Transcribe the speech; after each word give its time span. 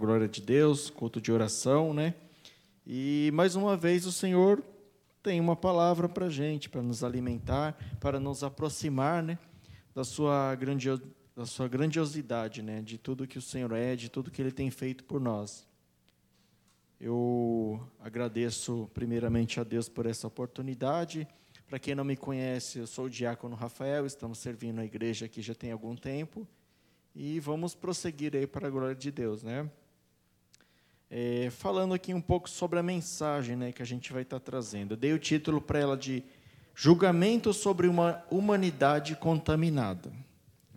Glória 0.00 0.26
de 0.26 0.40
Deus, 0.40 0.88
culto 0.88 1.20
de 1.20 1.30
oração, 1.30 1.92
né? 1.92 2.14
E 2.86 3.30
mais 3.34 3.54
uma 3.54 3.76
vez 3.76 4.06
o 4.06 4.10
Senhor 4.10 4.64
tem 5.22 5.38
uma 5.38 5.54
palavra 5.54 6.08
para 6.08 6.30
gente, 6.30 6.70
para 6.70 6.80
nos 6.80 7.04
alimentar, 7.04 7.76
para 8.00 8.18
nos 8.18 8.42
aproximar, 8.42 9.22
né? 9.22 9.38
Da 9.94 10.02
sua, 10.02 10.54
grandio, 10.54 10.98
da 11.36 11.44
sua 11.44 11.68
grandiosidade, 11.68 12.62
né? 12.62 12.80
De 12.80 12.96
tudo 12.96 13.26
que 13.26 13.36
o 13.36 13.42
Senhor 13.42 13.70
é, 13.72 13.94
de 13.94 14.08
tudo 14.08 14.30
que 14.30 14.40
Ele 14.40 14.50
tem 14.50 14.70
feito 14.70 15.04
por 15.04 15.20
nós. 15.20 15.66
Eu 16.98 17.86
agradeço 18.00 18.90
primeiramente 18.94 19.60
a 19.60 19.64
Deus 19.64 19.86
por 19.86 20.06
essa 20.06 20.26
oportunidade. 20.26 21.28
Para 21.68 21.78
quem 21.78 21.94
não 21.94 22.04
me 22.04 22.16
conhece, 22.16 22.78
eu 22.78 22.86
sou 22.86 23.04
o 23.04 23.10
diácono 23.10 23.54
Rafael, 23.54 24.06
estamos 24.06 24.38
servindo 24.38 24.80
a 24.80 24.84
igreja 24.86 25.26
aqui 25.26 25.42
já 25.42 25.54
tem 25.54 25.70
algum 25.70 25.94
tempo. 25.94 26.48
E 27.14 27.38
vamos 27.38 27.74
prosseguir 27.74 28.34
aí 28.34 28.46
para 28.46 28.66
a 28.66 28.70
glória 28.70 28.94
de 28.94 29.10
Deus, 29.10 29.42
né? 29.42 29.70
É, 31.12 31.50
falando 31.50 31.92
aqui 31.92 32.14
um 32.14 32.20
pouco 32.20 32.48
sobre 32.48 32.78
a 32.78 32.82
mensagem 32.84 33.56
né, 33.56 33.72
que 33.72 33.82
a 33.82 33.86
gente 33.86 34.12
vai 34.12 34.22
estar 34.22 34.38
trazendo. 34.38 34.92
Eu 34.92 34.96
dei 34.96 35.12
o 35.12 35.18
título 35.18 35.60
para 35.60 35.80
ela 35.80 35.96
de 35.96 36.22
Julgamento 36.72 37.52
sobre 37.52 37.88
uma 37.88 38.24
humanidade 38.30 39.16
contaminada. 39.16 40.12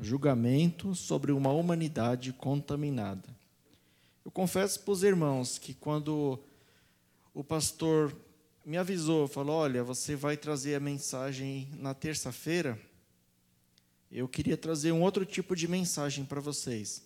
Julgamento 0.02 0.96
sobre 0.96 1.32
uma 1.32 1.52
humanidade 1.52 2.34
contaminada. 2.34 3.30
Eu 4.26 4.32
confesso 4.32 4.80
para 4.80 4.92
os 4.92 5.04
irmãos 5.04 5.60
que 5.60 5.74
quando 5.74 6.40
o 7.32 7.44
pastor 7.44 8.16
me 8.66 8.76
avisou, 8.76 9.28
falou: 9.28 9.58
Olha, 9.58 9.84
você 9.84 10.16
vai 10.16 10.36
trazer 10.36 10.74
a 10.74 10.80
mensagem 10.80 11.70
na 11.78 11.94
terça-feira. 11.94 12.80
Eu 14.12 14.28
queria 14.28 14.58
trazer 14.58 14.92
um 14.92 15.04
outro 15.04 15.26
tipo 15.26 15.56
de 15.56 15.68
mensagem 15.68 16.26
para 16.26 16.42
vocês. 16.42 17.04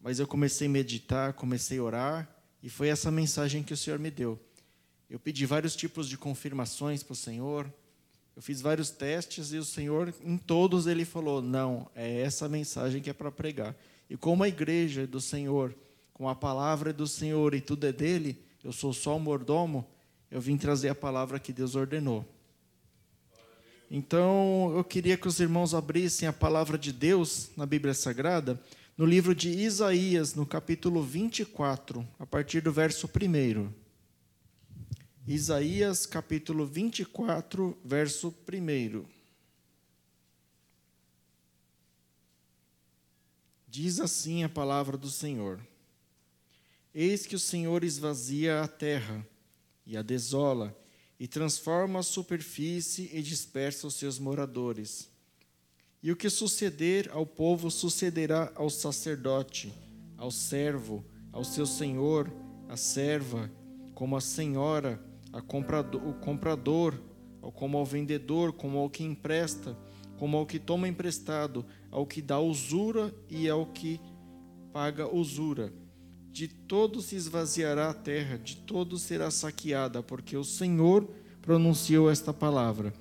Mas 0.00 0.18
eu 0.18 0.26
comecei 0.26 0.66
a 0.66 0.70
meditar, 0.70 1.32
comecei 1.34 1.78
a 1.78 1.82
orar, 1.82 2.35
e 2.66 2.68
foi 2.68 2.88
essa 2.88 3.12
mensagem 3.12 3.62
que 3.62 3.72
o 3.72 3.76
Senhor 3.76 3.96
me 3.96 4.10
deu. 4.10 4.36
Eu 5.08 5.20
pedi 5.20 5.46
vários 5.46 5.76
tipos 5.76 6.08
de 6.08 6.18
confirmações 6.18 7.00
para 7.00 7.12
o 7.12 7.16
Senhor. 7.16 7.72
Eu 8.34 8.42
fiz 8.42 8.60
vários 8.60 8.90
testes 8.90 9.52
e 9.52 9.56
o 9.56 9.64
Senhor, 9.64 10.12
em 10.20 10.36
todos, 10.36 10.88
ele 10.88 11.04
falou: 11.04 11.40
não, 11.40 11.88
é 11.94 12.22
essa 12.22 12.48
mensagem 12.48 13.00
que 13.00 13.08
é 13.08 13.12
para 13.12 13.30
pregar. 13.30 13.72
E 14.10 14.16
como 14.16 14.42
a 14.42 14.48
igreja 14.48 15.02
é 15.04 15.06
do 15.06 15.20
Senhor, 15.20 15.76
com 16.12 16.28
a 16.28 16.34
palavra 16.34 16.90
é 16.90 16.92
do 16.92 17.06
Senhor 17.06 17.54
e 17.54 17.60
tudo 17.60 17.86
é 17.86 17.92
dele, 17.92 18.36
eu 18.64 18.72
sou 18.72 18.92
só 18.92 19.16
o 19.16 19.20
mordomo, 19.20 19.86
eu 20.28 20.40
vim 20.40 20.56
trazer 20.56 20.88
a 20.88 20.94
palavra 20.94 21.38
que 21.38 21.52
Deus 21.52 21.76
ordenou. 21.76 22.26
Então, 23.88 24.72
eu 24.74 24.82
queria 24.82 25.16
que 25.16 25.28
os 25.28 25.38
irmãos 25.38 25.72
abrissem 25.72 26.26
a 26.26 26.32
palavra 26.32 26.76
de 26.76 26.92
Deus 26.92 27.48
na 27.56 27.64
Bíblia 27.64 27.94
Sagrada, 27.94 28.60
no 28.96 29.04
livro 29.04 29.34
de 29.34 29.50
Isaías, 29.50 30.34
no 30.34 30.46
capítulo 30.46 31.02
24, 31.02 32.06
a 32.18 32.24
partir 32.24 32.62
do 32.62 32.72
verso 32.72 33.06
1. 33.06 33.70
Isaías, 35.26 36.06
capítulo 36.06 36.64
24, 36.64 37.76
verso 37.84 38.34
1. 38.50 39.04
Diz 43.68 44.00
assim 44.00 44.44
a 44.44 44.48
palavra 44.48 44.96
do 44.96 45.10
Senhor: 45.10 45.60
Eis 46.94 47.26
que 47.26 47.36
o 47.36 47.40
Senhor 47.40 47.84
esvazia 47.84 48.62
a 48.62 48.68
terra 48.68 49.26
e 49.84 49.94
a 49.94 50.00
desola, 50.00 50.74
e 51.20 51.28
transforma 51.28 51.98
a 51.98 52.02
superfície 52.02 53.10
e 53.12 53.20
dispersa 53.20 53.86
os 53.86 53.94
seus 53.94 54.18
moradores 54.18 55.14
e 56.06 56.12
o 56.12 56.14
que 56.14 56.30
suceder 56.30 57.10
ao 57.12 57.26
povo 57.26 57.68
sucederá 57.68 58.52
ao 58.54 58.70
sacerdote, 58.70 59.74
ao 60.16 60.30
servo, 60.30 61.04
ao 61.32 61.42
seu 61.42 61.66
senhor, 61.66 62.32
à 62.68 62.76
serva, 62.76 63.50
como 63.92 64.16
a 64.16 64.20
senhora, 64.20 65.02
a 65.32 65.42
comprador, 65.42 66.06
o 66.06 66.14
comprador, 66.14 66.94
como 67.56 67.76
ao 67.76 67.84
vendedor, 67.84 68.52
como 68.52 68.78
ao 68.78 68.88
que 68.88 69.02
empresta, 69.02 69.76
como 70.16 70.36
ao 70.36 70.46
que 70.46 70.60
toma 70.60 70.86
emprestado, 70.86 71.66
ao 71.90 72.06
que 72.06 72.22
dá 72.22 72.38
usura 72.38 73.12
e 73.28 73.48
ao 73.48 73.66
que 73.66 74.00
paga 74.72 75.12
usura. 75.12 75.72
De 76.30 76.46
todos 76.46 77.06
se 77.06 77.16
esvaziará 77.16 77.90
a 77.90 77.94
terra, 77.94 78.38
de 78.38 78.58
todos 78.58 79.02
será 79.02 79.28
saqueada, 79.28 80.04
porque 80.04 80.36
o 80.36 80.44
Senhor 80.44 81.10
pronunciou 81.42 82.08
esta 82.08 82.32
palavra. 82.32 82.94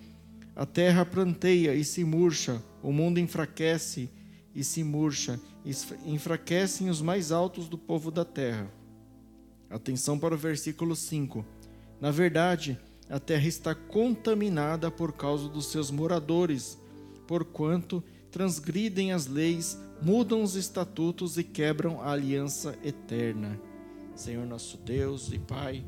A 0.56 0.66
terra 0.66 1.06
planteia 1.06 1.76
e 1.76 1.84
se 1.84 2.06
murcha, 2.06 2.64
o 2.82 2.94
mundo 2.94 3.20
enfraquece 3.20 4.10
e 4.54 4.64
se 4.64 4.86
murcha, 4.86 5.38
enfraquecem 6.06 6.90
os 6.90 7.02
mais 7.02 7.30
altos 7.30 7.68
do 7.68 7.78
povo 7.78 8.10
da 8.10 8.24
terra. 8.24 8.72
Atenção 9.70 10.18
para 10.18 10.34
o 10.34 10.38
versículo 10.38 10.96
5. 10.96 11.46
Na 12.00 12.10
verdade, 12.10 12.80
a 13.10 13.20
terra 13.20 13.46
está 13.48 13.76
contaminada 13.76 14.90
por 14.90 15.12
causa 15.12 15.50
dos 15.50 15.66
seus 15.66 15.92
moradores, 15.92 16.78
porquanto 17.28 18.02
transgridem 18.32 19.12
as 19.12 19.28
leis, 19.28 19.78
mudam 20.02 20.42
os 20.42 20.56
estatutos 20.56 21.38
e 21.38 21.44
quebram 21.44 22.02
a 22.02 22.12
aliança 22.12 22.78
eterna. 22.82 23.60
Senhor 24.16 24.46
nosso 24.46 24.78
Deus 24.78 25.34
e 25.34 25.40
Pai, 25.40 25.84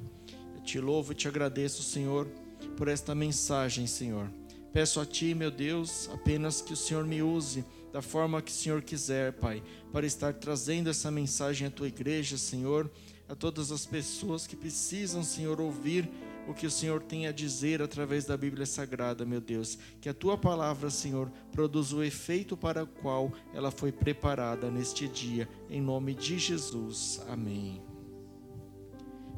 eu 0.56 0.62
te 0.62 0.78
louvo 0.78 1.14
e 1.14 1.16
te 1.16 1.28
agradeço, 1.30 1.82
Senhor, 1.84 2.28
por 2.76 2.90
esta 2.90 3.16
mensagem, 3.16 3.88
Senhor. 3.88 4.30
Peço 4.78 5.00
a 5.00 5.06
Ti, 5.08 5.34
meu 5.34 5.50
Deus, 5.50 6.08
apenas 6.14 6.62
que 6.62 6.72
o 6.72 6.76
Senhor 6.76 7.04
me 7.04 7.20
use 7.20 7.66
da 7.92 8.00
forma 8.00 8.44
que 8.44 8.52
o 8.52 8.54
Senhor 8.54 8.84
quiser, 8.84 9.34
Pai, 9.34 9.64
para 9.92 10.06
estar 10.06 10.36
trazendo 10.36 10.88
essa 10.88 11.10
mensagem 11.10 11.68
à 11.68 11.72
Tua 11.72 11.88
igreja, 11.88 12.38
Senhor, 12.38 12.88
a 13.28 13.34
todas 13.34 13.72
as 13.72 13.88
pessoas 13.88 14.46
que 14.46 14.56
precisam, 14.56 15.24
Senhor, 15.24 15.60
ouvir 15.60 16.08
o 16.48 16.54
que 16.54 16.68
o 16.68 16.70
Senhor 16.70 17.02
tem 17.02 17.26
a 17.26 17.32
dizer 17.32 17.82
através 17.82 18.26
da 18.26 18.38
Bíblia 18.38 18.68
Sagrada, 18.68 19.26
meu 19.26 19.42
Deus. 19.42 19.80
Que 20.00 20.10
a 20.10 20.14
Tua 20.14 20.38
palavra, 20.38 20.92
Senhor, 20.92 21.32
produza 21.52 21.96
o 21.96 22.04
efeito 22.04 22.56
para 22.56 22.84
o 22.84 22.88
qual 22.88 23.34
ela 23.56 23.72
foi 23.72 23.92
preparada 23.92 24.70
neste 24.70 25.08
dia, 25.08 25.50
em 25.72 25.82
nome 25.82 26.14
de 26.14 26.38
Jesus. 26.38 27.20
Amém. 27.28 27.82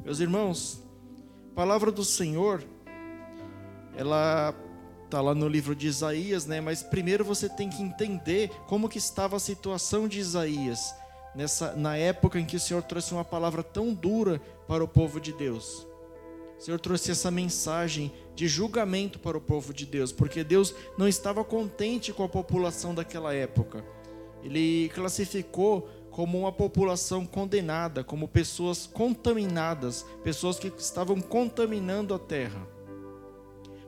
Meus 0.04 0.20
irmãos, 0.20 0.84
a 1.54 1.56
palavra 1.56 1.94
do 1.94 2.04
Senhor, 2.04 2.62
ela 3.96 4.54
Está 5.10 5.22
lá 5.22 5.34
no 5.34 5.48
livro 5.48 5.76
de 5.76 5.88
Isaías, 5.88 6.46
né? 6.46 6.62
Mas 6.62 6.84
primeiro 6.84 7.26
você 7.26 7.50
tem 7.50 7.68
que 7.68 7.82
entender 7.82 8.52
como 8.68 8.88
que 8.88 9.00
estava 9.00 9.38
a 9.38 9.40
situação 9.40 10.08
de 10.08 10.20
Isaías 10.20 10.94
nessa 11.34 11.76
na 11.76 11.98
época 11.98 12.40
em 12.40 12.46
que 12.46 12.56
o 12.56 12.60
Senhor 12.60 12.84
trouxe 12.84 13.12
uma 13.12 13.26
palavra 13.26 13.64
tão 13.64 13.92
dura 13.92 14.40
para 14.68 14.84
o 14.84 14.88
povo 14.88 15.20
de 15.20 15.34
Deus. 15.34 15.88
O 16.60 16.62
Senhor 16.62 16.80
trouxe 16.80 17.10
essa 17.10 17.32
mensagem 17.32 18.14
de 18.36 18.48
julgamento 18.48 19.18
para 19.18 19.36
o 19.36 19.42
povo 19.42 19.74
de 19.74 19.84
Deus, 19.84 20.12
porque 20.12 20.44
Deus 20.44 20.76
não 20.96 21.08
estava 21.08 21.44
contente 21.44 22.14
com 22.14 22.24
a 22.24 22.30
população 22.30 22.94
daquela 22.94 23.34
época. 23.34 23.84
Ele 24.44 24.92
classificou 24.94 25.90
como 26.12 26.38
uma 26.38 26.52
população 26.52 27.26
condenada, 27.26 28.04
como 28.04 28.28
pessoas 28.28 28.86
contaminadas, 28.86 30.06
pessoas 30.24 30.60
que 30.60 30.72
estavam 30.78 31.20
contaminando 31.20 32.14
a 32.14 32.20
terra. 32.20 32.79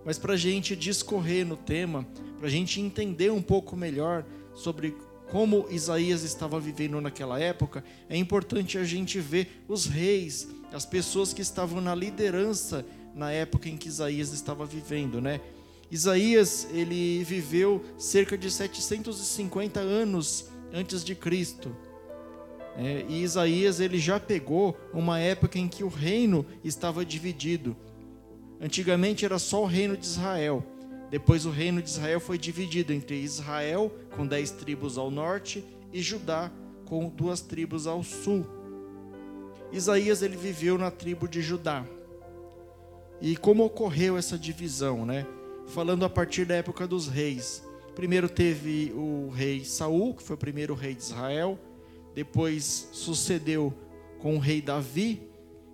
Mas 0.06 0.18
para 0.18 0.34
a 0.34 0.38
gente 0.38 0.76
discorrer 0.76 1.46
no 1.46 1.56
tema, 1.56 2.08
para 2.38 2.48
a 2.48 2.52
gente 2.52 2.82
entender 2.82 3.32
um 3.32 3.42
pouco 3.42 3.76
melhor 3.76 4.26
sobre 4.54 4.96
como 5.30 5.68
Isaías 5.70 6.24
estava 6.24 6.60
vivendo 6.60 7.00
naquela 7.00 7.40
época, 7.40 7.84
é 8.10 8.18
importante 8.18 8.78
a 8.78 8.84
gente 8.84 9.20
ver 9.20 9.64
os 9.68 9.86
reis, 9.86 10.48
as 10.74 10.86
pessoas 10.86 11.34
que 11.34 11.42
estavam 11.42 11.80
na 11.80 11.96
liderança 11.96 12.86
na 13.16 13.32
época 13.32 13.70
em 13.70 13.78
que 13.78 13.88
Isaías 13.88 14.34
estava 14.34 14.66
vivendo, 14.66 15.22
né? 15.22 15.40
Isaías, 15.90 16.68
ele 16.72 17.24
viveu 17.24 17.84
cerca 17.98 18.38
de 18.38 18.50
750 18.50 19.80
anos 19.80 20.46
antes 20.74 21.04
de 21.04 21.14
Cristo. 21.14 21.76
É, 22.78 23.06
e 23.10 23.22
Isaías, 23.22 23.82
ele 23.82 24.00
já 24.00 24.18
pegou 24.20 24.78
uma 24.94 25.20
época 25.20 25.60
em 25.60 25.68
que 25.68 25.84
o 25.84 25.90
reino 25.90 26.46
estava 26.64 27.06
dividido. 27.06 27.76
Antigamente 28.62 29.26
era 29.26 29.40
só 29.40 29.64
o 29.64 29.66
reino 29.66 29.98
de 29.98 30.06
Israel. 30.06 30.64
Depois 31.10 31.46
o 31.46 31.50
reino 31.50 31.82
de 31.82 31.90
Israel 31.90 32.20
foi 32.20 32.38
dividido 32.38 32.94
entre 32.94 33.16
Israel, 33.16 33.92
com 34.16 34.26
dez 34.26 34.52
tribos 34.52 34.98
ao 34.98 35.10
norte, 35.10 35.66
e 35.92 36.02
Judá, 36.02 36.52
com 36.86 37.10
duas 37.10 37.42
tribos 37.42 37.88
ao 37.88 38.04
sul. 38.04 38.46
Isaías 39.72 40.22
ele 40.22 40.38
viveu 40.38 40.78
na 40.78 40.92
tribo 40.92 41.28
de 41.28 41.42
Judá. 41.42 41.86
E 43.20 43.36
como 43.36 43.66
ocorreu 43.66 44.16
essa 44.16 44.38
divisão, 44.38 45.06
né? 45.06 45.26
Falando 45.68 46.06
a 46.06 46.10
partir 46.10 46.46
da 46.46 46.56
época 46.56 46.88
dos 46.88 47.08
reis. 47.08 47.64
Primeiro 47.96 48.30
teve 48.30 48.92
o 48.96 49.30
rei 49.30 49.66
Saul, 49.66 50.14
que 50.14 50.24
foi 50.24 50.36
o 50.36 50.40
primeiro 50.40 50.76
rei 50.76 50.94
de 50.94 51.02
Israel. 51.02 51.58
Depois 52.14 52.90
sucedeu 52.92 53.74
com 54.20 54.36
o 54.36 54.40
rei 54.40 54.62
Davi 54.62 55.22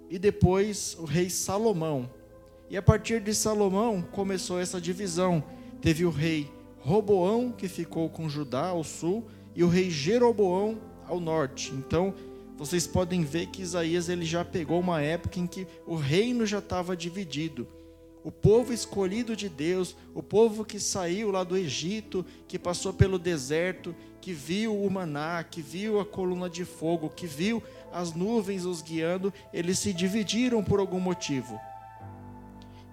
e 0.09 0.17
depois 0.17 0.95
o 0.99 1.05
rei 1.05 1.29
Salomão. 1.29 2.09
E 2.69 2.75
a 2.75 2.81
partir 2.81 3.21
de 3.21 3.33
Salomão 3.33 4.01
começou 4.01 4.59
essa 4.59 4.81
divisão. 4.81 5.43
Teve 5.81 6.05
o 6.05 6.09
rei 6.09 6.51
Roboão, 6.79 7.51
que 7.51 7.67
ficou 7.67 8.09
com 8.09 8.27
Judá 8.27 8.67
ao 8.67 8.83
sul, 8.83 9.25
e 9.55 9.63
o 9.63 9.69
rei 9.69 9.89
Jeroboão 9.89 10.77
ao 11.07 11.19
norte. 11.19 11.73
Então, 11.73 12.13
vocês 12.57 12.85
podem 12.85 13.23
ver 13.23 13.47
que 13.47 13.61
Isaías 13.61 14.09
ele 14.09 14.25
já 14.25 14.43
pegou 14.43 14.79
uma 14.79 15.01
época 15.01 15.39
em 15.39 15.47
que 15.47 15.65
o 15.85 15.95
reino 15.95 16.45
já 16.45 16.59
estava 16.59 16.95
dividido. 16.95 17.67
O 18.23 18.31
povo 18.31 18.73
escolhido 18.73 19.33
de 19.33 19.47
Deus, 19.47 19.95
o 20.13 20.21
povo 20.21 20.65
que 20.65 20.79
saiu 20.79 21.31
lá 21.31 21.45
do 21.45 21.55
Egito, 21.55 22.25
que 22.47 22.59
passou 22.59 22.91
pelo 22.91 23.17
deserto, 23.17 23.95
que 24.19 24.33
viu 24.33 24.75
o 24.75 24.91
maná, 24.91 25.41
que 25.43 25.61
viu 25.61 26.01
a 26.01 26.05
coluna 26.05 26.49
de 26.49 26.65
fogo, 26.65 27.09
que 27.09 27.25
viu 27.25 27.63
as 27.93 28.13
nuvens 28.13 28.65
os 28.65 28.81
guiando, 28.81 29.33
eles 29.53 29.79
se 29.79 29.93
dividiram 29.93 30.61
por 30.61 30.81
algum 30.81 30.99
motivo. 30.99 31.57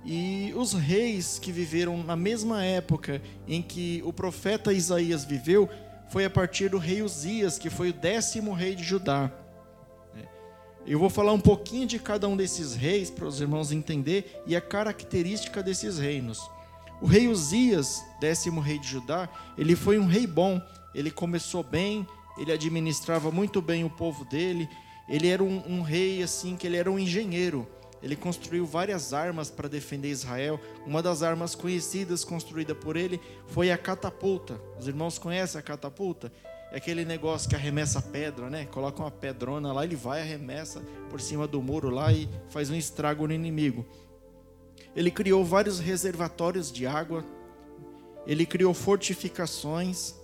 E 0.04 0.52
os 0.54 0.74
reis 0.74 1.38
que 1.38 1.50
viveram 1.50 2.02
na 2.02 2.14
mesma 2.14 2.62
época 2.62 3.22
em 3.48 3.62
que 3.62 4.02
o 4.04 4.12
profeta 4.12 4.72
Isaías 4.72 5.24
viveu, 5.24 5.68
foi 6.10 6.24
a 6.24 6.30
partir 6.30 6.68
do 6.68 6.78
rei 6.78 7.02
Uzias, 7.02 7.58
que 7.58 7.70
foi 7.70 7.90
o 7.90 7.92
décimo 7.92 8.52
rei 8.52 8.74
de 8.74 8.84
Judá. 8.84 9.32
Eu 10.86 10.98
vou 10.98 11.08
falar 11.08 11.32
um 11.32 11.40
pouquinho 11.40 11.86
de 11.86 11.98
cada 11.98 12.28
um 12.28 12.36
desses 12.36 12.74
reis 12.74 13.10
para 13.10 13.26
os 13.26 13.40
irmãos 13.40 13.72
entender 13.72 14.42
e 14.46 14.54
a 14.54 14.60
característica 14.60 15.62
desses 15.62 15.98
reinos. 15.98 16.38
O 17.00 17.06
rei 17.06 17.26
Uzias, 17.26 18.04
décimo 18.20 18.60
rei 18.60 18.78
de 18.78 18.88
Judá, 18.88 19.28
ele 19.56 19.74
foi 19.74 19.98
um 19.98 20.06
rei 20.06 20.26
bom. 20.26 20.60
Ele 20.94 21.10
começou 21.10 21.62
bem, 21.62 22.06
ele 22.38 22.52
administrava 22.52 23.30
muito 23.30 23.62
bem 23.62 23.82
o 23.82 23.90
povo 23.90 24.26
dele. 24.26 24.68
Ele 25.08 25.28
era 25.28 25.42
um, 25.42 25.62
um 25.66 25.82
rei 25.82 26.22
assim 26.22 26.54
que 26.54 26.66
ele 26.66 26.76
era 26.76 26.90
um 26.90 26.98
engenheiro. 26.98 27.66
Ele 28.04 28.14
construiu 28.14 28.66
várias 28.66 29.14
armas 29.14 29.50
para 29.50 29.66
defender 29.66 30.10
Israel. 30.10 30.60
Uma 30.84 31.02
das 31.02 31.22
armas 31.22 31.54
conhecidas 31.54 32.22
construída 32.22 32.74
por 32.74 32.98
ele 32.98 33.18
foi 33.46 33.70
a 33.70 33.78
catapulta. 33.78 34.60
Os 34.78 34.86
irmãos 34.86 35.18
conhecem 35.18 35.58
a 35.58 35.62
catapulta? 35.62 36.30
É 36.70 36.76
aquele 36.76 37.02
negócio 37.02 37.48
que 37.48 37.56
arremessa 37.56 38.02
pedra, 38.02 38.50
né? 38.50 38.66
Coloca 38.66 39.00
uma 39.00 39.10
pedrona 39.10 39.72
lá, 39.72 39.84
ele 39.84 39.96
vai, 39.96 40.20
arremessa 40.20 40.82
por 41.08 41.18
cima 41.18 41.48
do 41.48 41.62
muro 41.62 41.88
lá 41.88 42.12
e 42.12 42.28
faz 42.50 42.68
um 42.68 42.74
estrago 42.74 43.26
no 43.26 43.32
inimigo. 43.32 43.86
Ele 44.94 45.10
criou 45.10 45.42
vários 45.42 45.80
reservatórios 45.80 46.70
de 46.70 46.86
água, 46.86 47.24
ele 48.26 48.44
criou 48.44 48.74
fortificações. 48.74 50.14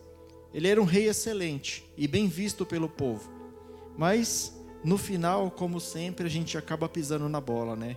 Ele 0.53 0.69
era 0.69 0.83
um 0.83 0.85
rei 0.85 1.09
excelente 1.09 1.91
e 1.97 2.07
bem 2.07 2.29
visto 2.29 2.67
pelo 2.67 2.91
povo. 2.91 3.31
Mas 3.97 4.53
no 4.83 4.97
final, 4.97 5.51
como 5.51 5.81
sempre, 5.81 6.27
a 6.27 6.31
gente 6.31 6.57
acaba 6.57 6.89
pisando 6.89 7.29
na 7.29 7.41
bola, 7.41 7.77
né? 7.77 7.97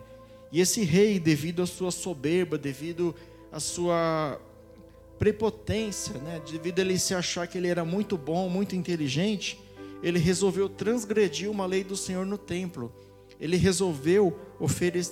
E 0.51 0.59
esse 0.59 0.83
rei, 0.83 1.19
devido 1.19 1.63
à 1.63 1.65
sua 1.65 1.91
soberba, 1.91 2.57
devido 2.57 3.15
à 3.51 3.59
sua 3.59 4.39
prepotência, 5.17 6.15
né? 6.19 6.41
devido 6.45 6.79
a 6.79 6.81
ele 6.81 6.99
se 6.99 7.15
achar 7.15 7.47
que 7.47 7.57
ele 7.57 7.67
era 7.67 7.85
muito 7.85 8.17
bom, 8.17 8.49
muito 8.49 8.75
inteligente, 8.75 9.59
ele 10.03 10.19
resolveu 10.19 10.67
transgredir 10.67 11.49
uma 11.49 11.65
lei 11.65 11.83
do 11.83 11.95
Senhor 11.95 12.25
no 12.25 12.37
templo. 12.37 12.91
Ele 13.39 13.57
resolveu 13.57 14.37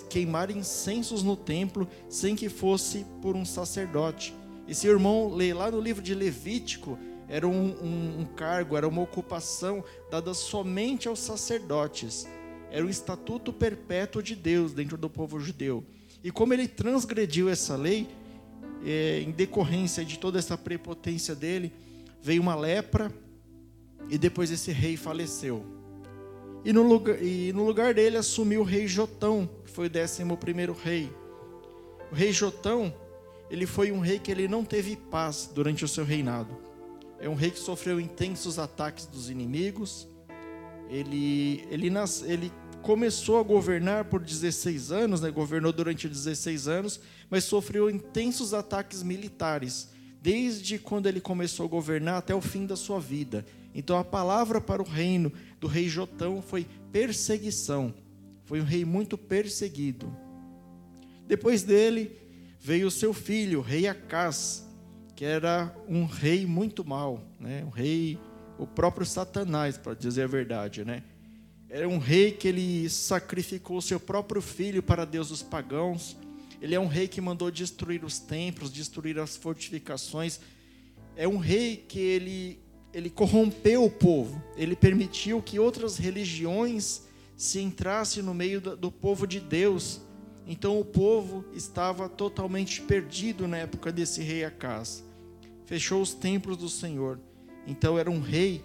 queimar 0.10 0.52
incensos 0.52 1.24
no 1.24 1.36
templo 1.36 1.88
sem 2.08 2.36
que 2.36 2.50
fosse 2.50 3.06
por 3.22 3.36
um 3.36 3.46
sacerdote. 3.46 4.36
Esse 4.68 4.88
irmão 4.88 5.34
lê 5.34 5.54
lá 5.54 5.72
no 5.72 5.80
livro 5.80 6.04
de 6.04 6.14
Levítico, 6.14 7.00
era 7.32 7.48
um, 7.48 7.72
um, 7.82 8.20
um 8.20 8.26
cargo, 8.26 8.76
era 8.76 8.86
uma 8.86 9.02
ocupação 9.02 9.82
dada 10.10 10.34
somente 10.34 11.08
aos 11.08 11.20
sacerdotes. 11.20 12.28
Era 12.70 12.86
o 12.86 12.90
estatuto 12.90 13.54
perpétuo 13.54 14.22
de 14.22 14.36
Deus 14.36 14.74
dentro 14.74 14.98
do 14.98 15.10
povo 15.10 15.40
judeu. 15.40 15.82
E 16.22 16.30
como 16.30 16.54
ele 16.54 16.68
transgrediu 16.68 17.48
essa 17.48 17.78
lei, 17.78 18.10
é, 18.86 19.22
em 19.22 19.32
decorrência 19.32 20.04
de 20.04 20.20
toda 20.20 20.40
essa 20.40 20.58
prepotência 20.58 21.34
dele, 21.34 21.72
veio 22.22 22.42
uma 22.42 22.54
lepra 22.54 23.10
e 24.10 24.18
depois 24.18 24.52
esse 24.52 24.74
rei 24.74 24.98
faleceu. 24.98 25.66
E 26.66 26.74
no 26.74 26.84
lugar, 26.84 27.24
e 27.24 27.54
no 27.54 27.64
lugar 27.66 27.94
dele 27.94 28.18
assumiu 28.18 28.60
o 28.60 28.66
rei 28.66 28.88
Jotão, 28.88 29.50
que 29.64 29.72
foi 29.72 29.88
o 29.88 29.90
décimo 29.90 30.36
primeiro 30.36 30.74
rei. 30.74 31.10
O 32.12 32.16
rei 32.16 32.34
Jotão, 32.34 32.94
ele 33.50 33.66
foi 33.66 33.90
um 33.90 34.02
rei 34.02 34.20
que 34.20 34.30
ele 34.30 34.50
não 34.50 34.66
teve 34.66 34.98
paz 34.98 35.50
durante 35.56 35.86
o 35.86 35.88
seu 35.88 36.04
reinado. 36.04 36.71
É 37.22 37.30
um 37.30 37.36
rei 37.36 37.52
que 37.52 37.60
sofreu 37.60 38.00
intensos 38.00 38.58
ataques 38.58 39.06
dos 39.06 39.30
inimigos. 39.30 40.08
Ele, 40.90 41.64
ele, 41.70 41.92
nas, 41.92 42.24
ele 42.24 42.52
começou 42.82 43.40
a 43.40 43.44
governar 43.44 44.06
por 44.06 44.20
16 44.20 44.92
anos, 44.92 45.22
né? 45.22 45.30
governou 45.30 45.72
durante 45.72 46.10
16 46.10 46.68
anos, 46.68 47.00
mas 47.30 47.44
sofreu 47.44 47.92
intensos 47.92 48.56
ataques 48.56 49.04
militares, 49.04 49.90
desde 50.20 50.80
quando 50.80 51.06
ele 51.06 51.22
começou 51.22 51.68
a 51.68 51.70
governar 51.70 52.18
até 52.18 52.34
o 52.34 52.42
fim 52.42 52.66
da 52.66 52.76
sua 52.76 53.00
vida. 53.00 53.46
Então 53.74 54.00
a 54.00 54.04
palavra 54.04 54.60
para 54.60 54.82
o 54.82 54.86
reino 54.86 55.32
do 55.60 55.68
rei 55.68 55.88
Jotão 55.88 56.42
foi 56.42 56.66
perseguição. 56.92 57.94
Foi 58.46 58.60
um 58.60 58.66
rei 58.66 58.84
muito 58.84 59.16
perseguido. 59.16 60.12
Depois 61.28 61.62
dele 61.62 62.18
veio 62.60 62.92
seu 62.92 63.14
filho, 63.14 63.60
o 63.60 63.64
rei 63.64 63.88
Acás, 63.88 64.68
que 65.22 65.26
era 65.26 65.72
um 65.88 66.06
rei 66.06 66.48
muito 66.48 66.84
mau, 66.84 67.24
né? 67.40 67.64
Um 67.64 67.70
rei, 67.70 68.18
o 68.58 68.66
próprio 68.66 69.06
Satanás, 69.06 69.78
para 69.78 69.94
dizer 69.94 70.24
a 70.24 70.28
verdade, 70.28 70.84
né? 70.84 71.04
Era 71.70 71.88
um 71.88 72.00
rei 72.00 72.32
que 72.32 72.48
ele 72.48 72.90
sacrificou 72.90 73.80
seu 73.82 74.00
próprio 74.00 74.42
filho 74.42 74.82
para 74.82 75.06
Deus 75.06 75.30
dos 75.30 75.44
pagãos. 75.44 76.18
Ele 76.60 76.74
é 76.74 76.80
um 76.80 76.88
rei 76.88 77.08
que 77.08 77.22
mandou 77.22 77.52
destruir 77.52 78.04
os 78.04 78.18
templos, 78.18 78.74
destruir 78.74 79.20
as 79.20 79.38
fortificações. 79.38 80.40
É 81.16 81.28
um 81.28 81.38
rei 81.38 81.86
que 81.88 82.00
ele, 82.00 82.60
ele 82.92 83.12
corrompeu 83.12 83.86
o 83.86 83.92
povo. 83.92 84.44
Ele 84.58 84.76
permitiu 84.76 85.40
que 85.40 85.60
outras 85.60 85.98
religiões 85.98 87.04
se 87.38 87.60
entrassem 87.60 88.24
no 88.24 88.34
meio 88.34 88.60
do, 88.60 88.76
do 88.76 88.92
povo 88.92 89.28
de 89.28 89.40
Deus. 89.40 90.02
Então 90.48 90.80
o 90.80 90.84
povo 90.84 91.46
estava 91.54 92.10
totalmente 92.10 92.82
perdido 92.82 93.48
na 93.48 93.58
época 93.58 93.92
desse 93.92 94.24
rei 94.24 94.44
Acas. 94.44 95.11
Fechou 95.72 96.02
os 96.02 96.14
templos 96.14 96.58
do 96.58 96.68
Senhor. 96.68 97.18
Então 97.66 97.98
era 97.98 98.12
um 98.12 98.20
rei 98.20 98.62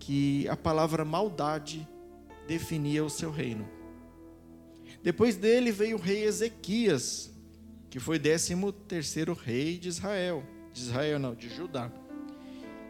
que 0.00 0.48
a 0.48 0.56
palavra 0.56 1.04
maldade 1.04 1.86
definia 2.48 3.04
o 3.04 3.08
seu 3.08 3.30
reino. 3.30 3.64
Depois 5.00 5.36
dele 5.36 5.70
veio 5.70 5.96
o 5.96 6.00
rei 6.00 6.24
Ezequias, 6.24 7.30
que 7.88 8.00
foi 8.00 8.18
13 8.18 8.56
terceiro 8.88 9.34
rei 9.34 9.78
de 9.78 9.88
Israel, 9.88 10.42
de 10.72 10.80
Israel 10.80 11.20
não, 11.20 11.32
de 11.32 11.48
Judá. 11.48 11.92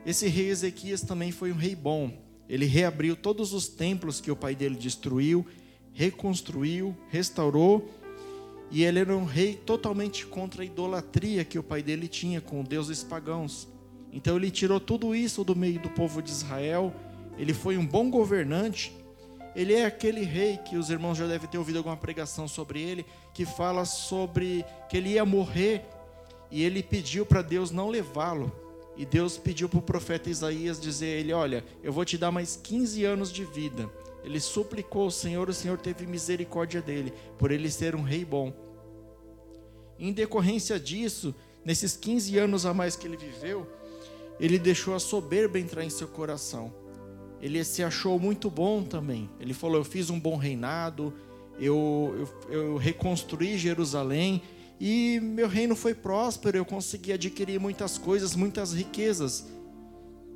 Esse 0.07 0.29
rei 0.29 0.49
Ezequias 0.49 1.03
também 1.03 1.31
foi 1.31 1.53
um 1.53 1.57
rei 1.57 1.77
bom. 1.77 2.11
Ele 2.49 2.65
reabriu 2.65 3.15
todos 3.15 3.53
os 3.53 3.69
templos 3.69 4.19
que 4.19 4.31
o 4.31 4.37
pai 4.37 4.55
dele 4.55 4.77
destruiu, 4.77 5.47
reconstruiu, 5.93 6.97
restaurou, 7.11 7.87
e 8.71 8.85
ele 8.85 8.99
era 8.99 9.17
um 9.17 9.25
rei 9.25 9.55
totalmente 9.55 10.27
contra 10.27 10.63
a 10.63 10.65
idolatria 10.65 11.45
que 11.45 11.59
o 11.59 11.63
pai 11.63 11.83
dele 11.83 12.09
tinha 12.09 12.41
com 12.41 12.63
deuses 12.63 13.03
pagãos. 13.03 13.69
Então 14.13 14.37
ele 14.37 14.51
tirou 14.51 14.79
tudo 14.79 15.15
isso 15.15 15.45
do 15.45 15.57
meio 15.57 15.81
do 15.81 15.91
povo 15.91 16.23
de 16.23 16.31
Israel. 16.31 16.95
Ele 17.39 17.55
foi 17.55 17.77
um 17.77 17.87
bom 17.87 18.11
governante 18.11 18.93
ele 19.59 19.75
é 19.75 19.87
aquele 19.87 20.23
rei 20.23 20.57
que 20.57 20.77
os 20.77 20.89
irmãos 20.89 21.19
já 21.19 21.27
devem 21.27 21.49
ter 21.49 21.59
ouvido 21.59 21.79
alguma 21.79 21.97
pregação 21.97 22.47
sobre 22.47 22.81
ele, 22.81 23.05
que 23.35 23.45
fala 23.45 23.85
sobre 23.85 24.65
que 24.89 24.97
ele 24.97 25.11
ia 25.11 25.25
morrer 25.25 25.85
e 26.49 26.63
ele 26.63 26.81
pediu 26.81 27.27
para 27.27 27.43
Deus 27.43 27.73
não 27.73 27.89
levá-lo. 27.89 28.53
E 28.97 29.05
Deus 29.05 29.37
pediu 29.37 29.69
para 29.69 29.81
o 29.81 29.83
profeta 29.83 30.31
Isaías 30.31 30.81
dizer 30.81 31.07
a 31.07 31.21
ele: 31.21 31.33
Olha, 31.33 31.65
eu 31.83 31.93
vou 31.93 32.05
te 32.05 32.17
dar 32.17 32.31
mais 32.31 32.55
15 32.55 33.05
anos 33.05 33.33
de 33.33 33.45
vida. 33.45 33.91
Ele 34.25 34.41
suplicou 34.41 35.05
ao 35.05 35.11
Senhor, 35.11 35.49
o 35.49 35.55
Senhor 35.55 35.79
teve 35.79 36.07
misericórdia 36.07 36.83
dele, 36.83 37.13
por 37.39 37.51
ele 37.51 37.71
ser 37.71 37.95
um 37.95 38.03
rei 38.03 38.25
bom. 38.25 38.53
Em 39.99 40.13
decorrência 40.13 40.79
disso, 40.79 41.35
nesses 41.65 41.97
15 41.97 42.39
anos 42.39 42.67
a 42.67 42.75
mais 42.75 42.97
que 42.97 43.07
ele 43.07 43.17
viveu, 43.17 43.67
ele 44.39 44.59
deixou 44.59 44.95
a 44.95 44.99
soberba 44.99 45.59
entrar 45.59 45.85
em 45.85 45.91
seu 45.91 46.09
coração 46.09 46.73
ele 47.41 47.63
se 47.65 47.83
achou 47.83 48.19
muito 48.19 48.51
bom 48.51 48.83
também. 48.83 49.29
Ele 49.41 49.55
falou: 49.55 49.77
Eu 49.79 49.85
fiz 49.85 50.11
um 50.11 50.19
bom 50.19 50.37
reinado, 50.37 51.13
eu, 51.59 52.29
eu, 52.49 52.53
eu 52.53 52.77
reconstruí 52.77 53.57
Jerusalém 53.57 54.43
e 54.81 55.21
meu 55.21 55.49
reino 55.49 55.75
foi 55.75 55.95
próspero, 55.95 56.57
eu 56.57 56.65
consegui 56.65 57.13
adquirir 57.13 57.59
muitas 57.61 57.97
coisas, 57.99 58.35
muitas 58.35 58.73
riquezas. 58.73 59.47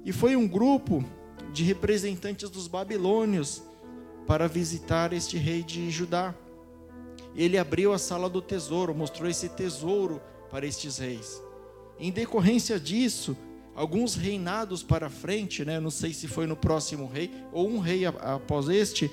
E 0.04 0.12
foi 0.12 0.34
um 0.34 0.48
grupo 0.48 1.04
de 1.52 1.62
representantes 1.62 2.50
dos 2.50 2.66
babilônios 2.66 3.62
para 4.26 4.48
visitar 4.48 5.12
este 5.12 5.36
rei 5.36 5.62
de 5.62 5.90
Judá. 5.90 6.34
Ele 7.34 7.58
abriu 7.58 7.92
a 7.92 7.98
sala 7.98 8.28
do 8.28 8.42
tesouro, 8.42 8.94
mostrou 8.94 9.28
esse 9.28 9.48
tesouro 9.48 10.20
para 10.50 10.66
estes 10.66 10.98
reis. 10.98 11.42
Em 11.98 12.10
decorrência 12.10 12.78
disso, 12.78 13.36
alguns 13.74 14.14
reinados 14.14 14.82
para 14.82 15.08
frente, 15.08 15.64
né? 15.64 15.80
não 15.80 15.90
sei 15.90 16.12
se 16.12 16.28
foi 16.28 16.46
no 16.46 16.56
próximo 16.56 17.06
rei 17.06 17.30
ou 17.52 17.68
um 17.68 17.78
rei 17.78 18.04
após 18.04 18.68
este, 18.68 19.10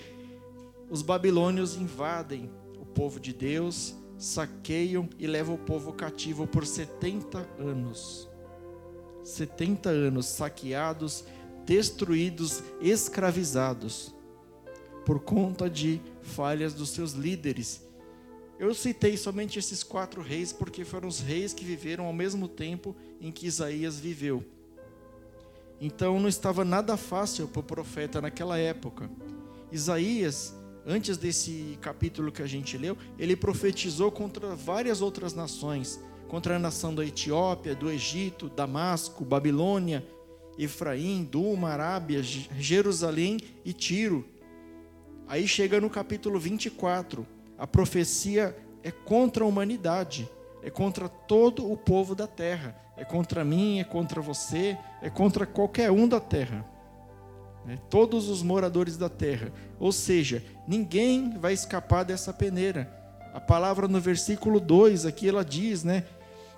os 0.90 1.02
babilônios 1.02 1.76
invadem 1.76 2.50
o 2.80 2.86
povo 2.86 3.20
de 3.20 3.32
Deus, 3.32 3.96
saqueiam 4.18 5.08
e 5.18 5.28
levam 5.28 5.56
o 5.56 5.60
povo 5.60 5.94
cativo 5.94 6.46
por 6.46 6.66
70 6.66 7.48
anos. 7.58 8.28
70 9.24 9.90
anos 9.90 10.26
saqueados, 10.26 11.24
destruídos, 11.66 12.64
escravizados. 12.82 14.14
Por 15.10 15.20
conta 15.20 15.68
de 15.68 16.00
falhas 16.22 16.76
dos 16.76 16.92
seus 16.92 17.14
líderes. 17.14 17.82
Eu 18.60 18.76
citei 18.76 19.18
somente 19.18 19.58
esses 19.58 19.82
quatro 19.82 20.22
reis 20.22 20.54
porque 20.54 20.86
foram 20.86 21.08
os 21.08 21.20
reis 21.20 21.52
que 21.52 21.66
viveram 21.66 22.06
ao 22.06 22.14
mesmo 22.14 22.48
tempo 22.48 22.96
em 23.20 23.32
que 23.32 23.48
Isaías 23.48 24.00
viveu. 24.00 24.46
Então 25.82 26.20
não 26.20 26.30
estava 26.30 26.64
nada 26.64 26.96
fácil 26.96 27.48
para 27.48 27.60
o 27.60 27.64
profeta 27.64 28.22
naquela 28.22 28.60
época. 28.60 29.10
Isaías, 29.72 30.54
antes 30.86 31.18
desse 31.18 31.80
capítulo 31.82 32.32
que 32.32 32.44
a 32.44 32.48
gente 32.48 32.78
leu, 32.78 32.96
ele 33.18 33.36
profetizou 33.36 34.12
contra 34.12 34.56
várias 34.56 35.02
outras 35.02 35.34
nações, 35.34 36.00
contra 36.28 36.58
a 36.58 36.60
nação 36.60 36.94
da 36.94 37.04
Etiópia, 37.04 37.74
do 37.74 37.90
Egito, 37.90 38.48
Damasco, 38.48 39.26
Babilônia, 39.26 40.06
Efraim, 40.56 41.24
Duma, 41.24 41.70
Arábia, 41.70 42.22
Jerusalém 42.22 43.40
e 43.66 43.74
Tiro. 43.74 44.38
Aí 45.30 45.48
chega 45.48 45.80
no 45.80 45.92
capítulo 45.92 46.40
24 46.40 47.26
a 47.56 47.68
profecia 47.68 48.58
é 48.82 48.90
contra 48.90 49.44
a 49.44 49.48
humanidade, 49.48 50.28
é 50.64 50.72
contra 50.72 51.08
todo 51.08 51.72
o 51.72 51.78
povo 51.78 52.16
da 52.16 52.26
terra, 52.26 52.76
é 52.98 53.06
contra 53.06 53.46
mim, 53.46 53.80
é 53.80 53.84
contra 53.84 54.22
você, 54.22 54.76
é 55.04 55.10
contra 55.10 55.46
qualquer 55.46 55.92
um 55.92 56.08
da 56.08 56.20
terra. 56.20 56.66
É, 57.68 57.78
todos 57.92 58.28
os 58.28 58.42
moradores 58.42 58.98
da 58.98 59.10
terra. 59.10 59.52
Ou 59.80 59.92
seja, 59.92 60.44
ninguém 60.68 61.38
vai 61.38 61.54
escapar 61.54 62.04
dessa 62.04 62.34
peneira. 62.34 62.92
A 63.32 63.40
palavra 63.40 63.88
no 63.88 64.00
versículo 64.00 64.60
2 64.60 65.06
aqui 65.06 65.30
ela 65.30 65.46
diz, 65.46 65.84
né? 65.84 66.06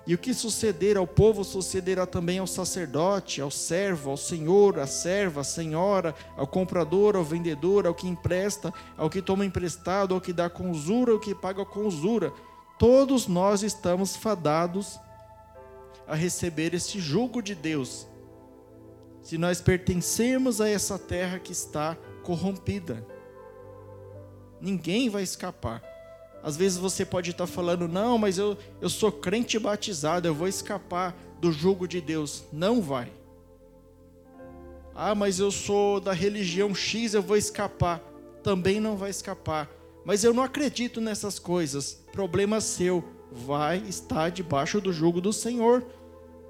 E 0.04 0.14
o 0.14 0.18
que 0.18 0.34
suceder 0.34 0.96
ao 0.96 1.06
povo 1.06 1.44
sucederá 1.44 2.04
também 2.06 2.38
ao 2.38 2.46
sacerdote, 2.46 3.40
ao 3.40 3.50
servo, 3.50 4.10
ao 4.10 4.16
senhor, 4.16 4.80
à 4.80 4.86
serva, 4.86 5.42
à 5.42 5.44
senhora, 5.44 6.12
ao 6.36 6.46
comprador, 6.46 7.14
ao 7.14 7.22
vendedor, 7.22 7.86
ao 7.86 7.94
que 7.94 8.08
empresta, 8.08 8.74
ao 8.96 9.08
que 9.08 9.22
toma 9.22 9.44
emprestado, 9.44 10.12
ao 10.12 10.20
que 10.20 10.32
dá 10.32 10.50
com 10.50 10.70
usura, 10.70 11.12
ao 11.12 11.20
que 11.20 11.34
paga 11.34 11.64
com 11.64 11.86
usura. 11.86 12.32
Todos 12.78 13.28
nós 13.28 13.62
estamos 13.62 14.16
fadados 14.16 14.98
a 16.06 16.16
receber 16.16 16.74
esse 16.74 16.98
jugo 16.98 17.40
de 17.40 17.54
Deus. 17.54 18.08
Se 19.22 19.38
nós 19.38 19.60
pertencemos 19.60 20.60
a 20.60 20.68
essa 20.68 20.98
terra 20.98 21.38
que 21.38 21.52
está 21.52 21.96
corrompida, 22.24 23.06
ninguém 24.60 25.08
vai 25.08 25.22
escapar. 25.22 25.91
Às 26.42 26.56
vezes 26.56 26.76
você 26.76 27.04
pode 27.04 27.30
estar 27.30 27.46
falando, 27.46 27.86
não, 27.86 28.18
mas 28.18 28.36
eu, 28.36 28.56
eu 28.80 28.88
sou 28.88 29.12
crente 29.12 29.58
batizado, 29.58 30.26
eu 30.26 30.34
vou 30.34 30.48
escapar 30.48 31.16
do 31.40 31.52
jugo 31.52 31.86
de 31.86 32.00
Deus. 32.00 32.44
Não 32.52 32.80
vai. 32.80 33.12
Ah, 34.94 35.14
mas 35.14 35.38
eu 35.38 35.50
sou 35.50 36.00
da 36.00 36.12
religião 36.12 36.74
X, 36.74 37.14
eu 37.14 37.22
vou 37.22 37.36
escapar. 37.36 38.00
Também 38.42 38.80
não 38.80 38.96
vai 38.96 39.10
escapar. 39.10 39.70
Mas 40.04 40.24
eu 40.24 40.34
não 40.34 40.42
acredito 40.42 41.00
nessas 41.00 41.38
coisas. 41.38 42.02
Problema 42.12 42.60
seu. 42.60 43.04
Vai 43.30 43.78
estar 43.88 44.30
debaixo 44.30 44.80
do 44.80 44.92
jugo 44.92 45.20
do 45.20 45.32
Senhor. 45.32 45.84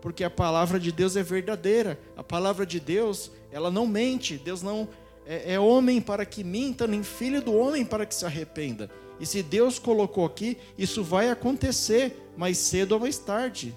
Porque 0.01 0.25
a 0.25 0.31
palavra 0.31 0.81
de 0.81 0.91
Deus 0.91 1.17
é 1.17 1.23
verdadeira. 1.23 2.01
A 2.17 2.25
palavra 2.25 2.67
de 2.67 2.81
Deus, 2.81 3.31
ela 3.51 3.71
não 3.71 3.87
mente. 3.87 4.37
Deus 4.39 4.63
não 4.63 4.89
é, 5.25 5.55
é 5.55 5.61
homem 5.61 6.01
para 6.01 6.25
que 6.25 6.43
minta, 6.43 6.87
nem 6.87 7.03
filho 7.03 7.43
do 7.43 7.55
homem 7.55 7.85
para 7.85 8.07
que 8.07 8.15
se 8.15 8.25
arrependa. 8.25 8.91
E 9.23 9.27
se 9.27 9.41
Deus 9.41 9.79
colocou 9.79 10.27
aqui, 10.27 10.59
isso 10.77 11.05
vai 11.05 11.31
acontecer 11.31 12.21
mais 12.37 12.59
cedo 12.59 12.91
ou 12.91 12.99
mais 12.99 13.19
tarde. 13.19 13.73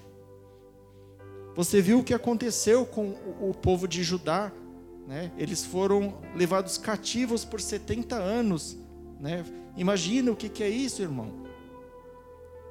Você 1.54 1.80
viu 1.80 2.00
o 2.00 2.02
que 2.02 2.12
aconteceu 2.12 2.84
com 2.84 3.14
o 3.40 3.54
povo 3.54 3.86
de 3.86 4.02
Judá? 4.02 4.50
Né? 5.06 5.30
Eles 5.38 5.64
foram 5.64 6.18
levados 6.34 6.76
cativos 6.76 7.44
por 7.44 7.60
70 7.60 8.16
anos. 8.16 8.76
Né? 9.20 9.44
Imagina 9.76 10.32
o 10.32 10.36
que, 10.36 10.48
que 10.48 10.64
é 10.64 10.68
isso, 10.68 11.00
irmão. 11.00 11.46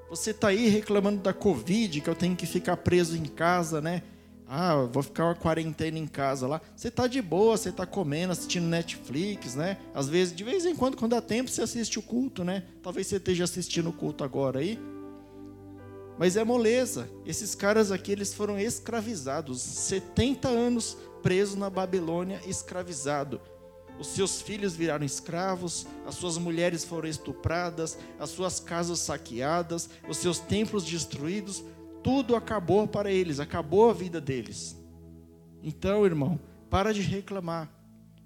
Você 0.09 0.31
está 0.31 0.49
aí 0.49 0.67
reclamando 0.67 1.21
da 1.21 1.31
Covid, 1.31 2.01
que 2.01 2.09
eu 2.09 2.15
tenho 2.15 2.35
que 2.35 2.45
ficar 2.45 2.75
preso 2.75 3.15
em 3.15 3.23
casa, 3.23 3.79
né? 3.79 4.03
Ah, 4.47 4.87
vou 4.91 5.01
ficar 5.01 5.25
uma 5.25 5.35
quarentena 5.35 5.97
em 5.97 6.05
casa 6.05 6.47
lá. 6.47 6.61
Você 6.75 6.91
tá 6.91 7.07
de 7.07 7.21
boa, 7.21 7.57
você 7.57 7.71
tá 7.71 7.85
comendo, 7.85 8.31
assistindo 8.31 8.67
Netflix, 8.67 9.55
né? 9.55 9.77
Às 9.93 10.07
vezes, 10.07 10.35
de 10.35 10.43
vez 10.43 10.65
em 10.65 10.75
quando, 10.75 10.95
quando 10.95 11.11
dá 11.11 11.21
tempo, 11.21 11.49
você 11.49 11.63
assiste 11.63 11.97
o 11.97 12.01
culto, 12.01 12.43
né? 12.43 12.63
Talvez 12.83 13.07
você 13.07 13.15
esteja 13.15 13.43
assistindo 13.43 13.89
o 13.89 13.93
culto 13.93 14.23
agora 14.23 14.59
aí. 14.59 14.79
Mas 16.17 16.37
é 16.37 16.43
moleza. 16.43 17.09
Esses 17.25 17.55
caras 17.55 17.91
aqui, 17.91 18.11
eles 18.11 18.33
foram 18.33 18.59
escravizados. 18.59 19.61
70 19.61 20.47
anos 20.47 20.97
presos 21.23 21.55
na 21.55 21.69
Babilônia, 21.69 22.39
escravizado. 22.45 23.41
Os 23.97 24.07
seus 24.07 24.41
filhos 24.41 24.75
viraram 24.75 25.05
escravos, 25.05 25.87
as 26.05 26.15
suas 26.15 26.37
mulheres 26.37 26.83
foram 26.83 27.07
estupradas, 27.07 27.97
as 28.19 28.29
suas 28.29 28.59
casas 28.59 28.99
saqueadas, 28.99 29.89
os 30.07 30.17
seus 30.17 30.37
templos 30.37 30.83
destruídos, 30.83 31.63
tudo 32.05 32.35
acabou 32.35 32.87
para 32.87 33.11
eles, 33.11 33.39
acabou 33.39 33.89
a 33.89 33.93
vida 33.93 34.21
deles. 34.21 34.77
Então, 35.63 36.05
irmão, 36.05 36.39
para 36.69 36.93
de 36.93 37.01
reclamar. 37.01 37.67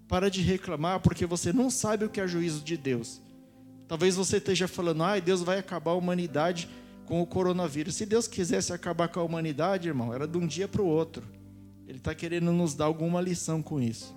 Para 0.06 0.30
de 0.30 0.42
reclamar 0.42 1.00
porque 1.00 1.26
você 1.26 1.54
não 1.54 1.70
sabe 1.70 2.04
o 2.04 2.10
que 2.10 2.20
é 2.20 2.28
juízo 2.28 2.62
de 2.62 2.76
Deus. 2.76 3.22
Talvez 3.88 4.18
você 4.18 4.36
esteja 4.36 4.68
falando, 4.68 5.02
ai, 5.02 5.22
Deus 5.22 5.42
vai 5.42 5.60
acabar 5.60 5.92
a 5.92 5.96
humanidade 5.96 6.68
com 7.06 7.22
o 7.22 7.26
coronavírus. 7.26 7.96
Se 7.96 8.06
Deus 8.06 8.28
quisesse 8.28 8.74
acabar 8.74 9.08
com 9.08 9.22
a 9.22 9.24
humanidade, 9.24 9.88
irmão, 9.88 10.14
era 10.14 10.28
de 10.28 10.38
um 10.38 10.46
dia 10.46 10.68
para 10.68 10.82
o 10.82 10.86
outro. 10.86 11.26
Ele 11.88 12.00
está 12.00 12.14
querendo 12.14 12.52
nos 12.52 12.74
dar 12.74 12.84
alguma 12.84 13.22
lição 13.22 13.62
com 13.62 13.80
isso. 13.80 14.14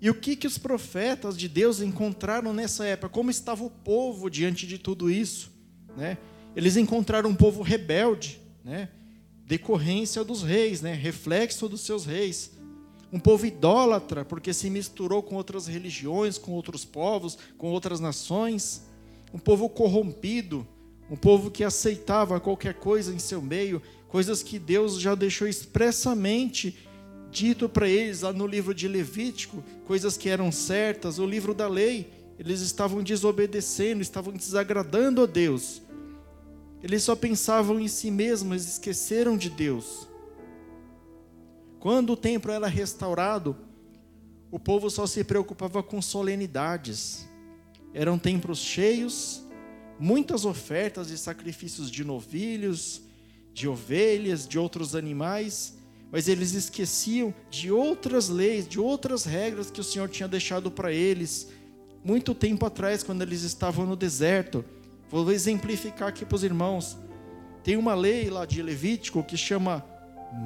E 0.00 0.08
o 0.08 0.14
que, 0.14 0.36
que 0.36 0.46
os 0.46 0.56
profetas 0.56 1.36
de 1.36 1.50
Deus 1.50 1.82
encontraram 1.82 2.54
nessa 2.54 2.86
época? 2.86 3.10
Como 3.10 3.30
estava 3.30 3.62
o 3.62 3.68
povo 3.68 4.30
diante 4.30 4.66
de 4.66 4.78
tudo 4.78 5.10
isso? 5.10 5.52
Né? 5.94 6.16
Eles 6.54 6.76
encontraram 6.76 7.30
um 7.30 7.34
povo 7.34 7.62
rebelde, 7.62 8.40
né? 8.64 8.88
decorrência 9.46 10.24
dos 10.24 10.42
reis, 10.42 10.80
né? 10.80 10.94
reflexo 10.94 11.68
dos 11.68 11.82
seus 11.82 12.04
reis. 12.04 12.52
Um 13.12 13.18
povo 13.18 13.44
idólatra, 13.44 14.24
porque 14.24 14.54
se 14.54 14.70
misturou 14.70 15.22
com 15.22 15.34
outras 15.34 15.66
religiões, 15.66 16.38
com 16.38 16.52
outros 16.52 16.84
povos, 16.84 17.36
com 17.58 17.70
outras 17.70 18.00
nações. 18.00 18.86
Um 19.34 19.38
povo 19.38 19.68
corrompido, 19.68 20.66
um 21.10 21.16
povo 21.16 21.50
que 21.50 21.62
aceitava 21.62 22.40
qualquer 22.40 22.74
coisa 22.74 23.12
em 23.12 23.18
seu 23.18 23.42
meio, 23.42 23.82
coisas 24.08 24.42
que 24.42 24.58
Deus 24.58 24.98
já 24.98 25.14
deixou 25.14 25.46
expressamente 25.46 26.78
dito 27.30 27.68
para 27.68 27.88
eles 27.88 28.22
lá 28.22 28.32
no 28.32 28.46
livro 28.46 28.74
de 28.74 28.88
Levítico, 28.88 29.62
coisas 29.86 30.16
que 30.16 30.28
eram 30.30 30.50
certas, 30.50 31.18
o 31.18 31.26
livro 31.26 31.52
da 31.52 31.68
lei. 31.68 32.10
Eles 32.38 32.60
estavam 32.60 33.02
desobedecendo, 33.02 34.00
estavam 34.00 34.32
desagradando 34.32 35.22
a 35.22 35.26
Deus. 35.26 35.81
Eles 36.82 37.02
só 37.02 37.14
pensavam 37.14 37.78
em 37.78 37.88
si 37.88 38.10
mesmos, 38.10 38.66
esqueceram 38.66 39.36
de 39.36 39.48
Deus. 39.48 40.08
Quando 41.78 42.14
o 42.14 42.16
templo 42.16 42.50
era 42.50 42.66
restaurado, 42.66 43.56
o 44.50 44.58
povo 44.58 44.90
só 44.90 45.06
se 45.06 45.24
preocupava 45.24 45.82
com 45.82 46.02
solenidades. 46.02 47.26
Eram 47.94 48.18
templos 48.18 48.58
cheios, 48.58 49.42
muitas 49.98 50.44
ofertas 50.44 51.10
e 51.10 51.18
sacrifícios 51.18 51.90
de 51.90 52.04
novilhos, 52.04 53.02
de 53.54 53.68
ovelhas, 53.68 54.48
de 54.48 54.58
outros 54.58 54.94
animais, 54.94 55.76
mas 56.10 56.28
eles 56.28 56.52
esqueciam 56.52 57.32
de 57.50 57.70
outras 57.70 58.28
leis, 58.28 58.66
de 58.66 58.80
outras 58.80 59.24
regras 59.24 59.70
que 59.70 59.80
o 59.80 59.84
Senhor 59.84 60.08
tinha 60.08 60.28
deixado 60.28 60.70
para 60.70 60.92
eles 60.92 61.48
muito 62.04 62.34
tempo 62.34 62.66
atrás, 62.66 63.02
quando 63.02 63.22
eles 63.22 63.42
estavam 63.42 63.86
no 63.86 63.94
deserto. 63.94 64.64
Vou 65.12 65.30
exemplificar 65.30 66.08
aqui 66.08 66.24
para 66.24 66.36
os 66.36 66.42
irmãos. 66.42 66.96
Tem 67.62 67.76
uma 67.76 67.94
lei 67.94 68.30
lá 68.30 68.46
de 68.46 68.62
Levítico 68.62 69.22
que 69.22 69.36
chama 69.36 69.84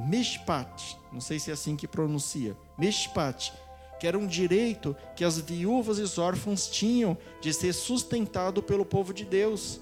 Mishpat, 0.09 0.97
não 1.13 1.21
sei 1.21 1.39
se 1.39 1.49
é 1.49 1.53
assim 1.53 1.77
que 1.77 1.87
pronuncia, 1.87 2.55
Mishpat, 2.77 3.53
que 3.97 4.05
era 4.05 4.19
um 4.19 4.27
direito 4.27 4.93
que 5.15 5.23
as 5.23 5.39
viúvas 5.39 5.97
e 5.97 6.01
os 6.01 6.17
órfãos 6.17 6.67
tinham 6.67 7.17
de 7.39 7.53
ser 7.53 7.71
sustentado 7.71 8.61
pelo 8.61 8.85
povo 8.85 9.13
de 9.13 9.23
Deus, 9.23 9.79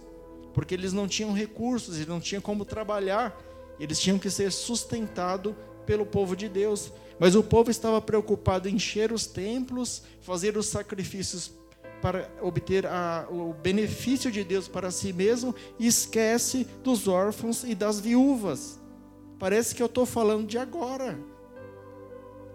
porque 0.54 0.76
eles 0.76 0.94
não 0.94 1.08
tinham 1.08 1.34
recursos, 1.34 1.96
eles 1.96 2.08
não 2.08 2.20
tinham 2.20 2.42
como 2.42 2.64
trabalhar, 2.64 3.36
eles 3.80 4.00
tinham 4.00 4.20
que 4.20 4.30
ser 4.30 4.52
sustentados 4.52 5.56
pelo 5.88 6.06
povo 6.06 6.36
de 6.36 6.48
Deus. 6.48 6.92
Mas 7.20 7.34
o 7.34 7.42
povo 7.44 7.72
estava 7.72 8.00
preocupado 8.00 8.70
em 8.70 8.76
encher 8.76 9.12
os 9.12 9.26
templos, 9.26 10.04
fazer 10.22 10.56
os 10.58 10.68
sacrifícios 10.68 11.52
para 12.06 12.30
obter 12.40 12.86
a, 12.86 13.26
o 13.32 13.52
benefício 13.52 14.32
de 14.32 14.44
Deus 14.44 14.68
para 14.68 14.92
si 14.92 15.12
mesmo 15.12 15.56
e 15.80 15.88
esquece 15.88 16.68
dos 16.84 17.08
órfãos 17.08 17.64
e 17.64 17.74
das 17.74 18.00
viúvas. 18.00 18.80
Parece 19.40 19.74
que 19.74 19.82
eu 19.82 19.88
estou 19.88 20.06
falando 20.06 20.46
de 20.46 20.56
agora. 20.56 21.18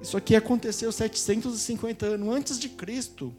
Isso 0.00 0.16
aqui 0.16 0.36
aconteceu 0.36 0.92
750 0.92 2.06
anos 2.06 2.32
antes 2.32 2.60
de 2.60 2.68
Cristo. 2.68 3.34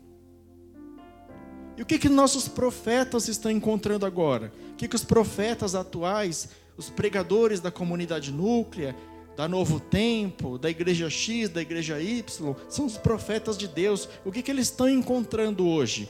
E 1.77 1.81
o 1.81 1.85
que, 1.85 1.97
que 1.97 2.09
nossos 2.09 2.45
profetas 2.45 3.29
estão 3.29 3.49
encontrando 3.49 4.05
agora? 4.05 4.51
O 4.73 4.75
que, 4.75 4.89
que 4.89 4.95
os 4.97 5.05
profetas 5.05 5.75
atuais, 5.75 6.49
os 6.75 6.89
pregadores 6.89 7.61
da 7.61 7.71
comunidade 7.71 8.33
núclea, 8.33 8.97
da 9.41 9.47
Novo 9.47 9.79
Tempo, 9.79 10.59
da 10.59 10.69
igreja 10.69 11.09
X, 11.09 11.49
da 11.49 11.63
igreja 11.63 11.99
Y, 11.99 12.55
são 12.69 12.85
os 12.85 12.95
profetas 12.95 13.57
de 13.57 13.67
Deus. 13.67 14.07
O 14.23 14.31
que, 14.31 14.43
que 14.43 14.51
eles 14.51 14.67
estão 14.67 14.87
encontrando 14.87 15.67
hoje? 15.67 16.07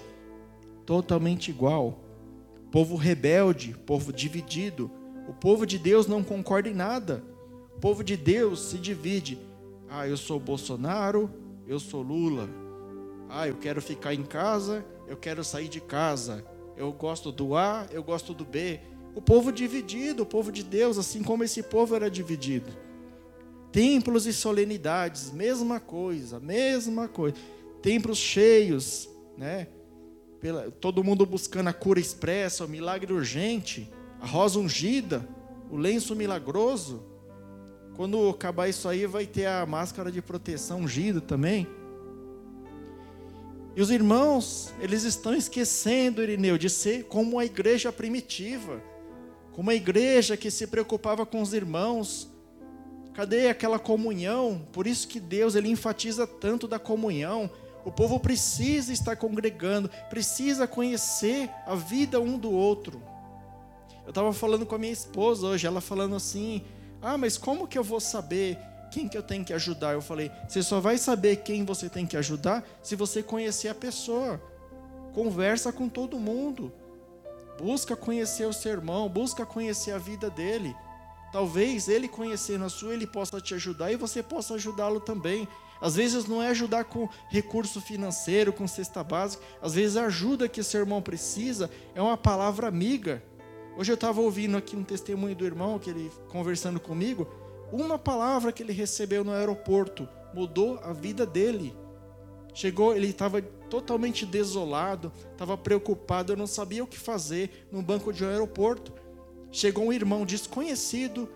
Totalmente 0.86 1.50
igual. 1.50 1.98
Povo 2.74 2.98
rebelde, 2.98 3.74
povo 3.86 4.12
dividido. 4.12 4.92
O 5.30 5.34
povo 5.34 5.66
de 5.66 5.80
Deus 5.80 6.08
não 6.08 6.22
concorda 6.22 6.68
em 6.68 6.74
nada. 6.74 7.24
O 7.78 7.80
povo 7.80 8.04
de 8.04 8.18
Deus 8.18 8.64
se 8.64 8.78
divide. 8.78 9.40
Ah, 9.90 10.06
eu 10.06 10.18
sou 10.18 10.38
Bolsonaro, 10.38 11.32
eu 11.66 11.80
sou 11.80 12.02
Lula. 12.02 12.50
Ah, 13.30 13.48
eu 13.48 13.56
quero 13.56 13.82
ficar 13.82 14.14
em 14.14 14.24
casa, 14.24 14.84
eu 15.08 15.16
quero 15.16 15.42
sair 15.42 15.70
de 15.70 15.80
casa. 15.80 16.44
Eu 16.76 16.92
gosto 16.92 17.32
do 17.32 17.56
A, 17.56 17.88
eu 17.92 18.04
gosto 18.04 18.34
do 18.34 18.44
B. 18.44 18.82
O 19.16 19.22
povo 19.22 19.54
dividido, 19.54 20.24
o 20.24 20.26
povo 20.26 20.52
de 20.52 20.66
Deus, 20.66 20.98
assim 20.98 21.24
como 21.24 21.46
esse 21.46 21.64
povo 21.64 21.96
era 21.96 22.12
dividido. 22.12 22.91
Templos 23.72 24.26
e 24.26 24.34
solenidades, 24.34 25.32
mesma 25.32 25.80
coisa, 25.80 26.40
mesma 26.40 27.08
coisa. 27.08 27.38
Templos 27.82 28.18
cheios, 28.18 29.10
né? 29.38 29.68
Pela, 30.40 30.72
todo 30.72 31.04
mundo 31.04 31.26
buscando 31.26 31.68
a 31.68 31.74
cura 31.74 32.00
expressa, 32.00 32.66
o 32.66 32.68
milagre 32.68 33.14
urgente, 33.14 33.90
a 34.20 34.26
rosa 34.26 34.60
ungida, 34.60 35.28
o 35.70 35.78
lenço 35.78 36.16
milagroso. 36.16 37.04
Quando 37.96 38.30
acabar 38.30 38.68
isso 38.68 38.90
aí, 38.90 39.06
vai 39.06 39.26
ter 39.26 39.46
a 39.46 39.66
máscara 39.66 40.12
de 40.12 40.22
proteção 40.22 40.82
ungida 40.82 41.22
também. 41.22 41.68
E 43.76 43.82
os 43.82 43.90
irmãos, 43.90 44.74
eles 44.82 45.04
estão 45.04 45.34
esquecendo, 45.34 46.22
Irineu, 46.22 46.58
de 46.58 46.70
ser 46.70 47.06
como 47.06 47.40
a 47.40 47.46
igreja 47.46 47.92
primitiva, 47.92 48.82
como 49.54 49.70
a 49.70 49.76
igreja 49.76 50.36
que 50.36 50.52
se 50.52 50.68
preocupava 50.68 51.26
com 51.26 51.42
os 51.42 51.54
irmãos, 51.54 52.31
Cadê 53.14 53.50
aquela 53.50 53.78
comunhão? 53.78 54.66
Por 54.72 54.88
isso 54.88 55.08
que 55.08 55.20
Deus 55.20 55.56
ele 55.56 55.70
enfatiza 55.70 56.26
tanto 56.26 56.68
da 56.68 56.80
comunhão. 56.80 57.50
O 57.84 57.92
povo 57.92 58.20
precisa 58.20 58.94
estar 58.94 59.16
congregando, 59.16 59.90
precisa 60.10 60.68
conhecer 60.68 61.50
a 61.66 61.76
vida 61.76 62.22
um 62.22 62.38
do 62.38 62.52
outro. 62.52 63.02
Eu 64.04 64.10
estava 64.10 64.32
falando 64.34 64.66
com 64.66 64.76
a 64.76 64.80
minha 64.80 64.94
esposa 64.94 65.48
hoje, 65.48 65.68
ela 65.68 65.82
falando 65.82 66.16
assim: 66.16 66.64
Ah, 67.02 67.18
mas 67.18 67.38
como 67.38 67.68
que 67.68 67.78
eu 67.78 67.84
vou 67.84 68.00
saber 68.00 68.58
quem 68.92 69.08
que 69.08 69.18
eu 69.18 69.24
tenho 69.24 69.44
que 69.44 69.54
ajudar? 69.54 69.94
Eu 69.94 70.02
falei: 70.02 70.32
Você 70.48 70.62
só 70.62 70.80
vai 70.80 70.98
saber 70.98 71.38
quem 71.38 71.66
você 71.66 71.90
tem 71.90 72.06
que 72.06 72.18
ajudar 72.18 72.64
se 72.84 72.96
você 72.96 73.24
conhecer 73.24 73.70
a 73.70 73.76
pessoa. 73.76 74.42
Conversa 75.14 75.72
com 75.72 75.90
todo 75.90 76.20
mundo. 76.20 76.72
Busca 77.58 77.96
conhecer 77.96 78.46
o 78.46 78.54
seu 78.54 78.72
irmão, 78.72 79.10
busca 79.10 79.46
conhecer 79.46 79.92
a 79.92 79.98
vida 79.98 80.30
dele. 80.30 80.76
Talvez 81.32 81.88
ele 81.88 82.08
conhecendo 82.08 82.66
a 82.66 82.70
sua, 82.70 82.94
ele 82.94 83.08
possa 83.08 83.40
te 83.40 83.54
ajudar 83.54 83.92
e 83.92 83.96
você 83.96 84.22
possa 84.22 84.56
ajudá-lo 84.56 85.00
também. 85.00 85.48
Às 85.80 85.96
vezes 85.96 86.26
não 86.26 86.44
é 86.44 86.50
ajudar 86.50 86.86
com 86.86 87.10
recurso 87.30 87.82
financeiro, 87.82 88.54
com 88.54 88.68
cesta 88.68 89.04
básica. 89.04 89.44
Às 89.62 89.74
vezes 89.74 89.98
a 89.98 90.06
ajuda 90.06 90.50
que 90.50 90.62
seu 90.62 90.82
irmão 90.82 91.02
precisa 91.02 91.72
é 91.96 92.02
uma 92.02 92.18
palavra 92.18 92.68
amiga. 92.68 93.24
Hoje 93.78 93.92
eu 93.92 93.96
estava 93.96 94.20
ouvindo 94.20 94.58
aqui 94.58 94.76
um 94.76 94.84
testemunho 94.84 95.36
do 95.36 95.46
irmão, 95.46 95.80
que 95.80 95.90
ele 95.90 96.12
conversando 96.30 96.80
comigo. 96.80 97.28
Uma 97.72 97.98
palavra 97.98 98.52
que 98.52 98.62
ele 98.62 98.74
recebeu 98.74 99.24
no 99.24 99.32
aeroporto 99.32 100.08
mudou 100.34 100.80
a 100.84 100.92
vida 100.92 101.26
dele. 101.26 101.74
Chegou, 102.54 102.94
ele 102.94 103.08
estava 103.08 103.42
totalmente 103.42 104.26
desolado, 104.26 105.12
estava 105.32 105.58
preocupado, 105.58 106.34
eu 106.34 106.38
não 106.38 106.46
sabia 106.46 106.84
o 106.84 106.88
que 106.88 107.00
fazer 107.00 107.68
no 107.72 107.82
banco 107.82 108.12
de 108.12 108.26
um 108.26 108.30
aeroporto. 108.30 108.94
Chegou 109.52 109.86
um 109.86 109.94
irmão 109.94 110.26
desconhecido, 110.26 111.28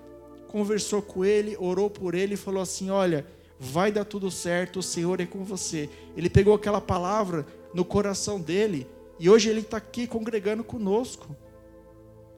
conversou 0.48 1.01
com 1.01 1.25
ele, 1.25 1.57
orou 1.60 1.89
por 1.89 2.15
ele 2.15 2.36
e 2.36 2.38
falou 2.38 2.62
assim: 2.62 2.89
Olha, 2.89 3.25
vai 3.60 3.91
dar 3.91 4.05
tudo 4.05 4.31
certo, 4.31 4.79
o 4.79 4.84
Senhor 4.84 5.19
é 5.19 5.25
com 5.25 5.43
você. 5.43 5.89
Ele 6.15 6.29
pegou 6.29 6.53
aquela 6.53 6.79
palavra 6.79 7.45
no 7.74 7.84
coração 7.84 8.39
dele 8.39 8.88
e 9.19 9.29
hoje 9.29 9.50
ele 9.50 9.62
está 9.62 9.77
aqui 9.77 10.07
congregando 10.07 10.63
conosco. 10.63 11.36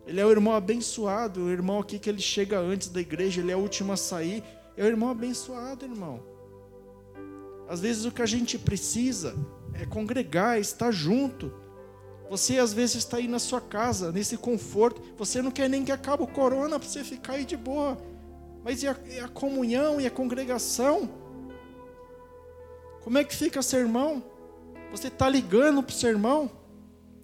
Ele 0.06 0.22
é 0.22 0.26
o 0.26 0.32
irmão 0.32 0.54
abençoado, 0.54 1.44
o 1.44 1.50
irmão 1.50 1.80
aqui 1.80 2.00
que 2.00 2.10
ele 2.10 2.22
chega 2.22 2.60
antes 2.60 2.88
da 2.88 3.02
igreja, 3.02 3.42
ele 3.42 3.52
é 3.52 3.56
o 3.56 3.60
último 3.60 3.92
a 3.92 3.98
sair. 3.98 4.44
É 4.78 4.84
o 4.84 4.88
irmão 4.88 5.10
abençoado, 5.10 5.86
irmão. 5.86 6.24
Às 7.68 7.82
vezes 7.82 8.06
o 8.06 8.12
que 8.12 8.22
a 8.22 8.26
gente 8.26 8.58
precisa 8.58 9.36
é 9.74 9.86
congregar, 9.86 10.60
estar 10.60 10.92
junto. 10.92 11.52
Você 12.30 12.58
às 12.58 12.74
vezes 12.74 12.98
está 12.98 13.18
aí 13.18 13.28
na 13.28 13.40
sua 13.40 13.62
casa, 13.62 14.12
nesse 14.12 14.38
conforto. 14.38 15.02
Você 15.18 15.42
não 15.42 15.52
quer 15.52 15.70
nem 15.70 15.86
que 15.86 15.92
acabe 15.92 16.24
o 16.24 16.28
corona 16.28 16.80
para 16.80 16.88
você 16.88 17.04
ficar 17.04 17.34
aí 17.34 17.46
de 17.46 17.56
boa. 17.56 17.98
Mas 18.64 18.84
e 18.84 18.88
a, 18.88 18.96
e 19.10 19.20
a, 19.20 19.28
comunhão 19.28 20.02
e 20.02 20.06
a 20.06 20.12
congregação? 20.12 21.10
Como 23.02 23.18
é 23.18 23.24
que 23.24 23.36
fica 23.36 23.62
seu 23.62 23.80
irmão? 23.80 24.24
Você 24.92 25.08
está 25.08 25.30
ligando 25.30 25.82
para 25.82 25.94
o 25.94 25.96
seu 25.96 26.10
irmão? 26.10 26.52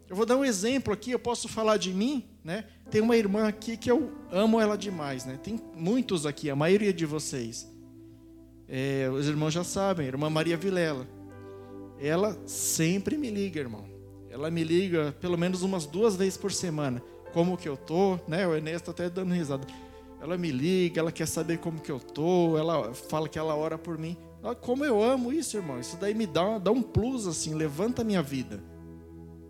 Eu 0.09 0.15
vou 0.15 0.25
dar 0.25 0.37
um 0.37 0.45
exemplo 0.45 0.93
aqui, 0.93 1.11
eu 1.11 1.19
posso 1.19 1.47
falar 1.47 1.77
de 1.77 1.93
mim, 1.93 2.29
né? 2.43 2.65
Tem 2.89 3.01
uma 3.01 3.17
irmã 3.17 3.47
aqui 3.47 3.75
que 3.75 3.89
eu 3.89 4.11
amo 4.31 4.59
ela 4.59 4.77
demais, 4.77 5.25
né? 5.25 5.39
Tem 5.41 5.59
muitos 5.75 6.25
aqui, 6.25 6.49
a 6.49 6.55
maioria 6.55 6.93
de 6.93 7.05
vocês. 7.05 7.67
É, 8.67 9.09
os 9.11 9.27
irmãos 9.27 9.51
já 9.51 9.63
sabem, 9.63 10.05
a 10.05 10.09
irmã 10.09 10.29
Maria 10.29 10.55
Vilela. 10.55 11.07
Ela 11.99 12.37
sempre 12.45 13.17
me 13.17 13.29
liga, 13.29 13.59
irmão. 13.59 13.92
Ela 14.34 14.50
me 14.50 14.63
liga 14.63 15.15
pelo 15.22 15.38
menos 15.38 15.62
umas 15.62 15.86
duas 15.86 16.15
vezes 16.15 16.36
por 16.36 16.52
semana. 16.52 17.04
Como 17.34 17.56
que 17.56 17.69
eu 17.69 17.78
tô, 17.78 18.17
né? 18.28 18.48
O 18.48 18.56
Enes 18.56 18.78
está 18.78 18.89
até 18.89 19.08
dando 19.08 19.32
risada. 19.32 19.67
Ela 20.19 20.39
me 20.39 20.52
liga, 20.52 21.00
ela 21.00 21.12
quer 21.12 21.28
saber 21.28 21.60
como 21.60 21.80
que 21.80 21.91
eu 21.91 22.00
tô, 22.00 22.58
ela 22.58 22.96
fala 22.96 23.30
que 23.30 23.38
ela 23.38 23.56
ora 23.56 23.78
por 23.78 23.96
mim. 23.96 24.17
Ah, 24.43 24.56
como 24.56 24.84
eu 24.84 25.04
amo 25.04 25.32
isso, 25.32 25.56
irmão. 25.56 25.80
Isso 25.80 25.98
daí 25.98 26.15
me 26.15 26.26
dá, 26.26 26.58
dá 26.58 26.72
um 26.72 26.82
plus, 26.82 27.28
assim, 27.28 27.54
levanta 27.54 28.02
a 28.02 28.06
minha 28.06 28.24
vida. 28.24 28.60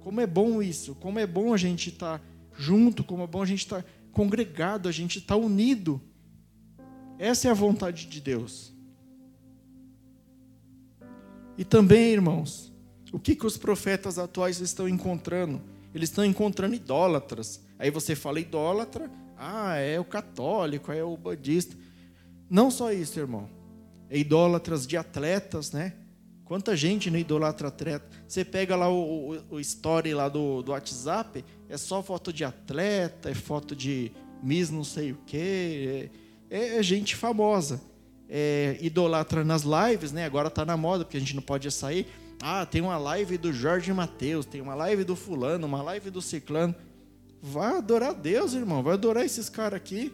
Como 0.02 0.19
é 0.19 0.28
bom 0.28 0.62
isso, 0.62 0.96
como 0.96 1.17
é 1.17 1.26
bom 1.26 1.54
a 1.54 1.58
gente 1.58 1.88
estar 1.88 2.19
tá 2.19 2.26
junto, 2.58 3.06
como 3.06 3.24
é 3.24 3.28
bom 3.28 3.41
a 3.41 3.46
gente 3.46 3.60
estar 3.60 3.84
tá 3.84 3.89
congregado, 4.12 4.89
a 4.89 4.91
gente 4.91 5.19
estar 5.19 5.36
tá 5.36 5.39
unido. 5.39 6.02
Essa 7.17 7.48
é 7.48 7.52
a 7.52 7.54
vontade 7.54 8.06
de 8.06 8.19
Deus. 8.19 8.74
E 11.58 11.63
também, 11.63 12.12
irmãos, 12.12 12.72
o 13.13 13.19
que, 13.19 13.36
que 13.36 13.45
os 13.45 13.58
profetas 13.58 14.17
atuais 14.17 14.60
estão 14.60 14.89
encontrando? 14.89 15.62
Eles 15.93 16.10
estão 16.10 16.26
encontrando 16.26 16.73
idólatras. 16.73 17.62
Aí 17.78 17.91
você 17.91 18.15
fala 18.15 18.39
idólatra, 18.39 19.10
ah, 19.38 19.76
é 19.78 19.99
o 19.99 20.04
católico, 20.04 20.91
é 20.91 21.04
o 21.04 21.15
budista. 21.15 21.78
Não 22.49 22.71
só 22.71 22.91
isso, 22.91 23.19
irmão. 23.19 23.47
É 24.10 24.17
idólatras 24.17 24.88
de 24.88 24.97
atletas, 24.97 25.71
né? 25.71 25.93
Quanta 26.43 26.76
gente 26.76 27.12
não 27.12 27.19
idolatra 27.19 27.67
atleta. 27.67 28.10
Você 28.28 28.43
pega 28.43 28.76
lá 28.76 28.89
o, 28.89 29.36
o, 29.36 29.56
o 29.56 29.60
story 29.60 30.15
lá 30.15 30.28
do, 30.28 30.63
do 30.63 30.71
WhatsApp, 30.71 31.45
é 31.69 31.78
só 31.78 32.02
foto 32.02 32.34
de 32.34 32.43
atleta, 32.43 33.30
é 33.30 33.36
foto 33.36 33.76
de 33.76 34.12
Miss 34.41 34.71
não 34.71 34.84
sei 34.84 35.12
o 35.12 35.19
quê. 35.28 36.10
É, 36.49 36.58
é, 36.58 36.78
é 36.78 36.84
gente 36.84 37.15
famosa. 37.15 37.80
É, 38.28 38.80
idolatra 38.82 39.43
nas 39.43 39.62
lives, 39.62 40.12
né? 40.12 40.26
Agora 40.26 40.47
está 40.47 40.65
na 40.65 40.76
moda, 40.76 41.06
porque 41.06 41.17
a 41.17 41.19
gente 41.19 41.36
não 41.36 41.43
pode 41.43 41.69
sair. 41.69 42.08
Ah, 42.45 42.65
tem 42.65 42.82
uma 42.82 42.97
live 42.97 43.38
do 43.38 43.53
Jorge 43.53 43.93
Mateus, 43.93 44.45
tem 44.45 44.60
uma 44.60 44.75
live 44.75 45.06
do 45.06 45.15
fulano, 45.15 45.65
uma 45.65 45.82
live 45.82 46.10
do 46.10 46.21
ciclano. 46.21 46.75
Vai 47.41 47.77
adorar 47.77 48.13
Deus, 48.13 48.53
irmão. 48.53 48.84
Vai 48.84 48.95
adorar 48.95 49.23
esses 49.23 49.47
caras 49.47 49.77
aqui. 49.77 50.13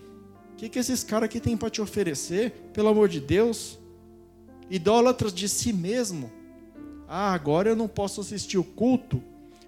O 0.53 0.55
que, 0.55 0.69
que 0.69 0.77
esses 0.77 1.03
caras 1.03 1.25
aqui 1.25 1.39
têm 1.39 1.57
para 1.57 1.71
te 1.71 1.81
oferecer? 1.81 2.51
Pelo 2.71 2.89
amor 2.89 3.09
de 3.09 3.19
Deus. 3.19 3.79
Idólatras 4.69 5.33
de 5.33 5.49
si 5.49 5.73
mesmo. 5.73 6.31
Ah, 7.07 7.33
agora 7.33 7.69
eu 7.69 7.75
não 7.75 7.87
posso 7.87 8.21
assistir 8.21 8.59
o 8.59 8.63
culto 8.63 9.23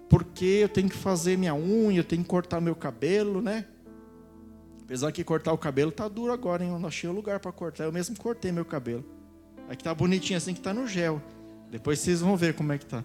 porque 0.08 0.60
eu 0.62 0.68
tenho 0.68 0.88
que 0.88 0.96
fazer 0.96 1.36
minha 1.36 1.56
unha, 1.56 1.98
eu 1.98 2.04
tenho 2.04 2.22
que 2.22 2.28
cortar 2.28 2.60
meu 2.60 2.76
cabelo, 2.76 3.42
né? 3.42 3.66
Apesar 4.84 5.10
que 5.10 5.24
cortar 5.24 5.52
o 5.52 5.58
cabelo 5.58 5.90
tá 5.90 6.06
duro 6.06 6.32
agora, 6.32 6.62
hein? 6.62 6.70
Eu 6.70 6.78
não 6.78 6.86
achei 6.86 7.10
o 7.10 7.12
lugar 7.12 7.40
para 7.40 7.50
cortar. 7.50 7.82
Eu 7.82 7.92
mesmo 7.92 8.16
cortei 8.16 8.52
meu 8.52 8.64
cabelo. 8.64 9.04
Aqui 9.68 9.82
tá 9.82 9.92
bonitinho 9.92 10.36
assim 10.36 10.54
que 10.54 10.60
tá 10.60 10.72
no 10.72 10.86
gel. 10.86 11.20
Depois 11.72 11.98
vocês 12.00 12.20
vão 12.20 12.36
ver 12.36 12.52
como 12.52 12.70
é 12.70 12.76
que 12.76 12.84
tá. 12.84 13.02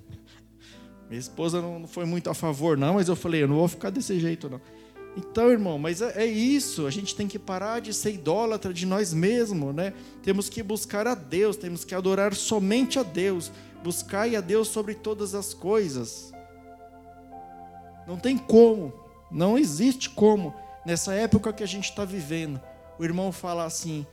Minha 1.06 1.20
esposa 1.20 1.60
não 1.60 1.86
foi 1.86 2.06
muito 2.06 2.30
a 2.30 2.34
favor, 2.34 2.78
não, 2.78 2.94
mas 2.94 3.08
eu 3.08 3.14
falei, 3.14 3.42
eu 3.42 3.48
não 3.48 3.56
vou 3.56 3.68
ficar 3.68 3.90
desse 3.90 4.18
jeito, 4.18 4.48
não. 4.48 4.58
Então, 5.14 5.50
irmão, 5.50 5.78
mas 5.78 6.00
é, 6.00 6.22
é 6.22 6.24
isso. 6.24 6.86
A 6.86 6.90
gente 6.90 7.14
tem 7.14 7.28
que 7.28 7.38
parar 7.38 7.80
de 7.80 7.92
ser 7.92 8.14
idólatra 8.14 8.72
de 8.72 8.86
nós 8.86 9.12
mesmos, 9.12 9.74
né? 9.74 9.92
Temos 10.22 10.48
que 10.48 10.62
buscar 10.62 11.06
a 11.06 11.14
Deus, 11.14 11.56
temos 11.56 11.84
que 11.84 11.94
adorar 11.94 12.34
somente 12.34 12.98
a 12.98 13.02
Deus. 13.02 13.52
Buscai 13.84 14.34
a 14.34 14.40
Deus 14.40 14.68
sobre 14.68 14.94
todas 14.94 15.34
as 15.34 15.52
coisas. 15.52 16.32
Não 18.06 18.16
tem 18.16 18.38
como, 18.38 18.94
não 19.30 19.58
existe 19.58 20.08
como, 20.08 20.54
nessa 20.86 21.12
época 21.12 21.52
que 21.52 21.62
a 21.62 21.66
gente 21.66 21.90
está 21.90 22.06
vivendo, 22.06 22.58
o 22.98 23.04
irmão 23.04 23.30
falar 23.30 23.66
assim: 23.66 24.06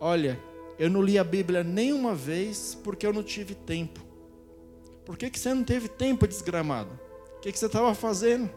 olha, 0.00 0.40
eu 0.82 0.90
não 0.90 1.00
li 1.00 1.16
a 1.16 1.22
Bíblia 1.22 1.62
nenhuma 1.62 2.12
vez 2.12 2.76
porque 2.82 3.06
eu 3.06 3.12
não 3.12 3.22
tive 3.22 3.54
tempo. 3.54 4.00
Por 5.04 5.16
que, 5.16 5.30
que 5.30 5.38
você 5.38 5.54
não 5.54 5.62
teve 5.62 5.86
tempo, 5.86 6.26
desgramado? 6.26 6.98
O 7.36 7.40
que, 7.40 7.52
que 7.52 7.58
você 7.58 7.66
estava 7.66 7.94
fazendo? 7.94 8.50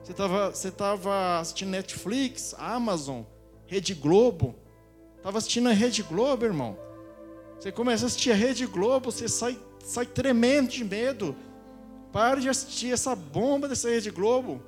Você 0.00 0.12
estava 0.12 0.50
você 0.50 0.70
tava 0.70 1.40
assistindo 1.40 1.70
Netflix, 1.70 2.54
Amazon, 2.56 3.22
Rede 3.66 3.94
Globo? 3.94 4.54
Estava 5.16 5.38
assistindo 5.38 5.70
a 5.70 5.72
Rede 5.72 6.04
Globo, 6.04 6.44
irmão. 6.44 6.78
Você 7.58 7.72
começa 7.72 8.04
a 8.04 8.06
assistir 8.06 8.30
a 8.30 8.36
Rede 8.36 8.64
Globo, 8.64 9.10
você 9.10 9.28
sai, 9.28 9.58
sai 9.80 10.06
tremendo 10.06 10.68
de 10.68 10.84
medo. 10.84 11.34
Pare 12.12 12.42
de 12.42 12.48
assistir 12.48 12.92
essa 12.92 13.16
bomba 13.16 13.66
dessa 13.66 13.90
Rede 13.90 14.12
Globo. 14.12 14.62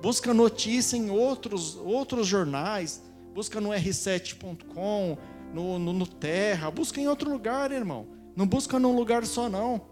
Busca 0.00 0.32
notícia 0.32 0.96
em 0.96 1.10
outros, 1.10 1.74
outros 1.74 2.28
jornais. 2.28 3.02
Busca 3.34 3.60
no 3.60 3.70
r7.com, 3.70 5.18
no, 5.52 5.78
no, 5.78 5.92
no 5.92 6.06
Terra. 6.06 6.70
Busca 6.70 7.00
em 7.00 7.08
outro 7.08 7.30
lugar, 7.30 7.72
irmão. 7.72 8.06
Não 8.36 8.46
busca 8.46 8.78
num 8.78 8.94
lugar 8.94 9.24
só, 9.26 9.48
não. 9.48 9.82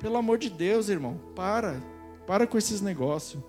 Pelo 0.00 0.16
amor 0.16 0.38
de 0.38 0.50
Deus, 0.50 0.88
irmão. 0.88 1.20
Para. 1.34 1.82
Para 2.26 2.46
com 2.46 2.56
esses 2.56 2.80
negócios. 2.80 3.42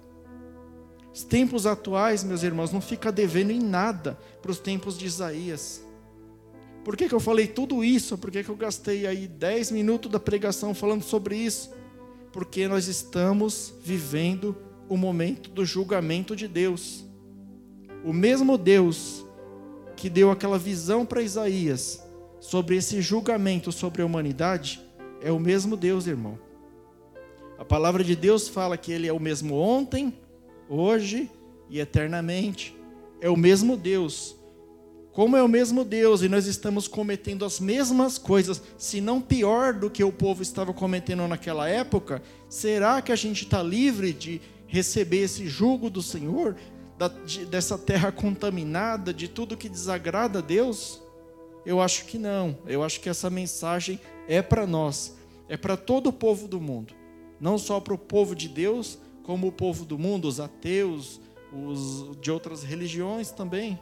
Os 1.14 1.24
tempos 1.24 1.66
atuais, 1.66 2.24
meus 2.24 2.44
irmãos, 2.44 2.72
não 2.72 2.82
fica 2.82 3.12
devendo 3.12 3.52
em 3.52 3.60
nada 3.60 4.20
para 4.42 4.52
os 4.52 4.60
tempos 4.60 4.98
de 4.98 5.06
Isaías. 5.06 5.82
Por 6.84 6.96
que, 6.96 7.08
que 7.08 7.16
eu 7.16 7.20
falei 7.20 7.48
tudo 7.48 7.84
isso? 7.84 8.18
Por 8.18 8.30
que, 8.30 8.44
que 8.44 8.50
eu 8.50 8.56
gastei 8.56 9.08
aí 9.08 9.28
10 9.28 9.72
minutos 9.72 10.12
da 10.12 10.20
pregação 10.20 10.74
falando 10.76 11.04
sobre 11.04 11.36
isso? 11.36 11.74
Porque 12.32 12.68
nós 12.68 12.88
estamos 12.88 13.74
vivendo 13.82 14.56
o 14.88 14.98
momento 14.98 15.50
do 15.50 15.66
julgamento 15.66 16.36
de 16.36 16.48
Deus. 16.48 17.04
O 18.04 18.14
mesmo 18.14 18.58
Deus 18.58 19.25
que 19.96 20.10
deu 20.10 20.32
aquela 20.32 20.58
visão 20.58 21.06
para 21.06 21.22
Isaías 21.22 22.04
sobre 22.40 22.76
esse 22.76 23.02
julgamento 23.02 23.72
sobre 23.72 24.02
a 24.02 24.06
humanidade 24.06 24.82
é 25.22 25.32
o 25.32 25.40
mesmo 25.40 25.76
Deus, 25.76 26.06
irmão. 26.06 26.38
A 27.58 27.66
palavra 27.66 28.04
de 28.04 28.16
Deus 28.16 28.48
fala 28.48 28.78
que 28.78 28.92
ele 28.92 29.08
é 29.08 29.14
o 29.14 29.20
mesmo 29.20 29.56
ontem, 29.56 30.14
hoje 30.70 31.32
e 31.70 31.80
eternamente. 31.80 32.76
É 33.22 33.30
o 33.30 33.38
mesmo 33.38 33.76
Deus 33.78 34.36
como 35.16 35.38
é 35.38 35.42
o 35.42 35.48
mesmo 35.48 35.86
Deus 35.86 36.24
e 36.24 36.28
nós 36.28 36.46
estamos 36.46 36.90
cometendo 36.90 37.46
as 37.46 37.58
mesmas 37.58 38.18
coisas, 38.18 38.62
se 38.78 39.00
não 39.00 39.22
pior 39.22 39.74
do 39.74 39.90
que 39.90 40.04
o 40.04 40.12
povo 40.12 40.44
estava 40.44 40.74
cometendo 40.74 41.26
naquela 41.26 41.70
época, 41.70 42.22
será 42.50 43.02
que 43.02 43.14
a 43.14 43.16
gente 43.16 43.46
está 43.46 43.64
livre 43.64 44.12
de 44.12 44.42
receber 44.68 45.20
esse 45.20 45.48
jugo 45.48 45.90
do 45.90 46.02
Senhor, 46.02 46.58
da, 46.98 47.08
de, 47.08 47.46
dessa 47.46 47.78
terra 47.78 48.12
contaminada, 48.12 49.14
de 49.14 49.28
tudo 49.28 49.58
que 49.58 49.70
desagrada 49.70 50.40
a 50.40 50.42
Deus? 50.42 51.02
Eu 51.66 51.82
acho 51.82 52.06
que 52.06 52.18
não. 52.18 52.58
Eu 52.66 52.84
acho 52.84 53.00
que 53.00 53.10
essa 53.10 53.30
mensagem 53.30 54.00
é 54.28 54.42
para 54.42 54.66
nós, 54.66 55.16
é 55.50 55.58
para 55.58 55.76
todo 55.76 56.08
o 56.08 56.14
povo 56.14 56.48
do 56.48 56.60
mundo, 56.62 56.94
não 57.40 57.58
só 57.58 57.80
para 57.80 57.94
o 57.94 57.98
povo 57.98 58.36
de 58.36 58.48
Deus, 58.48 59.00
como 59.24 59.48
o 59.48 59.52
povo 59.52 59.86
do 59.86 59.98
mundo, 59.98 60.28
os 60.28 60.40
ateus, 60.40 61.20
os 61.52 62.20
de 62.20 62.32
outras 62.32 62.64
religiões 62.64 63.32
também. 63.32 63.80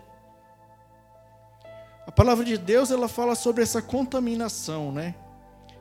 A 2.05 2.11
palavra 2.11 2.43
de 2.43 2.57
Deus 2.57 2.91
ela 2.91 3.07
fala 3.07 3.35
sobre 3.35 3.63
essa 3.63 3.81
contaminação, 3.81 4.91
né? 4.91 5.15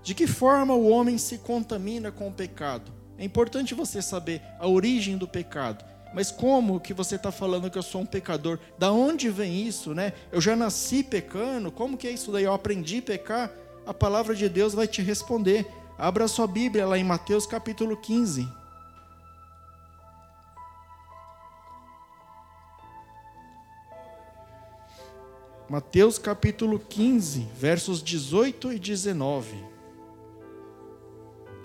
De 0.02 0.14
que 0.14 0.26
forma 0.26 0.74
o 0.74 0.88
homem 0.88 1.18
se 1.18 1.38
contamina 1.38 2.10
com 2.10 2.28
o 2.28 2.32
pecado? 2.32 2.92
É 3.18 3.24
importante 3.24 3.74
você 3.74 4.00
saber 4.00 4.42
a 4.58 4.66
origem 4.66 5.16
do 5.16 5.28
pecado. 5.28 5.84
Mas 6.14 6.30
como 6.30 6.80
que 6.80 6.92
você 6.92 7.16
está 7.16 7.32
falando 7.32 7.70
que 7.70 7.78
eu 7.78 7.82
sou 7.82 8.02
um 8.02 8.06
pecador? 8.06 8.58
Da 8.78 8.92
onde 8.92 9.30
vem 9.30 9.66
isso, 9.66 9.94
né? 9.94 10.12
Eu 10.30 10.40
já 10.40 10.54
nasci 10.54 11.02
pecando. 11.02 11.72
Como 11.72 11.96
que 11.96 12.06
é 12.06 12.10
isso 12.10 12.30
daí? 12.30 12.44
Eu 12.44 12.52
aprendi 12.52 12.98
a 12.98 13.02
pecar. 13.02 13.50
A 13.86 13.94
palavra 13.94 14.34
de 14.34 14.48
Deus 14.48 14.74
vai 14.74 14.86
te 14.86 15.00
responder. 15.00 15.66
Abra 15.98 16.28
sua 16.28 16.46
Bíblia 16.46 16.86
lá 16.86 16.98
em 16.98 17.04
Mateus 17.04 17.46
capítulo 17.46 17.96
15. 17.96 18.46
Mateus 25.68 26.18
capítulo 26.18 26.78
15, 26.78 27.48
versos 27.56 28.02
18 28.02 28.74
e 28.74 28.78
19. 28.78 29.56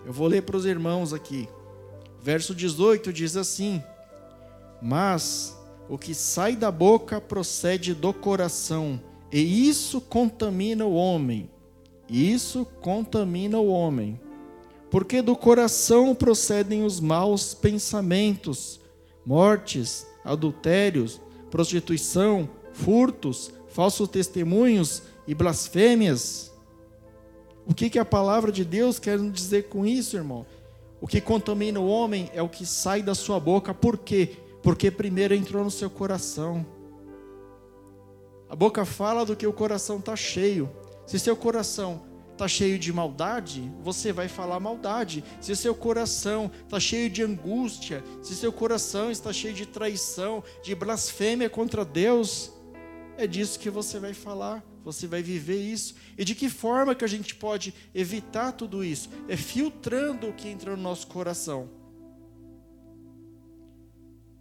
Eu 0.05 0.13
vou 0.13 0.27
ler 0.27 0.43
para 0.43 0.55
os 0.55 0.65
irmãos 0.65 1.11
aqui. 1.11 1.49
Verso 2.21 2.55
18 2.55 3.11
diz 3.11 3.35
assim: 3.35 3.83
Mas 4.81 5.57
o 5.89 5.97
que 5.97 6.13
sai 6.13 6.55
da 6.55 6.71
boca 6.71 7.19
procede 7.21 7.93
do 7.93 8.13
coração, 8.13 9.01
e 9.31 9.67
isso 9.67 10.01
contamina 10.01 10.85
o 10.85 10.93
homem. 10.93 11.49
Isso 12.09 12.65
contamina 12.81 13.59
o 13.59 13.67
homem. 13.67 14.19
Porque 14.89 15.21
do 15.21 15.35
coração 15.35 16.15
procedem 16.15 16.85
os 16.85 16.99
maus 16.99 17.53
pensamentos, 17.53 18.79
mortes, 19.25 20.07
adultérios, 20.23 21.19
prostituição, 21.51 22.49
furtos, 22.71 23.51
falsos 23.67 24.07
testemunhos 24.07 25.03
e 25.27 25.35
blasfêmias. 25.35 26.51
O 27.65 27.73
que, 27.73 27.89
que 27.89 27.99
a 27.99 28.05
palavra 28.05 28.51
de 28.51 28.63
Deus 28.63 28.97
quer 28.97 29.19
dizer 29.19 29.67
com 29.67 29.85
isso, 29.85 30.15
irmão? 30.15 30.45
O 31.01 31.07
que 31.07 31.19
contamina 31.19 31.79
o 31.79 31.87
homem 31.87 32.29
é 32.33 32.41
o 32.41 32.47
que 32.47 32.65
sai 32.65 33.01
da 33.01 33.13
sua 33.13 33.39
boca. 33.39 33.73
Por 33.73 33.97
quê? 33.97 34.37
Porque 34.67 34.91
primeiro 34.91 35.33
entrou 35.33 35.63
no 35.63 35.71
seu 35.71 35.89
coração. 35.89 36.65
A 38.49 38.53
boca 38.53 38.83
fala 38.83 39.25
do 39.25 39.33
que 39.33 39.47
o 39.47 39.53
coração 39.53 39.99
está 39.99 40.13
cheio. 40.13 40.69
Se 41.05 41.17
seu 41.17 41.37
coração 41.37 42.05
está 42.33 42.49
cheio 42.49 42.77
de 42.77 42.91
maldade, 42.91 43.71
você 43.81 44.11
vai 44.11 44.27
falar 44.27 44.59
maldade. 44.59 45.23
Se 45.39 45.55
seu 45.55 45.73
coração 45.73 46.51
está 46.65 46.81
cheio 46.81 47.09
de 47.09 47.23
angústia, 47.23 48.03
se 48.21 48.35
seu 48.35 48.51
coração 48.51 49.09
está 49.09 49.31
cheio 49.31 49.53
de 49.53 49.65
traição, 49.65 50.43
de 50.61 50.75
blasfêmia 50.75 51.49
contra 51.49 51.85
Deus, 51.85 52.51
é 53.15 53.25
disso 53.25 53.59
que 53.59 53.69
você 53.69 53.99
vai 53.99 54.13
falar, 54.13 54.61
você 54.83 55.07
vai 55.07 55.23
viver 55.23 55.61
isso. 55.61 55.95
E 56.17 56.25
de 56.25 56.35
que 56.35 56.49
forma 56.49 56.93
que 56.93 57.05
a 57.05 57.07
gente 57.07 57.33
pode 57.35 57.73
evitar 57.95 58.51
tudo 58.51 58.83
isso? 58.83 59.09
É 59.29 59.37
filtrando 59.37 60.27
o 60.27 60.33
que 60.33 60.49
entra 60.49 60.75
no 60.75 60.83
nosso 60.83 61.07
coração. 61.07 61.86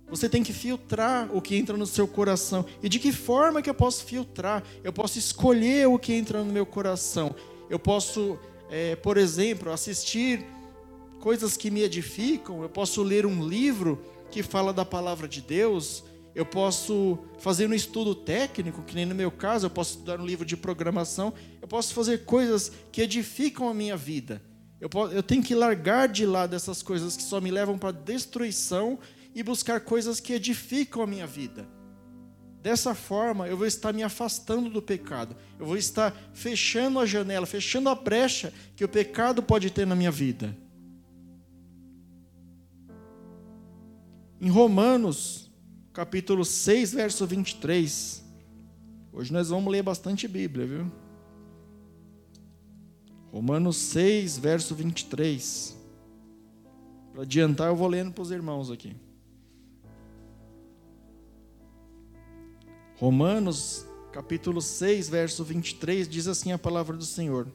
Você 0.09 0.29
tem 0.29 0.43
que 0.43 0.53
filtrar 0.53 1.29
o 1.35 1.43
que 1.43 1.57
entra 1.57 1.77
no 1.77 1.87
seu 1.87 2.07
coração. 2.07 2.65
E 2.83 2.89
de 2.89 2.99
que 2.99 3.13
forma 3.13 3.61
que 3.61 3.69
eu 3.69 3.75
posso 3.75 4.05
filtrar? 4.05 4.63
Eu 4.85 4.93
posso 4.93 5.19
escolher 5.19 5.89
o 5.89 5.99
que 5.99 6.13
entra 6.13 6.45
no 6.45 6.53
meu 6.53 6.65
coração. 6.65 7.35
Eu 7.69 7.79
posso, 7.79 8.39
é, 8.71 8.95
por 8.97 9.17
exemplo, 9.17 9.73
assistir 9.73 10.45
coisas 11.21 11.57
que 11.57 11.71
me 11.71 11.83
edificam. 11.83 12.63
Eu 12.63 12.69
posso 12.69 13.03
ler 13.03 13.27
um 13.27 13.47
livro 13.47 14.01
que 14.31 14.43
fala 14.43 14.73
da 14.73 14.85
palavra 14.85 15.27
de 15.27 15.41
Deus 15.41 16.05
eu 16.37 16.45
posso 16.45 17.19
fazer 17.39 17.67
um 17.67 17.73
estudo 17.73 18.15
técnico, 18.15 18.83
que 18.83 18.95
nem 18.95 19.07
no 19.07 19.15
meu 19.15 19.31
caso, 19.31 19.65
eu 19.65 19.71
posso 19.71 19.93
estudar 19.93 20.21
um 20.21 20.27
livro 20.27 20.45
de 20.45 20.55
programação, 20.55 21.33
eu 21.63 21.67
posso 21.67 21.95
fazer 21.95 22.27
coisas 22.27 22.71
que 22.93 23.01
edificam 23.01 23.71
a 23.71 23.73
minha 23.73 23.97
vida. 23.97 24.43
Eu, 24.79 24.91
posso, 24.91 25.15
eu 25.15 25.23
tenho 25.23 25.43
que 25.43 25.55
largar 25.55 26.09
de 26.09 26.27
lado 26.27 26.55
essas 26.55 26.83
coisas 26.83 27.17
que 27.17 27.23
só 27.23 27.41
me 27.41 27.51
levam 27.51 27.79
para 27.79 27.91
destruição 27.91 28.99
e 29.37 29.43
buscar 29.43 29.81
coisas 29.81 30.19
que 30.19 30.33
edificam 30.33 31.03
a 31.03 31.07
minha 31.07 31.27
vida. 31.27 31.69
Dessa 32.63 32.95
forma, 32.95 33.47
eu 33.47 33.55
vou 33.55 33.67
estar 33.67 33.93
me 33.93 34.03
afastando 34.03 34.71
do 34.71 34.81
pecado. 34.81 35.37
Eu 35.59 35.67
vou 35.67 35.77
estar 35.77 36.17
fechando 36.33 36.99
a 36.99 37.05
janela, 37.05 37.45
fechando 37.45 37.91
a 37.91 37.95
brecha 37.95 38.51
que 38.75 38.83
o 38.83 38.89
pecado 38.89 39.43
pode 39.43 39.71
ter 39.71 39.87
na 39.87 39.95
minha 39.95 40.11
vida. 40.11 40.57
Em 44.41 44.49
Romanos 44.49 45.53
capítulo 45.93 46.43
6, 46.43 46.95
verso 46.95 47.27
23. 47.27 48.25
Hoje 49.13 49.31
nós 49.35 49.51
vamos 49.51 49.71
ler 49.71 49.83
bastante 49.83 50.27
Bíblia, 50.27 50.67
viu? 50.67 50.93
Romanos 53.31 53.77
6, 53.77 54.39
verso 54.39 54.75
23. 54.75 55.77
Para 57.13 57.21
adiantar, 57.21 57.69
eu 57.69 57.77
vou 57.77 57.87
lendo 57.87 58.13
para 58.13 58.23
os 58.23 58.31
irmãos 58.31 58.71
aqui. 58.71 58.97
Romanos, 62.99 63.87
capítulo 64.11 64.63
6, 64.63 65.11
verso 65.11 65.45
23, 65.45 66.09
diz 66.09 66.27
assim 66.27 66.53
a 66.53 66.59
palavra 66.59 66.97
do 66.97 67.05
Senhor: 67.05 67.47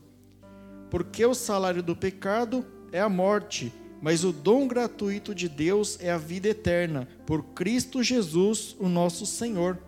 Porque 0.89 1.25
o 1.25 1.33
salário 1.33 1.81
do 1.81 1.95
pecado 1.95 2.63
é 2.91 3.01
a 3.01 3.09
morte, 3.09 3.73
mas 3.99 4.23
o 4.23 4.31
dom 4.31 4.67
gratuito 4.67 5.33
de 5.33 5.49
Deus 5.49 5.97
é 5.99 6.11
a 6.11 6.17
vida 6.17 6.47
eterna, 6.47 7.07
por 7.25 7.43
Cristo 7.55 8.03
Jesus, 8.03 8.75
o 8.79 8.87
nosso 8.87 9.25
Senhor. 9.25 9.79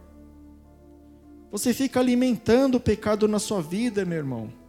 Você 1.52 1.72
fica 1.72 2.00
alimentando 2.00 2.76
o 2.76 2.80
pecado 2.80 3.28
na 3.28 3.38
sua 3.38 3.62
vida, 3.62 4.04
meu 4.04 4.18
irmão. 4.18 4.63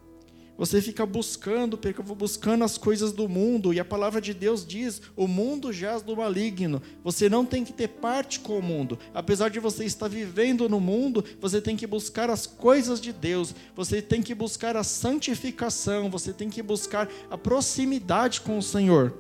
Você 0.57 0.81
fica 0.81 1.05
buscando, 1.05 1.77
buscando 2.17 2.62
as 2.62 2.79
coisas 2.79 3.11
do 3.12 3.29
mundo, 3.29 3.75
e 3.75 3.81
a 3.81 3.85
palavra 3.85 4.21
de 4.21 4.33
Deus 4.33 4.64
diz: 4.64 5.03
o 5.17 5.27
mundo 5.27 5.73
jaz 5.73 6.01
do 6.01 6.17
maligno. 6.17 6.81
Você 7.03 7.29
não 7.29 7.45
tem 7.45 7.64
que 7.64 7.73
ter 7.73 7.88
parte 7.88 8.38
com 8.38 8.59
o 8.59 8.62
mundo. 8.62 8.97
Apesar 9.12 9.49
de 9.49 9.59
você 9.59 9.85
estar 9.85 10.07
vivendo 10.07 10.69
no 10.69 10.79
mundo, 10.79 11.25
você 11.40 11.61
tem 11.61 11.77
que 11.77 11.88
buscar 11.88 12.31
as 12.31 12.47
coisas 12.47 13.01
de 13.01 13.12
Deus. 13.12 13.53
Você 13.75 14.01
tem 14.01 14.23
que 14.23 14.33
buscar 14.33 14.77
a 14.77 14.85
santificação. 14.85 16.09
Você 16.09 16.33
tem 16.33 16.49
que 16.49 16.62
buscar 16.62 17.09
a 17.29 17.37
proximidade 17.37 18.40
com 18.40 18.57
o 18.57 18.62
Senhor. 18.62 19.12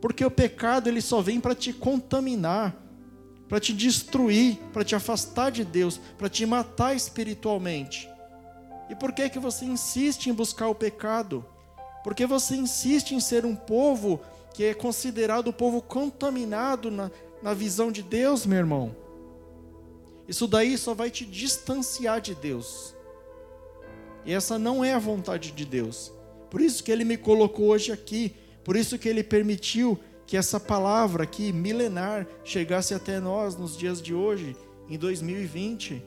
Porque 0.00 0.24
o 0.24 0.30
pecado 0.30 0.88
ele 0.88 1.02
só 1.02 1.20
vem 1.20 1.38
para 1.38 1.54
te 1.54 1.72
contaminar. 1.72 2.74
para 3.48 3.58
te 3.58 3.72
destruir, 3.72 4.58
para 4.72 4.84
te 4.84 4.94
afastar 4.94 5.50
de 5.50 5.64
Deus, 5.64 5.98
para 6.18 6.28
te 6.28 6.44
matar 6.44 6.94
espiritualmente. 6.94 8.08
E 8.88 8.94
por 8.94 9.12
que 9.12 9.28
que 9.28 9.38
você 9.38 9.64
insiste 9.64 10.28
em 10.28 10.32
buscar 10.32 10.68
o 10.68 10.74
pecado? 10.74 11.44
Porque 12.02 12.26
você 12.26 12.56
insiste 12.56 13.14
em 13.14 13.20
ser 13.20 13.44
um 13.44 13.54
povo 13.54 14.20
que 14.54 14.64
é 14.64 14.74
considerado 14.74 15.48
o 15.48 15.52
povo 15.52 15.82
contaminado 15.82 16.90
na, 16.90 17.10
na 17.42 17.54
visão 17.54 17.92
de 17.92 18.02
Deus, 18.02 18.46
meu 18.46 18.58
irmão. 18.58 18.96
Isso 20.26 20.46
daí 20.46 20.76
só 20.76 20.94
vai 20.94 21.10
te 21.10 21.24
distanciar 21.24 22.20
de 22.20 22.34
Deus. 22.34 22.94
E 24.24 24.32
essa 24.32 24.58
não 24.58 24.84
é 24.84 24.92
a 24.92 24.98
vontade 24.98 25.52
de 25.52 25.64
Deus. 25.64 26.12
Por 26.50 26.60
isso 26.60 26.82
que 26.82 26.90
ele 26.90 27.04
me 27.04 27.16
colocou 27.16 27.68
hoje 27.68 27.92
aqui, 27.92 28.34
por 28.64 28.76
isso 28.76 28.98
que 28.98 29.08
ele 29.08 29.22
permitiu 29.22 29.98
que 30.26 30.36
essa 30.36 30.60
palavra 30.60 31.24
aqui, 31.24 31.52
milenar, 31.52 32.26
chegasse 32.44 32.92
até 32.92 33.18
nós 33.18 33.56
nos 33.56 33.76
dias 33.76 34.02
de 34.02 34.12
hoje, 34.14 34.54
em 34.88 34.98
2020. 34.98 36.02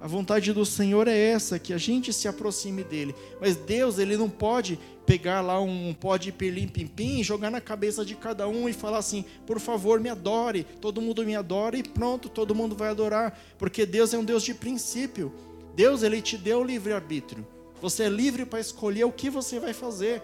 A 0.00 0.06
vontade 0.06 0.52
do 0.52 0.64
Senhor 0.64 1.08
é 1.08 1.16
essa, 1.16 1.58
que 1.58 1.72
a 1.72 1.78
gente 1.78 2.12
se 2.12 2.28
aproxime 2.28 2.84
dele. 2.84 3.14
Mas 3.40 3.56
Deus, 3.56 3.98
ele 3.98 4.16
não 4.16 4.30
pode 4.30 4.78
pegar 5.04 5.40
lá 5.40 5.60
um 5.60 5.92
pó 5.92 6.16
de 6.16 6.30
pirlim 6.30 6.68
pim 6.68 6.86
pim, 6.86 7.22
jogar 7.22 7.50
na 7.50 7.60
cabeça 7.60 8.04
de 8.04 8.14
cada 8.14 8.46
um 8.46 8.68
e 8.68 8.72
falar 8.72 8.98
assim: 8.98 9.24
"Por 9.44 9.58
favor, 9.58 9.98
me 9.98 10.08
adore". 10.08 10.64
Todo 10.80 11.02
mundo 11.02 11.24
me 11.24 11.34
adora 11.34 11.76
e 11.76 11.82
pronto, 11.82 12.28
todo 12.28 12.54
mundo 12.54 12.76
vai 12.76 12.90
adorar, 12.90 13.36
porque 13.58 13.84
Deus 13.84 14.14
é 14.14 14.18
um 14.18 14.24
Deus 14.24 14.44
de 14.44 14.54
princípio. 14.54 15.32
Deus, 15.74 16.02
ele 16.02 16.22
te 16.22 16.36
deu 16.36 16.60
o 16.60 16.64
livre 16.64 16.92
arbítrio. 16.92 17.46
Você 17.80 18.04
é 18.04 18.08
livre 18.08 18.44
para 18.44 18.60
escolher 18.60 19.04
o 19.04 19.12
que 19.12 19.30
você 19.30 19.58
vai 19.58 19.72
fazer. 19.72 20.22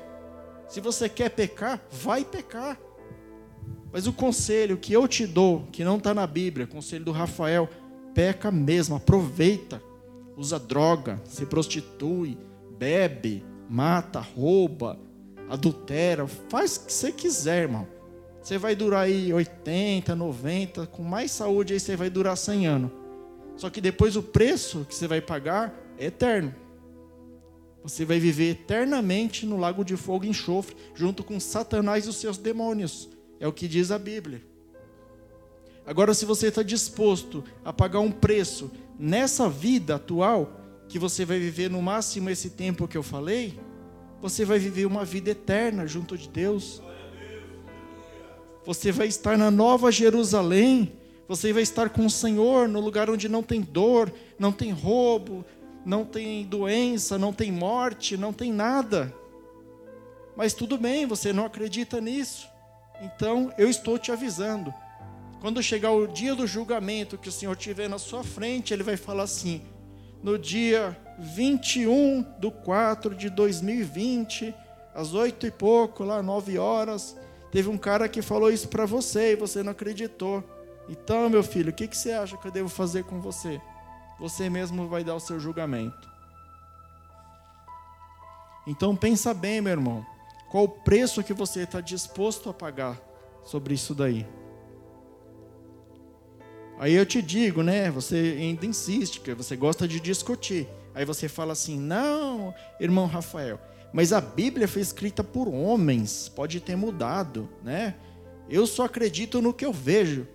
Se 0.69 0.81
você 0.81 1.09
quer 1.09 1.31
pecar, 1.31 1.81
vai 1.91 2.25
pecar. 2.25 2.79
Mas 3.93 4.09
o 4.09 4.13
conselho 4.13 4.77
que 4.77 4.93
eu 4.93 5.07
te 5.07 5.25
dou, 5.25 5.69
que 5.71 5.85
não 5.85 5.99
está 5.99 6.13
na 6.13 6.27
Bíblia, 6.27 6.67
conselho 6.67 7.05
do 7.05 7.13
Rafael, 7.13 7.69
peca 8.15 8.51
mesmo, 8.51 8.97
aproveita, 8.97 9.83
usa 10.37 10.59
droga, 10.59 11.21
se 11.25 11.45
prostitui, 11.45 12.39
bebe, 12.79 13.45
mata, 13.69 14.21
rouba, 14.21 14.99
adultera, 15.49 16.27
faz 16.27 16.77
o 16.77 16.87
que 16.87 16.93
você 16.93 17.13
quiser, 17.13 17.63
irmão. 17.63 17.87
Você 18.41 18.59
vai 18.59 18.77
durar 18.77 19.05
aí 19.05 19.33
80, 19.33 20.15
90, 20.15 20.87
com 20.89 21.03
mais 21.03 21.31
saúde 21.31 21.73
aí 21.73 21.81
você 21.81 21.97
vai 21.97 22.11
durar 22.11 22.37
100 22.37 22.67
anos. 22.67 22.91
Só 23.57 23.71
que 23.71 23.81
depois 23.81 24.17
o 24.17 24.23
preço 24.23 24.85
que 24.89 24.95
você 24.95 25.07
vai 25.07 25.21
pagar 25.21 25.75
é 25.99 26.07
eterno. 26.07 26.55
Você 27.83 28.05
vai 28.05 28.19
viver 28.19 28.51
eternamente 28.51 29.47
no 29.47 29.57
lago 29.57 29.85
de 29.85 29.97
fogo 29.97 30.25
e 30.25 30.29
enxofre, 30.29 30.77
junto 30.95 31.23
com 31.23 31.39
Satanás 31.39 32.07
e 32.07 32.09
os 32.09 32.17
seus 32.17 32.39
demônios. 32.39 33.09
É 33.39 33.47
o 33.47 33.53
que 33.53 33.69
diz 33.69 33.91
a 33.91 33.99
Bíblia. 33.99 34.43
Agora, 35.87 36.15
se 36.15 36.25
você 36.25 36.49
está 36.49 36.63
disposto 36.63 37.45
a 37.65 37.73
pagar 37.73 38.01
um 38.01 38.11
preço 38.11 38.71
nessa 38.99 39.49
vida 39.49 39.97
atual, 39.97 40.61
que 40.89 40.99
você 40.99 41.25
vai 41.25 41.39
viver 41.39 41.71
no 41.71 41.83
máximo 41.83 42.31
esse 42.31 42.51
tempo 42.51 42.89
que 42.89 42.97
eu 42.97 43.03
falei, 43.03 43.59
você 44.21 44.45
vai 44.45 44.59
viver 44.59 44.87
uma 44.87 45.05
vida 45.05 45.31
eterna 45.31 45.87
junto 45.87 46.17
de 46.17 46.29
Deus. 46.29 46.83
Você 48.65 48.91
vai 48.91 49.09
estar 49.09 49.37
na 49.37 49.51
nova 49.51 49.93
Jerusalém, 49.93 50.93
você 51.29 51.53
vai 51.53 51.63
estar 51.63 51.91
com 51.91 52.07
o 52.07 52.11
Senhor 52.11 52.67
no 52.67 52.81
lugar 52.81 53.11
onde 53.11 53.29
não 53.29 53.43
tem 53.43 53.61
dor, 53.61 54.11
não 54.39 54.53
tem 54.53 54.73
roubo, 54.73 55.45
não 55.85 56.05
tem 56.05 56.47
doença, 56.47 57.19
não 57.19 57.33
tem 57.33 57.53
morte, 57.53 58.17
não 58.17 58.33
tem 58.33 58.51
nada. 58.51 59.15
Mas 60.35 60.55
tudo 60.55 60.79
bem, 60.79 61.07
você 61.07 61.33
não 61.33 61.45
acredita 61.45 62.01
nisso. 62.01 62.49
Então 63.03 63.53
eu 63.59 63.69
estou 63.69 63.99
te 63.99 64.11
avisando. 64.11 64.73
Quando 65.45 65.63
chegar 65.63 65.91
o 65.91 66.07
dia 66.07 66.35
do 66.35 66.47
julgamento 66.47 67.19
que 67.19 67.29
o 67.29 67.33
Senhor 67.33 67.55
tiver 67.55 67.87
na 67.87 67.99
sua 67.99 68.25
frente, 68.25 68.73
Ele 68.73 68.83
vai 68.83 68.97
falar 68.97 69.25
assim: 69.25 69.61
no 70.23 70.39
dia 70.39 70.99
21 71.19 72.23
do 72.39 72.51
4 72.51 73.15
de 73.15 73.29
2020, 73.29 74.55
às 74.95 75.13
oito 75.13 75.47
e 75.47 75.51
pouco, 75.51 76.03
lá 76.03 76.23
nove 76.23 76.57
horas, 76.57 77.15
teve 77.53 77.69
um 77.69 77.77
cara 77.77 78.09
que 78.09 78.23
falou 78.23 78.51
isso 78.51 78.69
para 78.69 78.87
você 78.87 79.33
e 79.33 79.37
você 79.37 79.63
não 79.63 79.73
acreditou. 79.73 80.43
Então, 80.89 81.29
meu 81.29 81.43
filho, 81.43 81.69
o 81.69 81.75
que, 81.75 81.89
que 81.89 81.97
você 81.99 82.13
acha 82.13 82.39
que 82.39 82.49
eu 82.49 82.51
devo 82.51 82.71
fazer 82.71 83.05
com 83.05 83.21
você? 83.21 83.61
Você 84.19 84.49
mesmo 84.49 84.89
vai 84.89 85.05
dar 85.05 85.15
o 85.15 85.21
seu 85.21 85.39
julgamento. 85.39 86.11
Então 88.67 88.97
pensa 88.97 89.35
bem, 89.35 89.61
meu 89.61 89.73
irmão, 89.73 90.07
qual 90.51 90.65
o 90.65 90.69
preço 90.69 91.23
que 91.23 91.35
você 91.35 91.65
está 91.65 91.83
disposto 91.83 92.49
a 92.49 92.55
pagar 92.55 92.99
sobre 93.45 93.75
isso 93.75 93.95
daí? 93.95 94.27
Aí 96.79 96.95
eu 96.95 97.07
te 97.07 97.23
digo, 97.23 97.63
né? 97.63 97.91
Você 97.91 98.37
ainda 98.39 98.67
insiste, 98.67 99.21
que 99.21 99.33
você 99.35 99.57
gosta 99.57 99.87
de 99.87 100.01
discutir. 100.01 100.69
Aí 100.95 101.05
você 101.05 101.29
fala 101.29 101.53
assim: 101.53 101.79
não, 101.79 102.55
irmão 102.81 103.07
Rafael, 103.07 103.61
mas 103.93 104.13
a 104.13 104.21
Bíblia 104.21 104.67
foi 104.67 104.83
escrita 104.83 105.23
por 105.23 105.49
homens, 105.49 106.29
pode 106.29 106.61
ter 106.61 106.77
mudado, 106.77 107.49
né? 107.63 107.95
Eu 108.49 108.67
só 108.67 108.85
acredito 108.85 109.41
no 109.41 109.55
que 109.55 109.65
eu 109.65 109.73
vejo. 109.73 110.27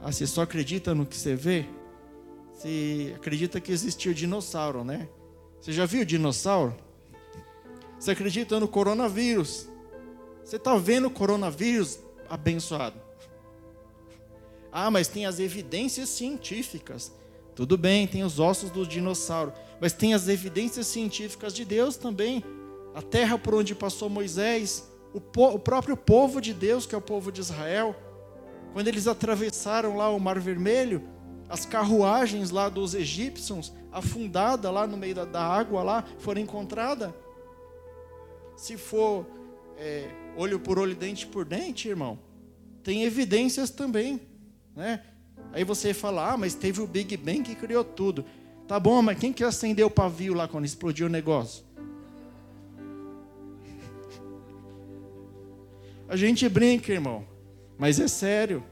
Ah, 0.00 0.12
você 0.12 0.26
só 0.26 0.42
acredita 0.42 0.94
no 0.94 1.04
que 1.04 1.16
você 1.16 1.34
vê? 1.34 1.66
Você 2.52 3.12
acredita 3.16 3.60
que 3.60 3.72
existiu 3.72 4.14
dinossauro, 4.14 4.84
né? 4.84 5.08
Você 5.60 5.72
já 5.72 5.84
viu 5.84 6.04
dinossauro? 6.04 6.74
Você 7.98 8.12
acredita 8.12 8.60
no 8.60 8.68
coronavírus? 8.68 9.68
Você 10.44 10.56
está 10.56 10.76
vendo 10.76 11.08
o 11.08 11.10
coronavírus 11.10 11.98
abençoado? 12.28 13.05
Ah, 14.78 14.90
mas 14.90 15.08
tem 15.08 15.24
as 15.24 15.40
evidências 15.40 16.10
científicas. 16.10 17.10
Tudo 17.54 17.78
bem, 17.78 18.06
tem 18.06 18.22
os 18.22 18.38
ossos 18.38 18.68
do 18.68 18.86
dinossauro, 18.86 19.50
mas 19.80 19.94
tem 19.94 20.12
as 20.12 20.28
evidências 20.28 20.86
científicas 20.86 21.54
de 21.54 21.64
Deus 21.64 21.96
também. 21.96 22.44
A 22.94 23.00
terra 23.00 23.38
por 23.38 23.54
onde 23.54 23.74
passou 23.74 24.10
Moisés, 24.10 24.86
o, 25.14 25.20
po 25.20 25.46
o 25.46 25.58
próprio 25.58 25.96
povo 25.96 26.42
de 26.42 26.52
Deus, 26.52 26.84
que 26.84 26.94
é 26.94 26.98
o 26.98 27.00
povo 27.00 27.32
de 27.32 27.40
Israel, 27.40 27.96
quando 28.74 28.88
eles 28.88 29.06
atravessaram 29.06 29.96
lá 29.96 30.10
o 30.10 30.20
Mar 30.20 30.38
Vermelho, 30.38 31.08
as 31.48 31.64
carruagens 31.64 32.50
lá 32.50 32.68
dos 32.68 32.94
egípcios, 32.94 33.72
afundada 33.90 34.70
lá 34.70 34.86
no 34.86 34.98
meio 34.98 35.14
da, 35.14 35.24
da 35.24 35.42
água 35.42 35.82
lá, 35.82 36.04
foram 36.18 36.42
encontradas. 36.42 37.14
Se 38.54 38.76
for 38.76 39.24
é, 39.78 40.10
olho 40.36 40.60
por 40.60 40.78
olho, 40.78 40.94
dente 40.94 41.26
por 41.26 41.46
dente, 41.46 41.88
irmão, 41.88 42.18
tem 42.82 43.04
evidências 43.04 43.70
também. 43.70 44.35
Né? 44.76 45.00
Aí 45.52 45.64
você 45.64 45.94
fala, 45.94 46.32
ah, 46.32 46.36
mas 46.36 46.54
teve 46.54 46.82
o 46.82 46.86
Big 46.86 47.16
Bang 47.16 47.42
que 47.42 47.54
criou 47.54 47.82
tudo. 47.82 48.26
Tá 48.68 48.78
bom, 48.78 49.00
mas 49.00 49.18
quem 49.18 49.32
que 49.32 49.42
acendeu 49.42 49.86
o 49.86 49.90
pavio 49.90 50.34
lá 50.34 50.46
quando 50.46 50.66
explodiu 50.66 51.06
o 51.06 51.10
negócio? 51.10 51.64
A 56.08 56.14
gente 56.14 56.48
brinca, 56.48 56.92
irmão, 56.92 57.26
mas 57.78 57.98
é 57.98 58.06
sério. 58.06 58.62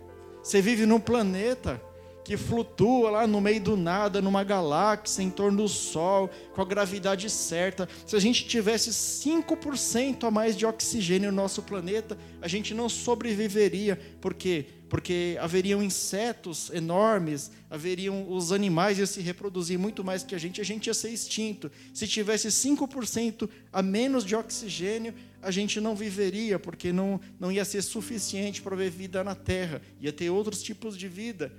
Você 0.42 0.60
vive 0.60 0.84
num 0.84 1.00
planeta 1.00 1.80
que 2.24 2.38
flutua 2.38 3.10
lá 3.10 3.26
no 3.26 3.40
meio 3.40 3.60
do 3.60 3.76
nada, 3.76 4.22
numa 4.22 4.42
galáxia, 4.42 5.22
em 5.22 5.30
torno 5.30 5.62
do 5.62 5.68
Sol, 5.68 6.30
com 6.54 6.62
a 6.62 6.64
gravidade 6.64 7.28
certa. 7.28 7.86
Se 8.06 8.16
a 8.16 8.18
gente 8.18 8.46
tivesse 8.46 8.90
5% 8.90 10.24
a 10.24 10.30
mais 10.30 10.56
de 10.56 10.64
oxigênio 10.64 11.30
no 11.30 11.36
nosso 11.36 11.62
planeta, 11.62 12.16
a 12.40 12.48
gente 12.48 12.72
não 12.72 12.88
sobreviveria. 12.88 14.00
Por 14.20 14.32
quê? 14.32 14.66
Porque 14.88 15.36
haveriam 15.40 15.82
insetos 15.82 16.70
enormes, 16.70 17.50
haveriam 17.70 18.30
os 18.30 18.52
animais 18.52 18.98
iam 18.98 19.06
se 19.06 19.20
reproduzir 19.20 19.78
muito 19.78 20.04
mais 20.04 20.22
que 20.22 20.34
a 20.34 20.38
gente, 20.38 20.60
a 20.60 20.64
gente 20.64 20.86
ia 20.86 20.94
ser 20.94 21.10
extinto. 21.10 21.70
Se 21.92 22.06
tivesse 22.06 22.48
5% 22.48 23.48
a 23.72 23.82
menos 23.82 24.24
de 24.24 24.36
oxigênio, 24.36 25.14
a 25.42 25.50
gente 25.50 25.80
não 25.80 25.94
viveria, 25.94 26.58
porque 26.58 26.92
não, 26.92 27.20
não 27.38 27.50
ia 27.50 27.64
ser 27.64 27.82
suficiente 27.82 28.62
para 28.62 28.76
ver 28.76 28.90
vida 28.90 29.24
na 29.24 29.34
Terra. 29.34 29.80
Ia 30.00 30.12
ter 30.12 30.30
outros 30.30 30.62
tipos 30.62 30.96
de 30.96 31.08
vida. 31.08 31.52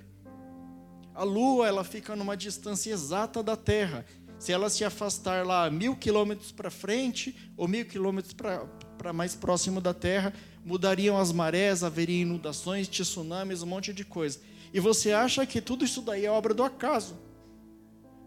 A 1.14 1.24
Lua 1.24 1.66
ela 1.66 1.82
fica 1.82 2.14
numa 2.14 2.36
distância 2.36 2.92
exata 2.92 3.42
da 3.42 3.56
Terra. 3.56 4.04
Se 4.38 4.52
ela 4.52 4.68
se 4.68 4.84
afastar 4.84 5.46
lá 5.46 5.70
mil 5.70 5.96
quilômetros 5.96 6.52
para 6.52 6.70
frente 6.70 7.34
ou 7.56 7.66
mil 7.66 7.86
quilômetros 7.86 8.34
para 8.34 9.12
mais 9.12 9.34
próximo 9.34 9.80
da 9.80 9.94
Terra, 9.94 10.34
mudariam 10.66 11.16
as 11.16 11.30
marés, 11.30 11.84
haveria 11.84 12.22
inundações, 12.22 12.88
tsunamis, 12.88 13.62
um 13.62 13.66
monte 13.66 13.92
de 13.92 14.04
coisa. 14.04 14.40
E 14.74 14.80
você 14.80 15.12
acha 15.12 15.46
que 15.46 15.60
tudo 15.60 15.84
isso 15.84 16.02
daí 16.02 16.26
é 16.26 16.30
obra 16.30 16.52
do 16.52 16.64
acaso? 16.64 17.16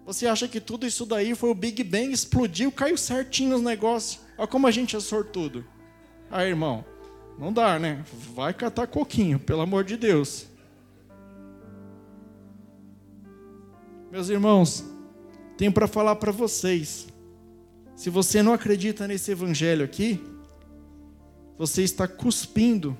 Você 0.05 0.25
acha 0.25 0.47
que 0.47 0.61
tudo 0.61 0.87
isso 0.87 1.05
daí 1.05 1.35
foi 1.35 1.49
o 1.49 1.53
Big 1.53 1.83
Bang, 1.83 2.13
explodiu, 2.13 2.71
caiu 2.71 2.97
certinho 2.97 3.57
os 3.57 3.61
negócios? 3.61 4.21
Olha 4.37 4.47
como 4.47 4.67
a 4.67 4.71
gente 4.71 4.95
é 4.95 4.99
sortudo. 5.01 5.65
Ah, 6.31 6.45
irmão, 6.45 6.85
não 7.37 7.51
dá, 7.51 7.77
né? 7.77 8.05
Vai 8.33 8.53
catar 8.53 8.87
coquinho, 8.87 9.37
pelo 9.37 9.59
amor 9.59 9.83
de 9.83 9.97
Deus. 9.97 10.47
Meus 14.09 14.29
irmãos, 14.29 14.85
tenho 15.57 15.73
para 15.73 15.89
falar 15.89 16.15
para 16.15 16.31
vocês. 16.31 17.05
Se 17.97 18.09
você 18.09 18.41
não 18.41 18.53
acredita 18.53 19.05
nesse 19.09 19.29
evangelho 19.29 19.83
aqui, 19.83 20.23
você 21.59 21.83
está 21.83 22.07
cuspindo 22.07 22.97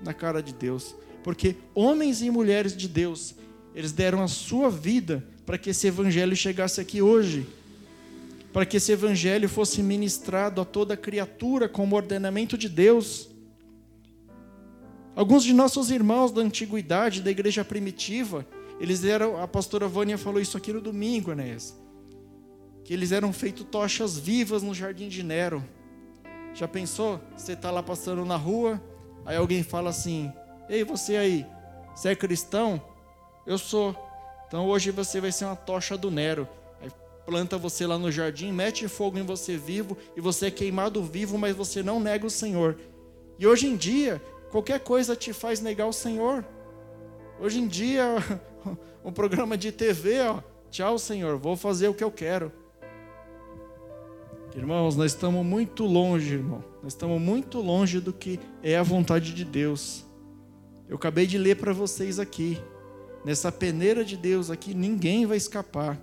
na 0.00 0.14
cara 0.14 0.40
de 0.40 0.54
Deus. 0.54 0.94
porque 1.24 1.56
homens 1.74 2.22
e 2.22 2.30
mulheres 2.30 2.76
de 2.76 2.86
Deus, 2.86 3.34
eles 3.74 3.90
deram 3.90 4.22
a 4.22 4.28
sua 4.28 4.70
vida 4.70 5.26
para 5.44 5.58
que 5.58 5.70
esse 5.70 5.88
evangelho 5.88 6.36
chegasse 6.36 6.80
aqui 6.80 7.02
hoje, 7.02 7.48
para 8.52 8.64
que 8.64 8.76
esse 8.76 8.92
evangelho 8.92 9.48
fosse 9.48 9.82
ministrado 9.82 10.60
a 10.60 10.64
toda 10.64 10.96
criatura 10.96 11.68
como 11.68 11.96
ordenamento 11.96 12.56
de 12.56 12.68
Deus. 12.68 13.28
Alguns 15.16 15.42
de 15.42 15.52
nossos 15.52 15.90
irmãos 15.90 16.30
da 16.30 16.42
antiguidade, 16.42 17.20
da 17.20 17.30
igreja 17.32 17.64
primitiva, 17.64 18.46
eles 18.78 19.02
eram, 19.02 19.42
a 19.42 19.48
pastora 19.48 19.88
Vânia 19.88 20.16
falou 20.16 20.40
isso 20.40 20.56
aqui 20.56 20.72
no 20.72 20.80
domingo, 20.80 21.32
Enéas, 21.32 21.76
que 22.84 22.94
eles 22.94 23.10
eram 23.10 23.32
feitos 23.32 23.66
tochas 23.68 24.16
vivas 24.16 24.62
no 24.62 24.72
jardim 24.72 25.08
de 25.08 25.24
Nero. 25.24 25.60
Já 26.56 26.66
pensou? 26.66 27.20
Você 27.36 27.52
está 27.52 27.70
lá 27.70 27.82
passando 27.82 28.24
na 28.24 28.36
rua, 28.36 28.80
aí 29.26 29.36
alguém 29.36 29.62
fala 29.62 29.90
assim: 29.90 30.32
Ei, 30.70 30.82
você 30.82 31.14
aí, 31.16 31.46
você 31.94 32.08
é 32.08 32.16
cristão? 32.16 32.80
Eu 33.46 33.58
sou. 33.58 33.94
Então 34.48 34.66
hoje 34.66 34.90
você 34.90 35.20
vai 35.20 35.30
ser 35.30 35.44
uma 35.44 35.54
tocha 35.54 35.98
do 35.98 36.10
Nero. 36.10 36.48
Aí 36.80 36.90
planta 37.26 37.58
você 37.58 37.86
lá 37.86 37.98
no 37.98 38.10
jardim, 38.10 38.52
mete 38.52 38.88
fogo 38.88 39.18
em 39.18 39.22
você 39.22 39.58
vivo, 39.58 39.98
e 40.16 40.20
você 40.20 40.46
é 40.46 40.50
queimado 40.50 41.04
vivo, 41.04 41.36
mas 41.36 41.54
você 41.54 41.82
não 41.82 42.00
nega 42.00 42.24
o 42.24 42.30
Senhor. 42.30 42.78
E 43.38 43.46
hoje 43.46 43.66
em 43.66 43.76
dia, 43.76 44.22
qualquer 44.50 44.80
coisa 44.80 45.14
te 45.14 45.34
faz 45.34 45.60
negar 45.60 45.86
o 45.86 45.92
Senhor. 45.92 46.42
Hoje 47.38 47.60
em 47.60 47.68
dia, 47.68 48.14
um 49.04 49.12
programa 49.12 49.58
de 49.58 49.70
TV, 49.70 50.22
ó, 50.22 50.40
tchau, 50.70 50.98
Senhor, 50.98 51.36
vou 51.36 51.54
fazer 51.54 51.88
o 51.88 51.94
que 51.94 52.02
eu 52.02 52.10
quero. 52.10 52.50
Irmãos, 54.56 54.96
nós 54.96 55.12
estamos 55.12 55.44
muito 55.44 55.84
longe, 55.84 56.32
irmão. 56.32 56.64
Nós 56.82 56.94
estamos 56.94 57.20
muito 57.20 57.60
longe 57.60 58.00
do 58.00 58.10
que 58.10 58.40
é 58.62 58.74
a 58.74 58.82
vontade 58.82 59.34
de 59.34 59.44
Deus. 59.44 60.02
Eu 60.88 60.96
acabei 60.96 61.26
de 61.26 61.36
ler 61.36 61.56
para 61.56 61.74
vocês 61.74 62.18
aqui. 62.18 62.58
Nessa 63.22 63.52
peneira 63.52 64.02
de 64.02 64.16
Deus 64.16 64.50
aqui, 64.50 64.72
ninguém 64.72 65.26
vai 65.26 65.36
escapar. 65.36 66.00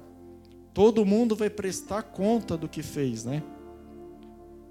Todo 0.71 1.03
mundo 1.03 1.35
vai 1.35 1.49
prestar 1.49 2.03
conta 2.03 2.55
do 2.55 2.69
que 2.69 2.83
fez, 2.83 3.25
né? 3.25 3.41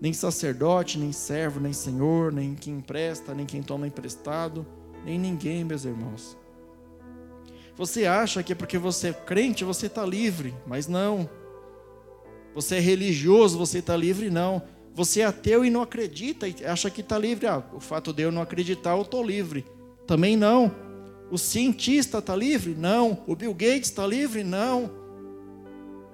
Nem 0.00 0.12
sacerdote, 0.12 0.96
nem 0.96 1.10
servo, 1.10 1.58
nem 1.58 1.72
senhor, 1.72 2.32
nem 2.32 2.54
quem 2.54 2.74
empresta, 2.74 3.34
nem 3.34 3.44
quem 3.44 3.64
toma 3.64 3.88
emprestado, 3.88 4.64
nem 5.04 5.18
ninguém, 5.18 5.64
meus 5.64 5.84
irmãos. 5.84 6.36
Você 7.74 8.06
acha 8.06 8.44
que 8.44 8.52
é 8.52 8.54
porque 8.54 8.78
você 8.78 9.08
é 9.08 9.12
crente, 9.12 9.64
você 9.64 9.86
está 9.86 10.06
livre, 10.06 10.54
mas 10.68 10.86
não. 10.86 11.28
Você 12.54 12.76
é 12.76 12.80
religioso, 12.80 13.58
você 13.58 13.78
está 13.78 13.96
livre, 13.96 14.30
não. 14.30 14.62
Você 14.94 15.20
é 15.20 15.24
ateu 15.24 15.64
e 15.64 15.70
não 15.70 15.82
acredita 15.82 16.46
e 16.46 16.54
acha 16.64 16.90
que 16.90 17.00
está 17.00 17.18
livre. 17.18 17.46
Ah, 17.46 17.62
o 17.72 17.80
fato 17.80 18.12
de 18.12 18.22
eu 18.22 18.32
não 18.32 18.42
acreditar, 18.42 18.96
eu 18.96 19.02
estou 19.02 19.24
livre. 19.24 19.64
Também 20.06 20.36
não. 20.36 20.74
O 21.30 21.38
cientista 21.38 22.18
está 22.18 22.36
livre? 22.36 22.74
Não. 22.74 23.22
O 23.26 23.34
Bill 23.34 23.54
Gates 23.54 23.88
está 23.88 24.06
livre? 24.06 24.44
Não. 24.44 24.90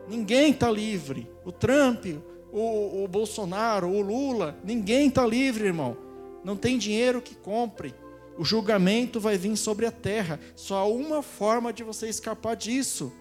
Ninguém 0.08 0.52
está 0.52 0.70
livre. 0.70 1.28
O 1.44 1.50
Trump, 1.50 2.06
o, 2.52 3.02
o 3.02 3.08
Bolsonaro, 3.08 3.88
o 3.88 4.00
Lula, 4.00 4.56
ninguém 4.62 5.08
está 5.08 5.26
livre, 5.26 5.66
irmão. 5.66 5.96
Não 6.44 6.56
tem 6.56 6.78
dinheiro 6.78 7.20
que 7.20 7.34
compre. 7.34 7.92
O 8.38 8.44
julgamento 8.44 9.18
vai 9.18 9.36
vir 9.36 9.56
sobre 9.56 9.84
a 9.84 9.90
terra. 9.90 10.38
Só 10.54 10.76
há 10.76 10.86
uma 10.86 11.22
forma 11.22 11.72
de 11.72 11.82
você 11.82 12.08
escapar 12.08 12.54
disso: 12.54 13.12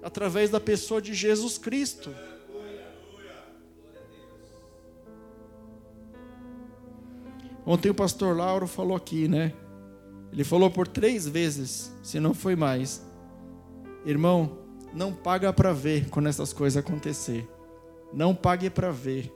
através 0.00 0.48
da 0.48 0.60
pessoa 0.60 1.02
de 1.02 1.12
Jesus 1.12 1.58
Cristo. 1.58 2.14
Ontem 7.66 7.90
o 7.90 7.94
pastor 7.94 8.36
Lauro 8.36 8.68
falou 8.68 8.96
aqui, 8.96 9.26
né? 9.26 9.52
Ele 10.32 10.44
falou 10.44 10.70
por 10.70 10.86
três 10.86 11.26
vezes, 11.26 11.92
se 12.02 12.20
não 12.20 12.32
foi 12.32 12.54
mais. 12.54 13.04
Irmão, 14.04 14.58
não 14.94 15.12
paga 15.12 15.52
para 15.52 15.72
ver 15.72 16.08
quando 16.08 16.28
essas 16.28 16.52
coisas 16.52 16.76
acontecer. 16.76 17.48
Não 18.12 18.34
pague 18.34 18.70
para 18.70 18.92
ver. 18.92 19.32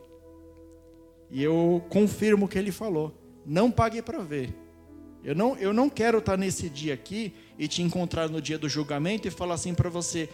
E 1.28 1.42
eu 1.42 1.84
confirmo 1.90 2.46
o 2.46 2.48
que 2.48 2.58
ele 2.58 2.70
falou. 2.70 3.12
Não 3.44 3.70
pague 3.70 4.00
para 4.00 4.20
ver. 4.20 4.54
Eu 5.24 5.34
não, 5.34 5.56
eu 5.56 5.72
não 5.72 5.90
quero 5.90 6.18
estar 6.18 6.36
nesse 6.36 6.68
dia 6.70 6.94
aqui 6.94 7.34
e 7.58 7.66
te 7.66 7.82
encontrar 7.82 8.28
no 8.28 8.40
dia 8.40 8.58
do 8.58 8.68
julgamento 8.68 9.26
e 9.26 9.30
falar 9.30 9.54
assim 9.54 9.74
para 9.74 9.90
você: 9.90 10.28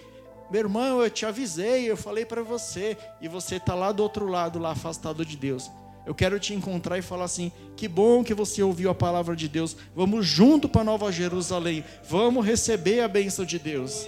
meu 0.50 0.61
irmão, 0.61 1.02
eu 1.02 1.11
te 1.11 1.26
avisei, 1.26 1.90
eu 1.90 1.96
falei 1.96 2.24
para 2.24 2.42
você, 2.42 2.96
e 3.20 3.26
você 3.26 3.56
está 3.56 3.74
lá 3.74 3.90
do 3.90 4.02
outro 4.02 4.26
lado, 4.26 4.59
lá 4.59 4.72
afastado 4.72 5.24
de 5.24 5.37
Deus. 5.37 5.70
Eu 6.06 6.14
quero 6.14 6.38
te 6.38 6.54
encontrar 6.54 6.96
e 6.96 7.02
falar 7.02 7.24
assim: 7.24 7.50
que 7.76 7.88
bom 7.88 8.22
que 8.22 8.32
você 8.32 8.62
ouviu 8.62 8.88
a 8.88 8.94
palavra 8.94 9.34
de 9.34 9.48
Deus. 9.48 9.76
Vamos 9.94 10.24
junto 10.24 10.68
para 10.68 10.84
Nova 10.84 11.10
Jerusalém. 11.10 11.84
Vamos 12.08 12.46
receber 12.46 13.00
a 13.00 13.08
bênção 13.08 13.44
de 13.44 13.58
Deus. 13.58 14.06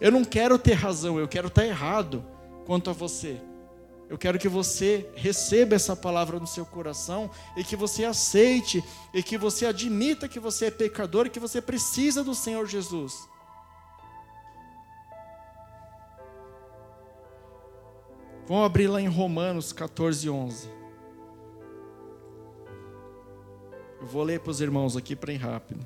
Eu 0.00 0.10
não 0.10 0.24
quero 0.24 0.58
ter 0.58 0.72
razão, 0.72 1.18
eu 1.18 1.28
quero 1.28 1.48
estar 1.48 1.64
errado 1.64 2.24
quanto 2.64 2.90
a 2.90 2.92
você. 2.92 3.36
Eu 4.08 4.18
quero 4.18 4.38
que 4.38 4.48
você 4.48 5.08
receba 5.14 5.74
essa 5.74 5.96
palavra 5.96 6.38
no 6.38 6.46
seu 6.46 6.64
coração 6.64 7.30
e 7.56 7.64
que 7.64 7.76
você 7.76 8.04
aceite 8.04 8.82
e 9.12 9.22
que 9.22 9.38
você 9.38 9.66
admita 9.66 10.28
que 10.28 10.38
você 10.38 10.66
é 10.66 10.70
pecador 10.70 11.26
e 11.26 11.30
que 11.30 11.40
você 11.40 11.60
precisa 11.60 12.22
do 12.22 12.34
Senhor 12.34 12.66
Jesus. 12.66 13.28
Vamos 18.46 18.66
abrir 18.66 18.88
lá 18.88 19.00
em 19.00 19.08
Romanos 19.08 19.72
14, 19.72 20.28
11. 20.28 20.68
Eu 24.02 24.06
vou 24.06 24.22
ler 24.22 24.38
para 24.40 24.50
os 24.50 24.60
irmãos 24.60 24.98
aqui 24.98 25.16
para 25.16 25.32
ir 25.32 25.38
rápido. 25.38 25.80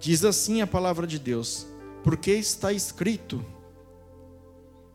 Diz 0.00 0.24
assim 0.24 0.62
a 0.62 0.66
palavra 0.66 1.06
de 1.06 1.18
Deus: 1.18 1.66
Porque 2.02 2.30
está 2.30 2.72
escrito: 2.72 3.44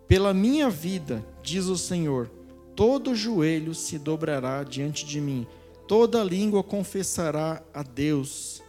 Pela 0.08 0.34
minha 0.34 0.67
vida, 0.67 1.24
diz 1.43 1.65
o 1.65 1.78
Senhor, 1.78 2.28
todo 2.76 3.13
joelho 3.13 3.76
se 3.76 4.00
dobrará 4.00 4.63
diante 4.63 5.06
de 5.06 5.22
mim, 5.22 5.46
toda 5.88 6.24
língua 6.24 6.63
confessará 6.63 7.62
a 7.72 7.84
Deus. 7.84 8.63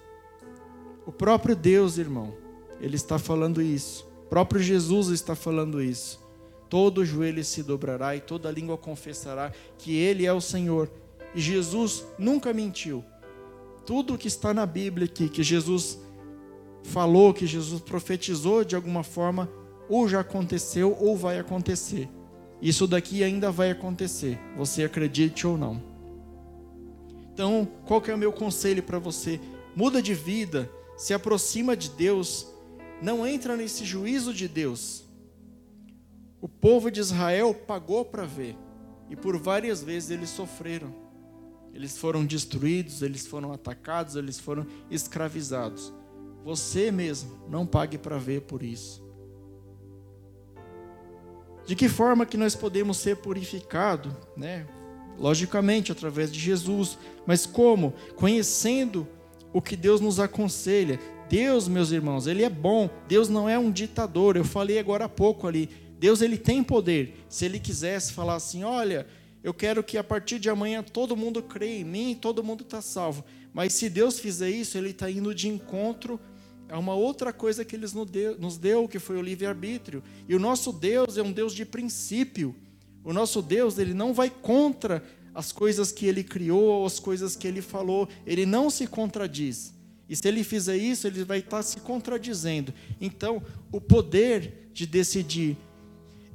O 1.07 1.13
próprio 1.13 1.57
Deus, 1.57 1.97
irmão, 1.97 2.35
ele 2.83 2.97
está 2.97 3.19
falando 3.19 3.63
isso 3.63 4.13
próprio 4.35 4.61
Jesus 4.61 5.11
está 5.11 5.37
falando 5.37 5.81
isso. 5.81 6.21
Todo 6.69 7.05
joelho 7.05 7.45
se 7.45 7.63
dobrará 7.63 8.17
e 8.17 8.21
toda 8.21 8.51
língua 8.51 8.77
confessará 8.77 9.53
que 9.79 9.95
Ele 9.97 10.27
é 10.27 10.33
o 10.33 10.41
Senhor. 10.41 10.91
E 11.37 11.41
Jesus 11.41 12.05
nunca 12.19 12.53
mentiu. 12.53 13.05
Tudo 13.87 14.19
que 14.19 14.27
está 14.27 14.53
na 14.53 14.67
Bíblia 14.67 15.05
aqui, 15.05 15.29
que 15.29 15.45
Jesus 15.45 16.01
falou, 16.83 17.33
que 17.33 17.47
Jesus 17.47 17.81
profetizou 17.81 18.65
de 18.65 18.75
alguma 18.75 19.05
forma, 19.05 19.49
ou 19.89 20.09
já 20.09 20.19
aconteceu 20.19 20.97
ou 20.99 21.17
vai 21.17 21.39
acontecer. 21.39 22.09
Isso 22.61 22.89
daqui 22.89 23.23
ainda 23.23 23.53
vai 23.53 23.71
acontecer, 23.71 24.37
você 24.57 24.83
acredite 24.83 25.47
ou 25.47 25.57
não. 25.57 25.81
Então, 27.33 27.69
qual 27.87 28.01
que 28.01 28.11
é 28.11 28.15
o 28.17 28.19
meu 28.19 28.33
conselho 28.33 28.83
para 28.83 28.99
você? 28.99 29.41
Muda 29.77 30.03
de 30.03 30.13
vida, 30.13 30.69
se 30.97 31.15
aproxima 31.15 31.77
de 31.77 31.89
Deus, 31.91 32.53
não 33.05 33.27
entra 33.27 33.55
nesse 33.55 33.85
juízo 33.85 34.33
de 34.33 34.49
Deus. 34.49 35.05
O 36.41 36.49
povo 36.49 36.91
de 36.91 37.01
Israel 37.01 37.53
pagou 37.55 38.03
para 38.03 38.25
ver, 38.25 38.57
e 39.11 39.15
por 39.15 39.37
várias 39.37 39.83
vezes 39.83 40.11
eles 40.11 40.31
sofreram. 40.31 40.93
Eles 41.75 41.99
foram 41.99 42.25
destruídos, 42.25 43.03
eles 43.03 43.27
foram 43.27 43.53
atacados, 43.53 44.17
eles 44.17 44.39
foram 44.39 44.67
escravizados. 44.91 45.93
Você 46.45 46.91
mesmo 46.91 47.39
não 47.47 47.67
pague 47.67 47.99
para 47.99 48.17
ver 48.17 48.43
por 48.43 48.63
isso. 48.63 49.05
De 51.67 51.77
que 51.77 51.91
forma 51.91 52.25
que 52.25 52.39
nós 52.39 52.55
podemos 52.55 52.97
ser 52.97 53.17
purificados, 53.17 54.13
né? 54.35 54.67
Logicamente 55.19 55.93
através 55.93 56.33
de 56.33 56.41
Jesus, 56.41 56.97
mas 57.27 57.45
como? 57.45 57.93
Conhecendo 58.17 59.07
o 59.53 59.61
que 59.61 59.77
Deus 59.77 60.01
nos 60.01 60.19
aconselha, 60.19 60.99
Deus, 61.29 61.69
meus 61.69 61.91
irmãos, 61.91 62.27
ele 62.27 62.43
é 62.43 62.51
bom. 62.51 62.89
Deus 63.09 63.29
não 63.29 63.49
é 63.49 63.59
um 63.59 63.71
ditador. 63.71 64.37
Eu 64.37 64.45
falei 64.45 64.79
agora 64.79 65.07
há 65.07 65.09
pouco 65.09 65.47
ali. 65.47 65.69
Deus 65.99 66.21
ele 66.21 66.37
tem 66.37 66.63
poder. 66.63 67.25
Se 67.29 67.45
ele 67.45 67.59
quisesse 67.59 68.13
falar 68.13 68.35
assim, 68.35 68.63
olha, 68.63 69.07
eu 69.43 69.53
quero 69.53 69.83
que 69.83 69.99
a 69.99 70.05
partir 70.05 70.39
de 70.39 70.49
amanhã 70.49 70.83
todo 70.83 71.17
mundo 71.17 71.43
creia 71.43 71.81
em 71.81 71.85
mim, 71.85 72.19
todo 72.21 72.45
mundo 72.45 72.63
está 72.63 72.81
salvo. 72.81 73.25
Mas 73.53 73.73
se 73.73 73.89
Deus 73.89 74.19
fizer 74.19 74.51
isso, 74.51 74.77
ele 74.77 74.91
está 74.91 75.11
indo 75.11 75.35
de 75.35 75.49
encontro 75.49 76.21
a 76.69 76.79
uma 76.79 76.95
outra 76.95 77.33
coisa 77.33 77.65
que 77.65 77.77
ele 77.77 77.87
nos 78.39 78.59
deu, 78.59 78.89
que 78.89 78.99
foi 78.99 79.17
o 79.17 79.23
livre-arbítrio. 79.23 80.03
E 80.29 80.35
o 80.35 80.41
nosso 80.41 80.73
Deus 80.73 81.17
é 81.17 81.23
um 81.23 81.33
Deus 81.33 81.55
de 81.55 81.65
princípio. 81.65 82.55
O 83.05 83.13
nosso 83.13 83.41
Deus, 83.43 83.79
ele 83.79 83.95
não 83.95 84.13
vai 84.13 84.31
contra 84.31 85.05
as 85.35 85.53
coisas 85.53 85.93
que 85.93 86.07
ele 86.07 86.25
criou, 86.25 86.85
as 86.87 86.99
coisas 86.99 87.37
que 87.37 87.47
ele 87.47 87.61
falou. 87.61 88.09
Ele 88.27 88.47
não 88.47 88.71
se 88.71 88.87
contradiz. 88.87 89.75
E 90.09 90.15
se 90.15 90.29
ele 90.29 90.45
fizer 90.45 90.77
isso, 90.77 91.07
ele 91.07 91.25
vai 91.25 91.39
estar 91.39 91.63
se 91.63 91.81
contradizendo. 91.81 92.73
Então, 93.01 93.43
o 93.73 93.81
poder 93.81 94.69
de 94.73 94.87
decidir 94.87 95.57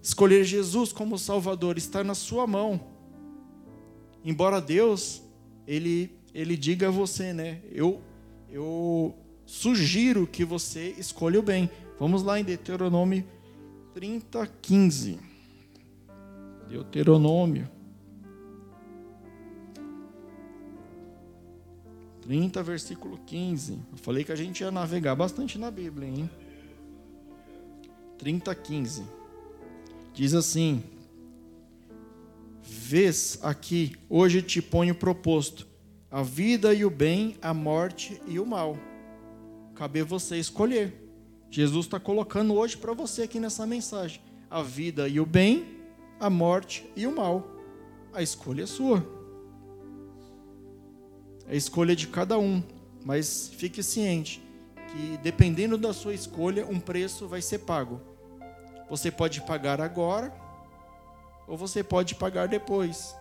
escolher 0.01 0.43
Jesus 0.43 0.91
como 0.91 1.17
Salvador 1.17 1.77
está 1.77 2.03
na 2.03 2.15
sua 2.15 2.47
mão. 2.47 2.79
Embora 4.23 4.61
Deus, 4.61 5.21
ele, 5.67 6.11
ele 6.33 6.57
diga 6.57 6.87
a 6.87 6.91
você, 6.91 7.33
né? 7.33 7.61
Eu, 7.71 8.01
eu 8.49 9.15
sugiro 9.45 10.25
que 10.25 10.43
você 10.43 10.95
escolha 10.97 11.39
o 11.39 11.43
bem. 11.43 11.69
Vamos 11.99 12.23
lá 12.23 12.39
em 12.39 12.43
Deuteronômio 12.43 13.25
30, 13.93 14.47
15. 14.61 15.19
Deuteronômio 16.69 17.69
30, 22.29 22.61
versículo 22.61 23.17
15. 23.25 23.79
Eu 23.91 23.97
falei 23.97 24.23
que 24.23 24.31
a 24.31 24.35
gente 24.35 24.59
ia 24.59 24.69
navegar 24.69 25.15
bastante 25.15 25.57
na 25.57 25.71
Bíblia, 25.71 26.07
hein? 26.07 26.29
30, 28.19 28.53
15. 28.53 29.03
Diz 30.13 30.35
assim: 30.35 30.83
Vês 32.61 33.39
aqui, 33.41 33.95
hoje 34.07 34.43
te 34.43 34.61
ponho 34.61 34.93
proposto 34.93 35.67
a 36.11 36.21
vida 36.21 36.71
e 36.71 36.85
o 36.85 36.91
bem, 36.91 37.35
a 37.41 37.51
morte 37.51 38.21
e 38.27 38.39
o 38.39 38.45
mal. 38.45 38.77
Cabe 39.73 40.03
você 40.03 40.37
escolher. 40.37 41.09
Jesus 41.49 41.87
está 41.87 41.99
colocando 41.99 42.53
hoje 42.53 42.77
para 42.77 42.93
você 42.93 43.23
aqui 43.23 43.39
nessa 43.39 43.65
mensagem: 43.65 44.21
a 44.51 44.61
vida 44.61 45.07
e 45.07 45.19
o 45.19 45.25
bem, 45.25 45.65
a 46.19 46.29
morte 46.29 46.87
e 46.95 47.07
o 47.07 47.11
mal. 47.11 47.55
A 48.13 48.21
escolha 48.21 48.65
é 48.65 48.67
sua. 48.67 49.18
É 51.49 51.53
a 51.53 51.55
escolha 51.55 51.95
de 51.95 52.07
cada 52.07 52.37
um, 52.37 52.63
mas 53.03 53.49
fique 53.57 53.81
ciente 53.81 54.41
que 54.91 55.17
dependendo 55.17 55.77
da 55.77 55.93
sua 55.93 56.13
escolha, 56.13 56.65
um 56.65 56.79
preço 56.79 57.27
vai 57.27 57.41
ser 57.41 57.59
pago. 57.59 58.01
Você 58.89 59.11
pode 59.11 59.41
pagar 59.41 59.79
agora 59.81 60.33
ou 61.47 61.57
você 61.57 61.83
pode 61.83 62.15
pagar 62.15 62.47
depois. 62.47 63.15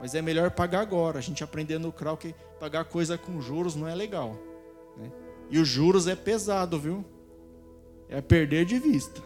Mas 0.00 0.14
é 0.14 0.22
melhor 0.22 0.50
pagar 0.50 0.80
agora. 0.80 1.18
A 1.18 1.22
gente 1.22 1.42
aprendeu 1.42 1.78
no 1.78 1.92
CRAU 1.92 2.16
que 2.16 2.34
pagar 2.60 2.84
coisa 2.84 3.16
com 3.16 3.40
juros 3.40 3.74
não 3.74 3.88
é 3.88 3.94
legal. 3.94 4.36
Né? 4.96 5.10
E 5.50 5.58
os 5.58 5.68
juros 5.68 6.06
é 6.06 6.14
pesado, 6.14 6.78
viu? 6.78 7.04
É 8.08 8.20
perder 8.20 8.64
de 8.64 8.78
vista. 8.78 9.20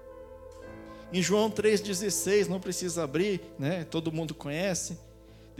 Em 1.12 1.20
João 1.20 1.50
3,16, 1.50 2.46
não 2.46 2.60
precisa 2.60 3.04
abrir, 3.04 3.40
né? 3.58 3.84
todo 3.84 4.12
mundo 4.12 4.34
conhece 4.34 4.98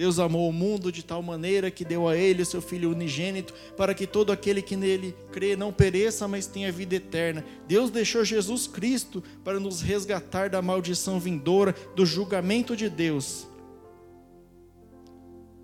Deus 0.01 0.19
amou 0.19 0.49
o 0.49 0.53
mundo 0.53 0.91
de 0.91 1.03
tal 1.03 1.23
maneira 1.23 1.71
que 1.71 1.85
deu 1.85 2.09
a 2.09 2.17
ele 2.17 2.41
o 2.41 2.47
seu 2.47 2.63
Filho 2.63 2.91
unigênito, 2.91 3.53
para 3.77 3.93
que 3.93 4.07
todo 4.07 4.33
aquele 4.33 4.63
que 4.63 4.75
nele 4.75 5.15
crê 5.31 5.55
não 5.55 5.71
pereça, 5.71 6.27
mas 6.27 6.47
tenha 6.47 6.73
vida 6.73 6.95
eterna. 6.95 7.45
Deus 7.69 7.91
deixou 7.91 8.25
Jesus 8.25 8.67
Cristo 8.67 9.23
para 9.45 9.61
nos 9.61 9.83
resgatar 9.83 10.49
da 10.49 10.63
maldição 10.63 11.21
vindoura, 11.21 11.75
do 11.95 12.07
julgamento 12.07 12.75
de 12.75 12.89
Deus. 12.89 13.47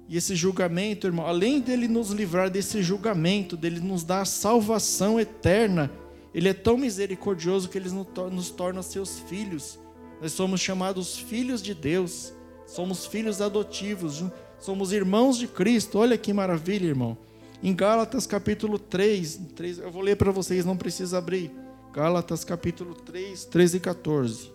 E 0.07 0.19
esse 0.19 0.37
julgamento, 0.37 1.07
irmão, 1.07 1.27
além 1.27 1.59
dele 1.59 1.89
nos 1.89 2.11
livrar 2.11 2.51
desse 2.51 2.83
julgamento, 2.83 3.57
dele 3.57 3.81
nos 3.81 4.05
dar 4.05 4.21
a 4.21 4.27
salvação 4.27 5.19
eterna, 5.19 5.91
ele 6.35 6.51
é 6.51 6.53
tão 6.53 6.77
misericordioso 6.77 7.71
que 7.71 7.79
ele 7.79 7.89
nos 7.89 8.51
torna 8.51 8.83
seus 8.83 9.19
filhos. 9.19 9.79
Nós 10.21 10.33
somos 10.33 10.61
chamados 10.61 11.17
filhos 11.17 11.63
de 11.63 11.73
Deus. 11.73 12.36
Somos 12.67 13.07
filhos 13.07 13.41
adotivos, 13.41 14.25
somos 14.59 14.93
irmãos 14.93 15.39
de 15.39 15.47
Cristo. 15.47 15.99
Olha 15.99 16.19
que 16.19 16.33
maravilha, 16.33 16.87
irmão. 16.87 17.17
Em 17.63 17.75
Gálatas 17.75 18.27
capítulo 18.27 18.79
3, 18.79 19.41
3 19.55 19.79
eu 19.79 19.91
vou 19.91 20.03
ler 20.03 20.17
para 20.17 20.31
vocês, 20.31 20.65
não 20.65 20.77
precisa 20.77 21.19
abrir. 21.19 21.51
Gálatas 21.93 22.45
capítulo 22.45 22.95
3, 22.95 23.47
13 23.47 23.77
e 23.77 23.81
14. 23.81 24.53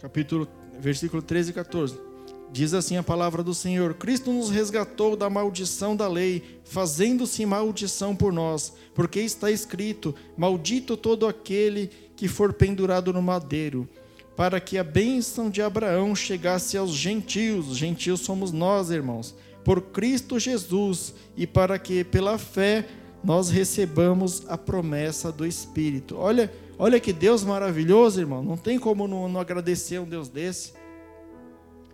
Capítulo, 0.00 0.48
versículo 0.80 1.20
13 1.20 1.50
e 1.50 1.54
14. 1.54 2.07
Diz 2.50 2.72
assim 2.72 2.96
a 2.96 3.02
palavra 3.02 3.42
do 3.42 3.52
Senhor: 3.52 3.94
Cristo 3.94 4.32
nos 4.32 4.50
resgatou 4.50 5.16
da 5.16 5.28
maldição 5.28 5.94
da 5.94 6.08
lei, 6.08 6.60
fazendo-se 6.64 7.44
maldição 7.44 8.16
por 8.16 8.32
nós, 8.32 8.72
porque 8.94 9.20
está 9.20 9.50
escrito: 9.50 10.14
Maldito 10.36 10.96
todo 10.96 11.26
aquele 11.26 11.90
que 12.16 12.26
for 12.26 12.52
pendurado 12.52 13.12
no 13.12 13.20
madeiro, 13.20 13.86
para 14.34 14.60
que 14.60 14.78
a 14.78 14.84
bênção 14.84 15.50
de 15.50 15.60
Abraão 15.60 16.14
chegasse 16.16 16.76
aos 16.76 16.90
gentios. 16.90 17.68
Os 17.68 17.76
gentios 17.76 18.20
somos 18.20 18.50
nós, 18.50 18.90
irmãos, 18.90 19.34
por 19.62 19.82
Cristo 19.82 20.38
Jesus, 20.38 21.14
e 21.36 21.46
para 21.46 21.78
que 21.78 22.02
pela 22.02 22.38
fé 22.38 22.86
nós 23.22 23.50
recebamos 23.50 24.44
a 24.48 24.56
promessa 24.56 25.30
do 25.30 25.44
Espírito. 25.44 26.16
Olha, 26.16 26.50
olha 26.78 26.98
que 26.98 27.12
Deus 27.12 27.44
maravilhoso, 27.44 28.20
irmão. 28.20 28.42
Não 28.42 28.56
tem 28.56 28.78
como 28.78 29.06
não, 29.06 29.28
não 29.28 29.40
agradecer 29.40 29.98
um 29.98 30.08
Deus 30.08 30.28
desse 30.28 30.77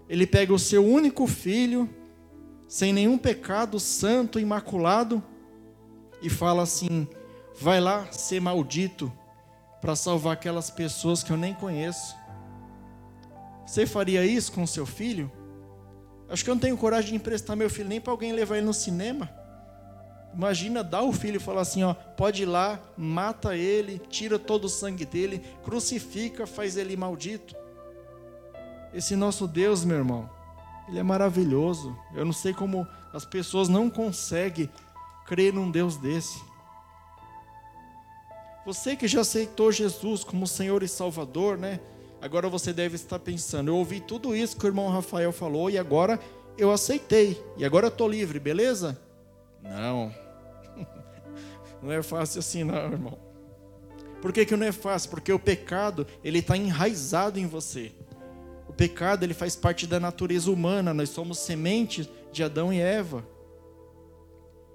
ele 0.08 0.26
pega 0.26 0.52
o 0.52 0.58
seu 0.58 0.84
único 0.84 1.26
filho, 1.26 1.88
sem 2.68 2.92
nenhum 2.92 3.16
pecado, 3.16 3.78
santo, 3.80 4.38
imaculado, 4.38 5.22
e 6.20 6.28
fala 6.28 6.62
assim: 6.62 7.08
vai 7.58 7.80
lá 7.80 8.10
ser 8.10 8.40
maldito 8.40 9.12
para 9.80 9.96
salvar 9.96 10.32
aquelas 10.32 10.70
pessoas 10.70 11.22
que 11.22 11.30
eu 11.30 11.36
nem 11.36 11.54
conheço. 11.54 12.14
Você 13.66 13.86
faria 13.86 14.24
isso 14.24 14.52
com 14.52 14.66
seu 14.66 14.86
filho? 14.86 15.30
Acho 16.28 16.42
que 16.42 16.50
eu 16.50 16.54
não 16.54 16.60
tenho 16.60 16.76
coragem 16.76 17.10
de 17.10 17.16
emprestar 17.16 17.56
meu 17.56 17.70
filho 17.70 17.88
nem 17.88 18.00
para 18.00 18.12
alguém 18.12 18.32
levar 18.32 18.56
ele 18.56 18.66
no 18.66 18.74
cinema. 18.74 19.30
Imagina 20.34 20.82
dar 20.82 21.02
o 21.02 21.12
filho 21.12 21.36
e 21.36 21.40
falar 21.40 21.62
assim: 21.62 21.82
ó, 21.84 21.94
pode 21.94 22.42
ir 22.42 22.46
lá, 22.46 22.80
mata 22.96 23.56
ele, 23.56 24.00
tira 24.08 24.38
todo 24.38 24.64
o 24.64 24.68
sangue 24.68 25.04
dele, 25.04 25.42
crucifica, 25.62 26.46
faz 26.46 26.76
ele 26.76 26.96
maldito. 26.96 27.54
Esse 28.94 29.16
nosso 29.16 29.48
Deus, 29.48 29.84
meu 29.84 29.96
irmão, 29.96 30.30
ele 30.88 31.00
é 31.00 31.02
maravilhoso. 31.02 31.98
Eu 32.14 32.24
não 32.24 32.32
sei 32.32 32.54
como 32.54 32.86
as 33.12 33.24
pessoas 33.24 33.68
não 33.68 33.90
conseguem 33.90 34.70
crer 35.26 35.52
num 35.52 35.68
Deus 35.68 35.96
desse. 35.96 36.40
Você 38.64 38.94
que 38.94 39.08
já 39.08 39.22
aceitou 39.22 39.72
Jesus 39.72 40.22
como 40.22 40.46
Senhor 40.46 40.82
e 40.84 40.88
Salvador, 40.88 41.58
né? 41.58 41.80
Agora 42.22 42.48
você 42.48 42.72
deve 42.72 42.94
estar 42.94 43.18
pensando: 43.18 43.68
eu 43.68 43.76
ouvi 43.76 44.00
tudo 44.00 44.34
isso 44.34 44.56
que 44.56 44.64
o 44.64 44.68
irmão 44.68 44.88
Rafael 44.88 45.32
falou 45.32 45.68
e 45.68 45.76
agora 45.76 46.18
eu 46.56 46.70
aceitei. 46.70 47.42
E 47.56 47.64
agora 47.64 47.86
eu 47.86 47.90
estou 47.90 48.08
livre, 48.08 48.38
beleza? 48.38 48.98
Não. 49.60 50.14
Não 51.82 51.92
é 51.92 52.02
fácil 52.02 52.38
assim, 52.38 52.64
não, 52.64 52.76
irmão. 52.76 53.18
Por 54.22 54.32
que, 54.32 54.46
que 54.46 54.56
não 54.56 54.66
é 54.66 54.72
fácil? 54.72 55.10
Porque 55.10 55.30
o 55.30 55.38
pecado, 55.38 56.06
ele 56.24 56.38
está 56.38 56.56
enraizado 56.56 57.38
em 57.38 57.46
você. 57.46 57.92
Pecado 58.76 59.24
ele 59.24 59.34
faz 59.34 59.54
parte 59.54 59.86
da 59.86 60.00
natureza 60.00 60.50
humana, 60.50 60.92
nós 60.92 61.10
somos 61.10 61.38
sementes 61.38 62.08
de 62.32 62.42
Adão 62.42 62.72
e 62.72 62.80
Eva. 62.80 63.26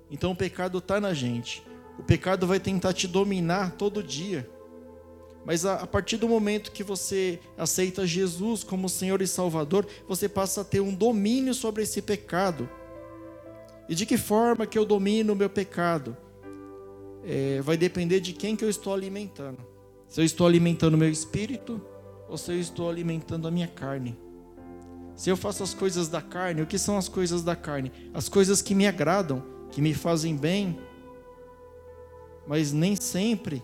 Então 0.10 0.32
o 0.32 0.36
pecado 0.36 0.78
está 0.80 1.00
na 1.00 1.14
gente. 1.14 1.64
O 1.98 2.04
pecado 2.04 2.48
vai 2.48 2.60
tentar 2.60 2.94
te 2.94 3.08
dominar 3.08 3.74
todo 3.74 4.02
dia. 4.02 4.50
Mas 5.46 5.66
a, 5.66 5.76
a, 5.76 5.88
partir 5.88 6.18
do 6.18 6.28
momento 6.28 6.72
que 6.72 6.84
você 6.84 7.40
aceita 7.58 8.06
Jesus 8.06 8.64
como 8.64 8.90
Senhor 8.90 9.22
e 9.22 9.28
Salvador, 9.28 9.86
você 10.08 10.28
passa 10.28 10.62
a 10.62 10.64
ter 10.64 10.80
um 10.80 10.94
domínio 10.94 11.54
sobre 11.54 11.84
esse 11.84 12.02
pecado. 12.02 12.70
E 13.88 13.96
de 13.96 14.06
que 14.06 14.18
forma 14.18 14.66
que 14.66 14.78
eu 14.78 14.86
domino 14.86 15.34
o 15.34 15.36
meu 15.36 15.50
pecado? 15.50 16.16
É, 17.24 17.62
vai 17.62 17.78
depender 17.78 18.20
de 18.20 18.34
quem 18.34 18.56
que 18.56 18.64
eu 18.64 18.70
estou 18.70 18.94
alimentando. 18.94 19.58
Se 20.08 20.22
eu 20.22 20.26
estou 20.26 20.48
alimentando 20.48 20.94
o 20.96 20.98
meu 20.98 21.10
espírito, 21.10 21.82
ou 22.30 22.38
se 22.38 22.52
eu 22.52 22.60
estou 22.60 22.90
alimentando 22.90 23.48
a 23.48 23.52
minha 23.52 23.68
carne. 23.68 24.18
Se 25.16 25.30
eu 25.30 25.36
faço 25.36 25.64
as 25.64 25.74
coisas 25.74 26.08
da 26.08 26.22
carne, 26.22 26.62
o 26.62 26.68
que 26.68 26.78
são 26.78 26.98
as 26.98 27.10
coisas 27.10 27.44
da 27.44 27.56
carne? 27.56 27.92
As 28.14 28.30
coisas 28.30 28.62
que 28.62 28.76
me 28.76 28.88
agradam, 28.88 29.44
que 29.72 29.82
me 29.82 29.94
fazem 29.94 30.38
bem, 30.38 30.80
mas 32.48 32.72
nem 32.72 32.96
sempre 32.96 33.62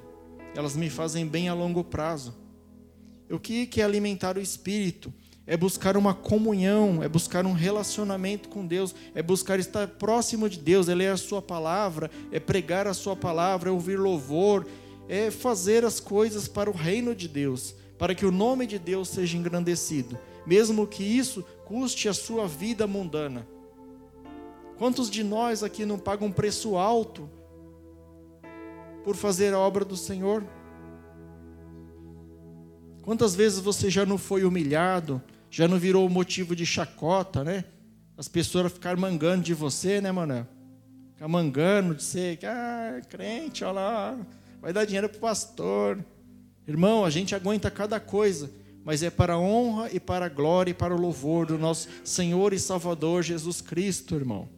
elas 0.55 0.75
me 0.75 0.89
fazem 0.89 1.25
bem 1.25 1.47
a 1.47 1.53
longo 1.53 1.83
prazo. 1.83 2.33
O 3.29 3.39
que 3.39 3.69
é 3.77 3.83
alimentar 3.83 4.37
o 4.37 4.41
espírito? 4.41 5.13
É 5.47 5.55
buscar 5.55 5.95
uma 5.95 6.13
comunhão, 6.13 7.03
é 7.03 7.07
buscar 7.07 7.45
um 7.45 7.53
relacionamento 7.53 8.49
com 8.49 8.65
Deus, 8.65 8.95
é 9.13 9.21
buscar 9.21 9.59
estar 9.59 9.87
próximo 9.87 10.49
de 10.49 10.57
Deus, 10.57 10.89
é 10.89 10.95
ler 10.95 11.11
a 11.11 11.17
Sua 11.17 11.41
palavra, 11.41 12.09
é 12.31 12.39
pregar 12.39 12.87
a 12.87 12.93
Sua 12.93 13.15
palavra, 13.15 13.69
é 13.69 13.71
ouvir 13.71 13.99
louvor, 13.99 14.65
é 15.07 15.29
fazer 15.29 15.85
as 15.85 15.99
coisas 15.99 16.47
para 16.47 16.69
o 16.69 16.73
reino 16.73 17.13
de 17.13 17.27
Deus 17.27 17.75
para 17.97 18.13
que 18.13 18.25
o 18.25 18.31
nome 18.31 18.67
de 18.67 18.77
Deus 18.77 19.09
seja 19.09 19.37
engrandecido, 19.37 20.17
mesmo 20.45 20.85
que 20.87 21.03
isso 21.03 21.43
custe 21.65 22.09
a 22.09 22.13
sua 22.13 22.47
vida 22.47 22.85
mundana. 22.85 23.47
Quantos 24.77 25.09
de 25.09 25.23
nós 25.23 25.63
aqui 25.63 25.85
não 25.85 25.97
pagam 25.97 26.27
um 26.27 26.31
preço 26.31 26.75
alto 26.75 27.29
por 29.03 29.15
fazer 29.15 29.53
a 29.53 29.59
obra 29.59 29.85
do 29.85 29.95
Senhor? 29.95 30.43
Quantas 33.01 33.35
vezes 33.35 33.59
você 33.59 33.89
já 33.89 34.05
não 34.05 34.17
foi 34.17 34.43
humilhado, 34.43 35.21
já 35.49 35.67
não 35.67 35.77
virou 35.77 36.09
motivo 36.09 36.55
de 36.55 36.65
chacota, 36.65 37.43
né? 37.43 37.63
As 38.17 38.27
pessoas 38.27 38.71
ficaram 38.71 38.99
mangando 38.99 39.43
de 39.43 39.53
você, 39.53 40.01
né, 40.01 40.11
mano? 40.11 40.47
Ficar 41.13 41.27
mangando 41.27 41.95
de 41.95 42.03
ser, 42.03 42.39
ah, 42.45 42.99
crente, 43.09 43.63
olha 43.63 43.73
lá, 43.73 44.17
vai 44.59 44.73
dar 44.73 44.85
dinheiro 44.85 45.07
para 45.07 45.17
o 45.17 45.21
pastor. 45.21 46.03
Irmão, 46.67 47.05
a 47.05 47.09
gente 47.09 47.35
aguenta 47.35 47.69
cada 47.69 47.99
coisa, 47.99 48.49
mas 48.83 49.03
é 49.03 49.09
para 49.09 49.33
a 49.33 49.39
honra 49.39 49.89
e 49.91 49.99
para 49.99 50.25
a 50.25 50.29
glória 50.29 50.71
e 50.71 50.73
para 50.73 50.95
o 50.95 50.99
louvor 50.99 51.45
do 51.45 51.57
nosso 51.57 51.87
Senhor 52.03 52.53
e 52.53 52.59
Salvador 52.59 53.23
Jesus 53.23 53.61
Cristo, 53.61 54.15
irmão. 54.15 54.49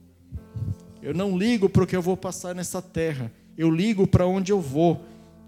Eu 1.02 1.14
não 1.14 1.38
ligo 1.38 1.70
para 1.70 1.84
o 1.84 1.88
que 1.88 1.96
eu 1.96 2.02
vou 2.02 2.18
passar 2.18 2.56
nessa 2.56 2.82
terra, 2.82 3.32
eu 3.58 3.70
ligo 3.70 4.08
para 4.08 4.26
onde 4.26 4.52
eu 4.52 4.62
vou. 4.62 5.02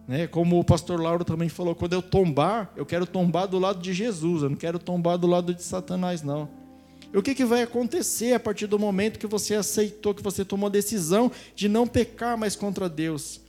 Né? 0.07 0.25
Como 0.25 0.59
o 0.59 0.63
pastor 0.63 0.99
Lauro 0.99 1.23
também 1.23 1.49
falou, 1.49 1.75
quando 1.75 1.93
eu 1.93 2.01
tombar, 2.01 2.73
eu 2.75 2.85
quero 2.85 3.05
tombar 3.05 3.47
do 3.47 3.59
lado 3.59 3.81
de 3.81 3.93
Jesus, 3.93 4.43
eu 4.43 4.49
não 4.49 4.57
quero 4.57 4.79
tombar 4.79 5.17
do 5.17 5.27
lado 5.27 5.53
de 5.53 5.61
Satanás, 5.61 6.23
não. 6.23 6.49
E 7.13 7.17
o 7.17 7.23
que, 7.23 7.33
que 7.33 7.45
vai 7.45 7.63
acontecer 7.63 8.33
a 8.33 8.39
partir 8.39 8.67
do 8.67 8.77
momento 8.77 9.19
que 9.19 9.27
você 9.27 9.55
aceitou, 9.55 10.13
que 10.13 10.21
você 10.21 10.45
tomou 10.45 10.67
a 10.67 10.71
decisão 10.71 11.31
de 11.55 11.67
não 11.67 11.87
pecar 11.87 12.37
mais 12.37 12.55
contra 12.55 12.87
Deus? 12.87 13.41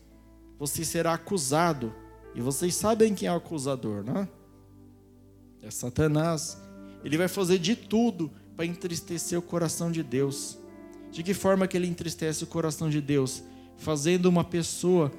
Você 0.59 0.85
será 0.85 1.15
acusado. 1.15 1.95
E 2.35 2.41
vocês 2.41 2.75
sabem 2.75 3.15
quem 3.15 3.29
é 3.29 3.33
o 3.33 3.37
acusador, 3.37 4.05
não 4.05 4.19
é? 4.19 4.29
É 5.63 5.71
Satanás. 5.71 6.59
Ele 7.05 7.17
vai 7.17 7.29
fazer 7.29 7.59
de 7.59 7.75
tudo 7.75 8.31
para 8.57 8.65
entristecer 8.65 9.39
o 9.39 9.43
coração 9.43 9.91
de 9.91 10.03
Deus. 10.03 10.59
De 11.11 11.23
que 11.23 11.35
forma 11.35 11.67
que 11.67 11.77
ele 11.77 11.87
entristece 11.87 12.45
o 12.45 12.47
coração 12.47 12.89
de 12.89 13.01
Deus? 13.01 13.43
Fazendo 13.77 14.27
uma 14.27 14.45
pessoa 14.45 15.11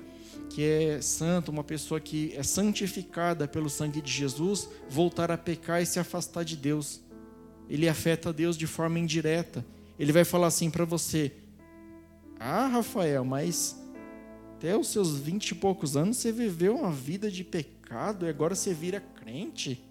que 0.50 0.64
é 0.64 1.02
santa, 1.02 1.52
uma 1.52 1.64
pessoa 1.64 2.00
que 2.00 2.34
é 2.36 2.44
santificada 2.44 3.48
pelo 3.48 3.70
sangue 3.70 4.02
de 4.02 4.12
Jesus, 4.12 4.70
voltar 4.90 5.32
a 5.32 5.38
pecar 5.38 5.82
e 5.82 5.86
se 5.86 6.00
afastar 6.00 6.44
de 6.44 6.56
Deus 6.56 7.02
ele 7.72 7.88
afeta 7.88 8.34
Deus 8.34 8.58
de 8.58 8.68
forma 8.68 9.00
indireta. 9.00 9.66
Ele 9.98 10.12
vai 10.12 10.26
falar 10.26 10.48
assim 10.48 10.70
para 10.70 10.84
você: 10.84 11.32
Ah, 12.38 12.68
Rafael, 12.68 13.24
mas 13.24 13.81
até 14.62 14.78
os 14.78 14.90
seus 14.90 15.18
vinte 15.18 15.50
e 15.50 15.56
poucos 15.56 15.98
anos 15.98 16.18
você 16.18 16.32
viveu 16.32 16.76
uma 16.76 16.92
vida 16.92 17.32
de 17.32 17.44
pecado 17.44 18.28
e 18.28 18.30
agora 18.30 18.54
você 18.54 18.76
vira 18.76 19.04
crente. 19.16 19.84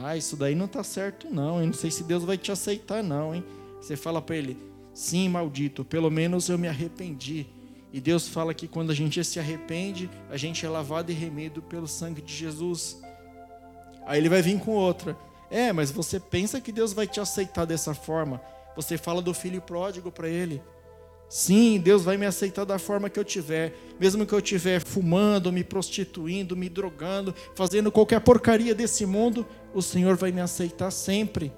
Ah, 0.00 0.16
isso 0.16 0.36
daí 0.36 0.56
não 0.56 0.66
está 0.66 0.82
certo, 0.82 1.30
não. 1.30 1.60
Eu 1.60 1.66
não 1.66 1.72
sei 1.72 1.88
se 1.88 2.02
Deus 2.02 2.24
vai 2.24 2.36
te 2.36 2.50
aceitar, 2.50 3.00
não, 3.00 3.32
hein? 3.32 3.44
Você 3.80 3.94
fala 3.94 4.20
para 4.20 4.34
ele: 4.34 4.58
Sim, 4.92 5.28
maldito, 5.28 5.84
pelo 5.84 6.10
menos 6.10 6.48
eu 6.48 6.58
me 6.58 6.66
arrependi. 6.66 7.46
E 7.92 8.00
Deus 8.00 8.26
fala 8.26 8.52
que 8.52 8.66
quando 8.66 8.90
a 8.90 8.94
gente 8.94 9.22
se 9.22 9.38
arrepende, 9.38 10.10
a 10.28 10.36
gente 10.36 10.66
é 10.66 10.68
lavado 10.68 11.12
e 11.12 11.14
remido 11.14 11.62
pelo 11.62 11.86
sangue 11.86 12.20
de 12.20 12.34
Jesus. 12.34 13.00
Aí 14.04 14.18
ele 14.18 14.28
vai 14.28 14.42
vir 14.42 14.58
com 14.58 14.72
outra. 14.72 15.16
É, 15.48 15.72
mas 15.72 15.92
você 15.92 16.18
pensa 16.18 16.60
que 16.60 16.72
Deus 16.72 16.92
vai 16.92 17.06
te 17.06 17.20
aceitar 17.20 17.66
dessa 17.66 17.94
forma? 17.94 18.40
Você 18.74 18.98
fala 18.98 19.22
do 19.22 19.32
filho 19.32 19.60
pródigo 19.60 20.10
para 20.10 20.28
ele. 20.28 20.60
Sim, 21.32 21.80
Deus 21.80 22.02
vai 22.02 22.18
me 22.18 22.26
aceitar 22.26 22.66
da 22.66 22.78
forma 22.78 23.08
que 23.08 23.18
eu 23.18 23.24
tiver, 23.24 23.72
mesmo 23.98 24.26
que 24.26 24.34
eu 24.34 24.38
estiver 24.38 24.84
fumando, 24.84 25.50
me 25.50 25.64
prostituindo, 25.64 26.54
me 26.54 26.68
drogando, 26.68 27.34
fazendo 27.54 27.90
qualquer 27.90 28.20
porcaria 28.20 28.74
desse 28.74 29.06
mundo, 29.06 29.46
o 29.72 29.80
Senhor 29.80 30.14
vai 30.14 30.30
me 30.30 30.42
aceitar 30.42 30.90
sempre. 30.90 31.50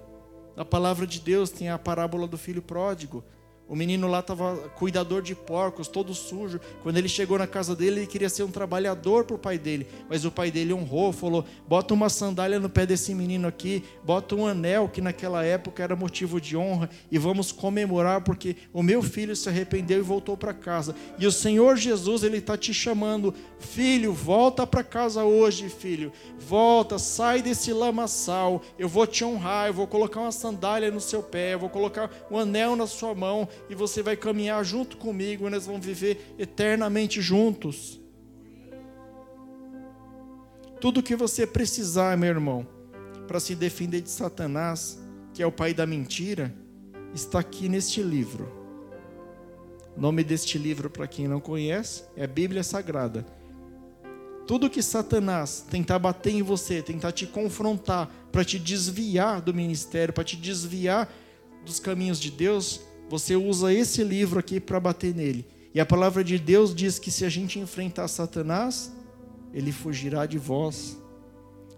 Na 0.54 0.64
palavra 0.64 1.08
de 1.08 1.18
Deus 1.18 1.50
tem 1.50 1.70
a 1.70 1.76
parábola 1.76 2.28
do 2.28 2.38
filho 2.38 2.62
pródigo. 2.62 3.24
O 3.66 3.74
menino 3.74 4.06
lá 4.08 4.20
estava 4.20 4.56
cuidador 4.76 5.22
de 5.22 5.34
porcos, 5.34 5.88
todo 5.88 6.12
sujo. 6.12 6.60
Quando 6.82 6.98
ele 6.98 7.08
chegou 7.08 7.38
na 7.38 7.46
casa 7.46 7.74
dele, 7.74 8.00
ele 8.00 8.06
queria 8.06 8.28
ser 8.28 8.42
um 8.42 8.50
trabalhador 8.50 9.24
para 9.24 9.36
o 9.36 9.38
pai 9.38 9.56
dele. 9.56 9.86
Mas 10.08 10.24
o 10.26 10.30
pai 10.30 10.50
dele 10.50 10.74
honrou, 10.74 11.12
falou: 11.12 11.46
bota 11.66 11.94
uma 11.94 12.10
sandália 12.10 12.60
no 12.60 12.68
pé 12.68 12.84
desse 12.84 13.14
menino 13.14 13.48
aqui, 13.48 13.82
bota 14.04 14.34
um 14.34 14.46
anel, 14.46 14.88
que 14.88 15.00
naquela 15.00 15.42
época 15.44 15.82
era 15.82 15.96
motivo 15.96 16.38
de 16.38 16.56
honra, 16.56 16.90
e 17.10 17.16
vamos 17.16 17.52
comemorar, 17.52 18.20
porque 18.20 18.54
o 18.70 18.82
meu 18.82 19.02
filho 19.02 19.34
se 19.34 19.48
arrependeu 19.48 19.98
e 19.98 20.02
voltou 20.02 20.36
para 20.36 20.52
casa. 20.52 20.94
E 21.18 21.26
o 21.26 21.32
Senhor 21.32 21.76
Jesus, 21.76 22.22
ele 22.22 22.38
está 22.38 22.58
te 22.58 22.74
chamando, 22.74 23.34
filho, 23.58 24.12
volta 24.12 24.66
para 24.66 24.84
casa 24.84 25.24
hoje, 25.24 25.70
filho. 25.70 26.12
Volta, 26.38 26.98
sai 26.98 27.40
desse 27.40 27.72
lamaçal. 27.72 28.60
Eu 28.78 28.90
vou 28.90 29.06
te 29.06 29.24
honrar, 29.24 29.68
eu 29.68 29.74
vou 29.74 29.86
colocar 29.86 30.20
uma 30.20 30.32
sandália 30.32 30.90
no 30.90 31.00
seu 31.00 31.22
pé, 31.22 31.54
eu 31.54 31.58
vou 31.58 31.70
colocar 31.70 32.10
um 32.30 32.38
anel 32.38 32.76
na 32.76 32.86
sua 32.86 33.14
mão 33.14 33.48
e 33.68 33.74
você 33.74 34.02
vai 34.02 34.16
caminhar 34.16 34.64
junto 34.64 34.96
comigo, 34.96 35.46
e 35.46 35.50
nós 35.50 35.66
vamos 35.66 35.84
viver 35.84 36.34
eternamente 36.38 37.20
juntos. 37.20 38.00
Tudo 40.80 41.02
que 41.02 41.16
você 41.16 41.46
precisar, 41.46 42.16
meu 42.16 42.28
irmão, 42.28 42.66
para 43.26 43.40
se 43.40 43.54
defender 43.54 44.02
de 44.02 44.10
Satanás, 44.10 44.98
que 45.32 45.42
é 45.42 45.46
o 45.46 45.52
pai 45.52 45.72
da 45.72 45.86
mentira, 45.86 46.54
está 47.14 47.38
aqui 47.38 47.68
neste 47.68 48.02
livro. 48.02 48.52
O 49.96 50.00
nome 50.00 50.24
deste 50.24 50.58
livro, 50.58 50.90
para 50.90 51.06
quem 51.06 51.28
não 51.28 51.40
conhece, 51.40 52.04
é 52.16 52.24
a 52.24 52.28
Bíblia 52.28 52.62
Sagrada. 52.62 53.24
Tudo 54.46 54.68
que 54.68 54.82
Satanás 54.82 55.64
tentar 55.70 55.98
bater 55.98 56.34
em 56.34 56.42
você, 56.42 56.82
tentar 56.82 57.12
te 57.12 57.26
confrontar, 57.26 58.12
para 58.30 58.44
te 58.44 58.58
desviar 58.58 59.40
do 59.40 59.54
ministério, 59.54 60.12
para 60.12 60.24
te 60.24 60.36
desviar 60.36 61.10
dos 61.64 61.80
caminhos 61.80 62.20
de 62.20 62.30
Deus, 62.30 62.82
você 63.08 63.36
usa 63.36 63.72
esse 63.72 64.02
livro 64.02 64.38
aqui 64.38 64.58
para 64.60 64.80
bater 64.80 65.14
nele. 65.14 65.46
E 65.74 65.80
a 65.80 65.86
palavra 65.86 66.22
de 66.22 66.38
Deus 66.38 66.74
diz 66.74 66.98
que 66.98 67.10
se 67.10 67.24
a 67.24 67.28
gente 67.28 67.58
enfrentar 67.58 68.06
Satanás, 68.08 68.92
ele 69.52 69.72
fugirá 69.72 70.26
de 70.26 70.38
vós. 70.38 70.96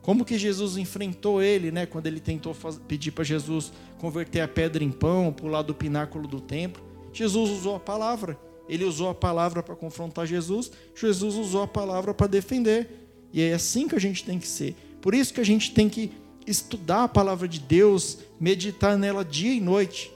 Como 0.02 0.24
que 0.24 0.38
Jesus 0.38 0.76
enfrentou 0.76 1.42
ele, 1.42 1.72
né, 1.72 1.84
quando 1.84 2.06
ele 2.06 2.20
tentou 2.20 2.54
pedir 2.86 3.10
para 3.10 3.24
Jesus 3.24 3.72
converter 3.98 4.40
a 4.40 4.46
pedra 4.46 4.84
em 4.84 4.90
pão, 4.90 5.32
pular 5.32 5.62
do 5.62 5.74
pináculo 5.74 6.28
do 6.28 6.40
templo? 6.40 6.82
Jesus 7.12 7.50
usou 7.50 7.74
a 7.74 7.80
palavra. 7.80 8.38
Ele 8.68 8.84
usou 8.84 9.08
a 9.08 9.14
palavra 9.14 9.62
para 9.62 9.74
confrontar 9.76 10.26
Jesus, 10.26 10.70
Jesus 10.94 11.36
usou 11.36 11.62
a 11.62 11.68
palavra 11.68 12.12
para 12.12 12.26
defender. 12.26 13.08
E 13.32 13.40
é 13.40 13.52
assim 13.54 13.88
que 13.88 13.94
a 13.94 14.00
gente 14.00 14.24
tem 14.24 14.38
que 14.38 14.48
ser. 14.48 14.74
Por 15.00 15.14
isso 15.14 15.32
que 15.32 15.40
a 15.40 15.44
gente 15.44 15.72
tem 15.72 15.88
que 15.88 16.12
estudar 16.46 17.04
a 17.04 17.08
palavra 17.08 17.46
de 17.48 17.60
Deus, 17.60 18.18
meditar 18.38 18.96
nela 18.96 19.24
dia 19.24 19.52
e 19.52 19.60
noite. 19.60 20.12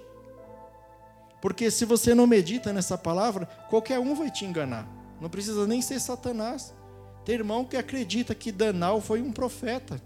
Porque 1.40 1.70
se 1.70 1.84
você 1.84 2.14
não 2.14 2.26
medita 2.26 2.72
nessa 2.72 2.98
palavra, 2.98 3.46
qualquer 3.68 3.98
um 3.98 4.14
vai 4.14 4.30
te 4.30 4.44
enganar. 4.44 4.86
Não 5.20 5.28
precisa 5.28 5.66
nem 5.66 5.80
ser 5.80 6.00
Satanás. 6.00 6.74
Tem 7.24 7.34
irmão 7.34 7.64
que 7.64 7.76
acredita 7.76 8.34
que 8.34 8.52
Danal 8.52 9.00
foi 9.00 9.20
um 9.20 9.32
profeta. 9.32 10.00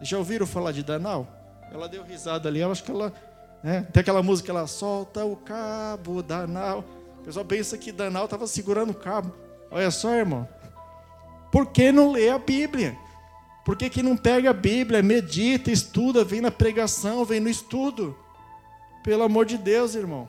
Já 0.00 0.18
ouviram 0.18 0.46
falar 0.46 0.72
de 0.72 0.82
Danal? 0.82 1.26
Ela 1.72 1.88
deu 1.88 2.02
risada 2.02 2.48
ali, 2.48 2.60
eu 2.60 2.70
acho 2.70 2.84
que 2.84 2.90
ela. 2.90 3.12
Né? 3.62 3.86
Tem 3.92 4.00
aquela 4.00 4.22
música, 4.22 4.50
ela 4.50 4.66
solta 4.66 5.24
o 5.24 5.36
cabo, 5.36 6.22
Danal. 6.22 6.84
O 7.20 7.24
pessoal 7.24 7.44
pensa 7.44 7.78
que 7.78 7.92
Danal 7.92 8.24
estava 8.24 8.46
segurando 8.46 8.90
o 8.90 8.94
cabo. 8.94 9.32
Olha 9.70 9.90
só, 9.90 10.12
irmão. 10.14 10.48
Por 11.50 11.66
que 11.66 11.92
não 11.92 12.12
lê 12.12 12.28
a 12.30 12.38
Bíblia? 12.38 12.96
Por 13.64 13.76
que, 13.76 13.88
que 13.88 14.02
não 14.02 14.16
pega 14.16 14.50
a 14.50 14.52
Bíblia, 14.54 15.02
medita, 15.02 15.70
estuda, 15.70 16.24
vem 16.24 16.40
na 16.40 16.50
pregação, 16.50 17.24
vem 17.24 17.38
no 17.38 17.48
estudo? 17.48 18.16
Pelo 19.02 19.24
amor 19.24 19.46
de 19.46 19.58
Deus, 19.58 19.94
irmão. 19.94 20.28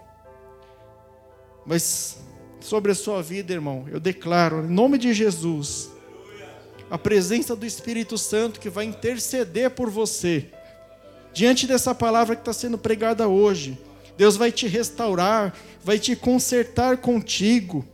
Mas 1.66 2.18
sobre 2.60 2.92
a 2.92 2.96
sua 2.96 3.22
vida, 3.22 3.54
irmão, 3.54 3.86
eu 3.92 4.00
declaro, 4.00 4.66
em 4.66 4.70
nome 4.70 4.98
de 4.98 5.14
Jesus, 5.14 5.92
a 6.90 6.98
presença 6.98 7.56
do 7.56 7.66
Espírito 7.66 8.18
Santo 8.18 8.60
que 8.60 8.70
vai 8.70 8.86
interceder 8.86 9.70
por 9.72 9.90
você. 9.90 10.48
Diante 11.34 11.68
dessa 11.68 11.94
palavra 11.94 12.36
que 12.36 12.42
está 12.42 12.54
sendo 12.54 12.78
pregada 12.78 13.28
hoje, 13.28 13.78
Deus 14.18 14.36
vai 14.36 14.52
te 14.52 14.68
restaurar, 14.68 15.56
vai 15.84 16.00
te 16.00 16.16
consertar 16.16 16.98
contigo. 16.98 17.86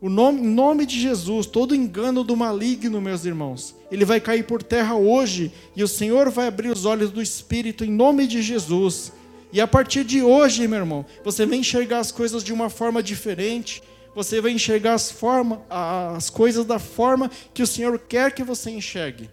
O 0.00 0.08
nome, 0.08 0.40
em 0.40 0.46
nome 0.46 0.84
de 0.84 1.00
Jesus, 1.00 1.46
todo 1.46 1.74
engano 1.74 2.22
do 2.22 2.36
maligno, 2.36 3.00
meus 3.00 3.24
irmãos, 3.24 3.74
ele 3.90 4.04
vai 4.04 4.20
cair 4.20 4.44
por 4.44 4.62
terra 4.62 4.94
hoje 4.94 5.50
e 5.74 5.82
o 5.82 5.88
Senhor 5.88 6.28
vai 6.30 6.46
abrir 6.46 6.70
os 6.70 6.84
olhos 6.84 7.10
do 7.10 7.22
Espírito 7.22 7.84
em 7.84 7.90
nome 7.90 8.26
de 8.26 8.42
Jesus 8.42 9.12
e 9.54 9.60
a 9.60 9.68
partir 9.68 10.02
de 10.02 10.20
hoje, 10.20 10.66
meu 10.66 10.80
irmão, 10.80 11.06
você 11.22 11.46
vai 11.46 11.58
enxergar 11.58 12.00
as 12.00 12.10
coisas 12.10 12.42
de 12.42 12.52
uma 12.52 12.68
forma 12.68 13.00
diferente. 13.00 13.80
Você 14.12 14.40
vai 14.40 14.50
enxergar 14.50 14.94
as, 14.94 15.12
forma, 15.12 15.62
as 15.70 16.28
coisas 16.28 16.64
da 16.64 16.80
forma 16.80 17.30
que 17.54 17.62
o 17.62 17.66
Senhor 17.66 17.96
quer 18.00 18.32
que 18.32 18.42
você 18.42 18.72
enxergue. 18.72 19.30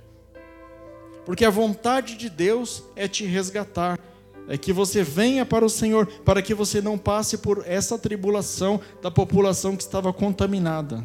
Porque 1.26 1.44
a 1.44 1.50
vontade 1.50 2.16
de 2.16 2.30
Deus 2.30 2.84
é 2.96 3.08
te 3.08 3.26
resgatar, 3.26 4.00
é 4.48 4.60
que 4.60 4.72
você 4.72 5.02
venha 5.02 5.44
para 5.44 5.66
o 5.66 5.70
Senhor, 5.70 6.06
para 6.24 6.40
que 6.44 6.54
você 6.54 6.82
não 6.82 7.00
passe 7.00 7.40
por 7.40 7.64
essa 7.66 7.98
tribulação 7.98 8.80
da 9.02 9.10
população 9.10 9.76
que 9.76 9.82
estava 9.82 10.14
contaminada. 10.14 11.04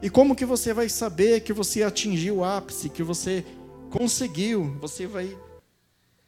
E 0.00 0.08
como 0.08 0.36
que 0.36 0.44
você 0.44 0.72
vai 0.72 0.88
saber 0.88 1.40
que 1.40 1.52
você 1.52 1.82
atingiu 1.82 2.36
o 2.36 2.44
ápice, 2.44 2.88
que 2.88 3.02
você 3.02 3.44
conseguiu, 3.90 4.76
você 4.80 5.06
vai 5.06 5.36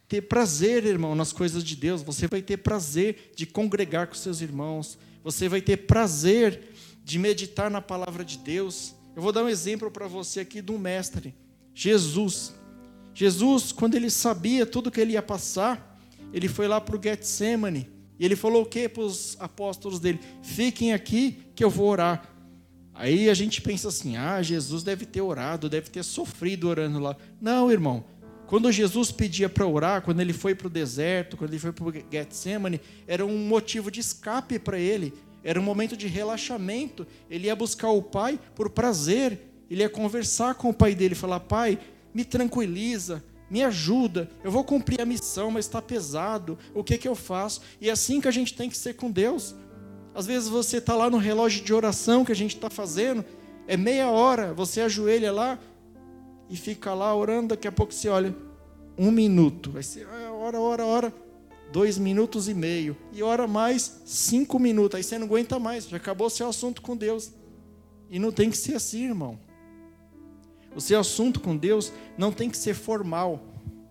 ter 0.09 0.23
prazer, 0.23 0.85
irmão, 0.85 1.15
nas 1.15 1.33
coisas 1.33 1.65
de 1.65 1.75
Deus, 1.75 2.03
você 2.03 2.27
vai 2.27 2.43
ter 2.43 2.59
prazer 2.59 3.33
de 3.35 3.47
congregar 3.47 4.09
com 4.09 4.15
seus 4.15 4.43
irmãos, 4.43 4.99
você 5.25 5.49
vai 5.49 5.63
ter 5.63 5.79
prazer 5.79 6.75
de 7.03 7.19
meditar 7.19 7.71
na 7.71 7.81
palavra 7.81 8.25
de 8.25 8.37
Deus. 8.37 8.95
Eu 9.17 9.23
vou 9.23 9.33
dar 9.33 9.45
um 9.45 9.49
exemplo 9.49 9.91
para 9.91 10.07
você 10.07 10.41
aqui 10.41 10.63
um 10.69 10.77
mestre, 10.77 11.35
Jesus. 11.75 12.53
Jesus, 13.15 13.73
quando 13.73 13.95
ele 13.95 14.11
sabia 14.11 14.67
tudo 14.67 14.91
que 14.91 15.01
ele 15.01 15.13
ia 15.13 15.23
passar, 15.23 15.99
ele 16.33 16.49
foi 16.49 16.67
lá 16.67 16.81
para 16.81 16.97
o 16.97 17.03
Getsemane 17.03 17.89
E 18.19 18.25
ele 18.25 18.37
falou 18.37 18.63
o 18.63 18.67
que 18.67 18.89
para 18.89 19.03
os 19.03 19.37
apóstolos 19.39 20.01
dele? 20.01 20.19
Fiquem 20.43 20.93
aqui 20.93 21.39
que 21.55 21.63
eu 21.63 21.71
vou 21.71 21.89
orar. 21.89 22.32
Aí 22.95 23.29
a 23.31 23.35
gente 23.35 23.61
pensa 23.61 23.89
assim: 23.89 24.17
ah, 24.17 24.43
Jesus 24.43 24.83
deve 24.83 25.07
ter 25.07 25.21
orado, 25.21 25.69
deve 25.69 25.91
ter 25.91 26.03
sofrido 26.03 26.69
orando 26.69 26.99
lá. 26.99 27.17
Não, 27.41 27.71
irmão. 27.71 28.05
Quando 28.47 28.71
Jesus 28.71 29.11
pedia 29.11 29.49
para 29.49 29.67
orar, 29.67 30.03
quando 30.03 30.21
ele 30.21 30.35
foi 30.35 30.55
para 30.55 30.67
o 30.67 30.71
deserto, 30.71 31.39
quando 31.39 31.51
ele 31.51 31.59
foi 31.59 31.73
para 31.73 31.85
o 31.87 31.93
Getsemane, 32.13 32.83
era 33.07 33.25
um 33.25 33.39
motivo 33.39 33.91
de 33.91 34.01
escape 34.01 34.59
para 34.59 34.79
ele, 34.79 35.15
era 35.43 35.59
um 35.59 35.63
momento 35.63 35.97
de 35.97 36.07
relaxamento. 36.07 37.07
Ele 37.31 37.47
ia 37.47 37.57
buscar 37.57 37.89
o 37.89 38.03
Pai 38.03 38.39
por 38.55 38.69
prazer, 38.69 39.41
ele 39.71 39.81
ia 39.81 39.89
conversar 39.89 40.55
com 40.57 40.69
o 40.69 40.75
Pai 40.75 40.95
dele, 40.95 41.15
falar: 41.15 41.41
Pai, 41.41 41.79
me 42.13 42.27
tranquiliza, 42.27 43.25
me 43.49 43.63
ajuda, 43.63 44.31
eu 44.45 44.51
vou 44.51 44.65
cumprir 44.65 45.01
a 45.01 45.07
missão, 45.07 45.51
mas 45.51 45.65
está 45.65 45.81
pesado, 45.81 46.59
o 46.75 46.85
que, 46.85 46.99
que 46.99 47.09
eu 47.09 47.15
faço? 47.15 47.63
E 47.81 47.89
é 47.89 47.93
assim 47.93 48.21
que 48.21 48.29
a 48.29 48.31
gente 48.31 48.55
tem 48.55 48.69
que 48.69 48.77
ser 48.77 48.95
com 48.95 49.11
Deus. 49.11 49.55
Às 50.15 50.27
vezes 50.27 50.49
você 50.49 50.79
está 50.79 50.95
lá 50.95 51.09
no 51.09 51.19
relógio 51.19 51.65
de 51.65 51.73
oração 51.73 52.25
que 52.25 52.33
a 52.33 52.37
gente 52.37 52.55
está 52.55 52.69
fazendo, 52.69 53.25
é 53.67 53.77
meia 53.77 54.11
hora, 54.11 54.53
você 54.53 54.81
ajoelha 54.81 55.33
lá 55.33 55.59
e 56.51 56.57
fica 56.57 56.93
lá 56.93 57.15
orando, 57.15 57.49
daqui 57.49 57.67
a 57.67 57.73
pouco 57.73 57.93
você 57.93 58.09
olha, 58.09 58.35
um 58.99 59.11
minuto, 59.11 59.71
vai 59.71 59.83
ser 59.83 60.07
ah, 60.07 60.33
hora, 60.33 60.61
hora, 60.61 60.85
hora, 60.85 61.15
dois 61.73 61.97
minutos 61.97 62.49
e 62.49 62.55
meio, 62.55 62.97
e 63.13 63.23
hora 63.23 63.47
mais 63.47 64.03
cinco 64.05 64.59
minutos, 64.59 64.97
aí 64.97 65.03
você 65.03 65.19
não 65.19 65.27
aguenta 65.27 65.59
mais, 65.59 65.89
já 65.89 65.97
acabou 65.97 66.27
o 66.27 66.31
seu 66.31 66.49
assunto 66.49 66.83
com 66.83 66.97
Deus. 66.97 67.33
E 68.11 68.19
não 68.19 68.31
tem 68.31 68.51
que 68.51 68.59
ser 68.59 68.75
assim, 68.75 69.07
irmão. 69.07 69.39
O 70.77 70.81
seu 70.81 71.01
assunto 71.01 71.41
com 71.41 71.57
Deus 71.57 71.91
não 72.19 72.31
tem 72.31 72.51
que 72.51 72.59
ser 72.59 72.75
formal. 72.75 73.41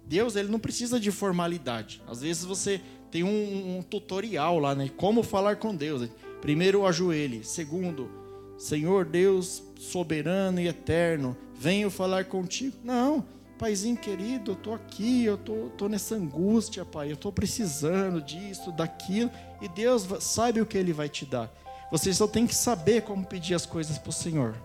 Deus 0.05 0.35
ele 0.35 0.49
não 0.49 0.59
precisa 0.59 0.99
de 0.99 1.09
formalidade. 1.11 2.03
Às 2.07 2.21
vezes 2.21 2.43
você 2.43 2.81
tem 3.11 3.23
um, 3.23 3.77
um 3.77 3.81
tutorial 3.81 4.57
lá, 4.57 4.73
né? 4.73 4.89
Como 4.95 5.21
falar 5.21 5.57
com 5.57 5.75
Deus. 5.75 6.09
Primeiro, 6.39 6.85
ajoelhe. 6.85 7.43
Segundo, 7.43 8.09
Senhor 8.57 9.05
Deus 9.05 9.63
soberano 9.77 10.59
e 10.59 10.67
eterno, 10.67 11.35
venho 11.53 11.89
falar 11.89 12.25
contigo. 12.25 12.77
Não, 12.83 13.25
paizinho 13.57 13.97
querido, 13.97 14.51
eu 14.51 14.55
estou 14.55 14.73
aqui, 14.73 15.25
eu 15.25 15.37
tô, 15.37 15.69
tô 15.77 15.89
nessa 15.89 16.15
angústia, 16.15 16.85
pai, 16.85 17.09
eu 17.09 17.15
estou 17.15 17.31
precisando 17.31 18.21
disso, 18.21 18.71
daquilo, 18.71 19.29
e 19.61 19.67
Deus 19.67 20.07
sabe 20.19 20.61
o 20.61 20.65
que 20.65 20.77
Ele 20.77 20.93
vai 20.93 21.09
te 21.09 21.25
dar. 21.25 21.51
Você 21.91 22.13
só 22.13 22.27
tem 22.27 22.47
que 22.47 22.55
saber 22.55 23.01
como 23.01 23.25
pedir 23.25 23.53
as 23.53 23.65
coisas 23.65 23.97
para 23.97 24.09
o 24.09 24.13
Senhor. 24.13 24.55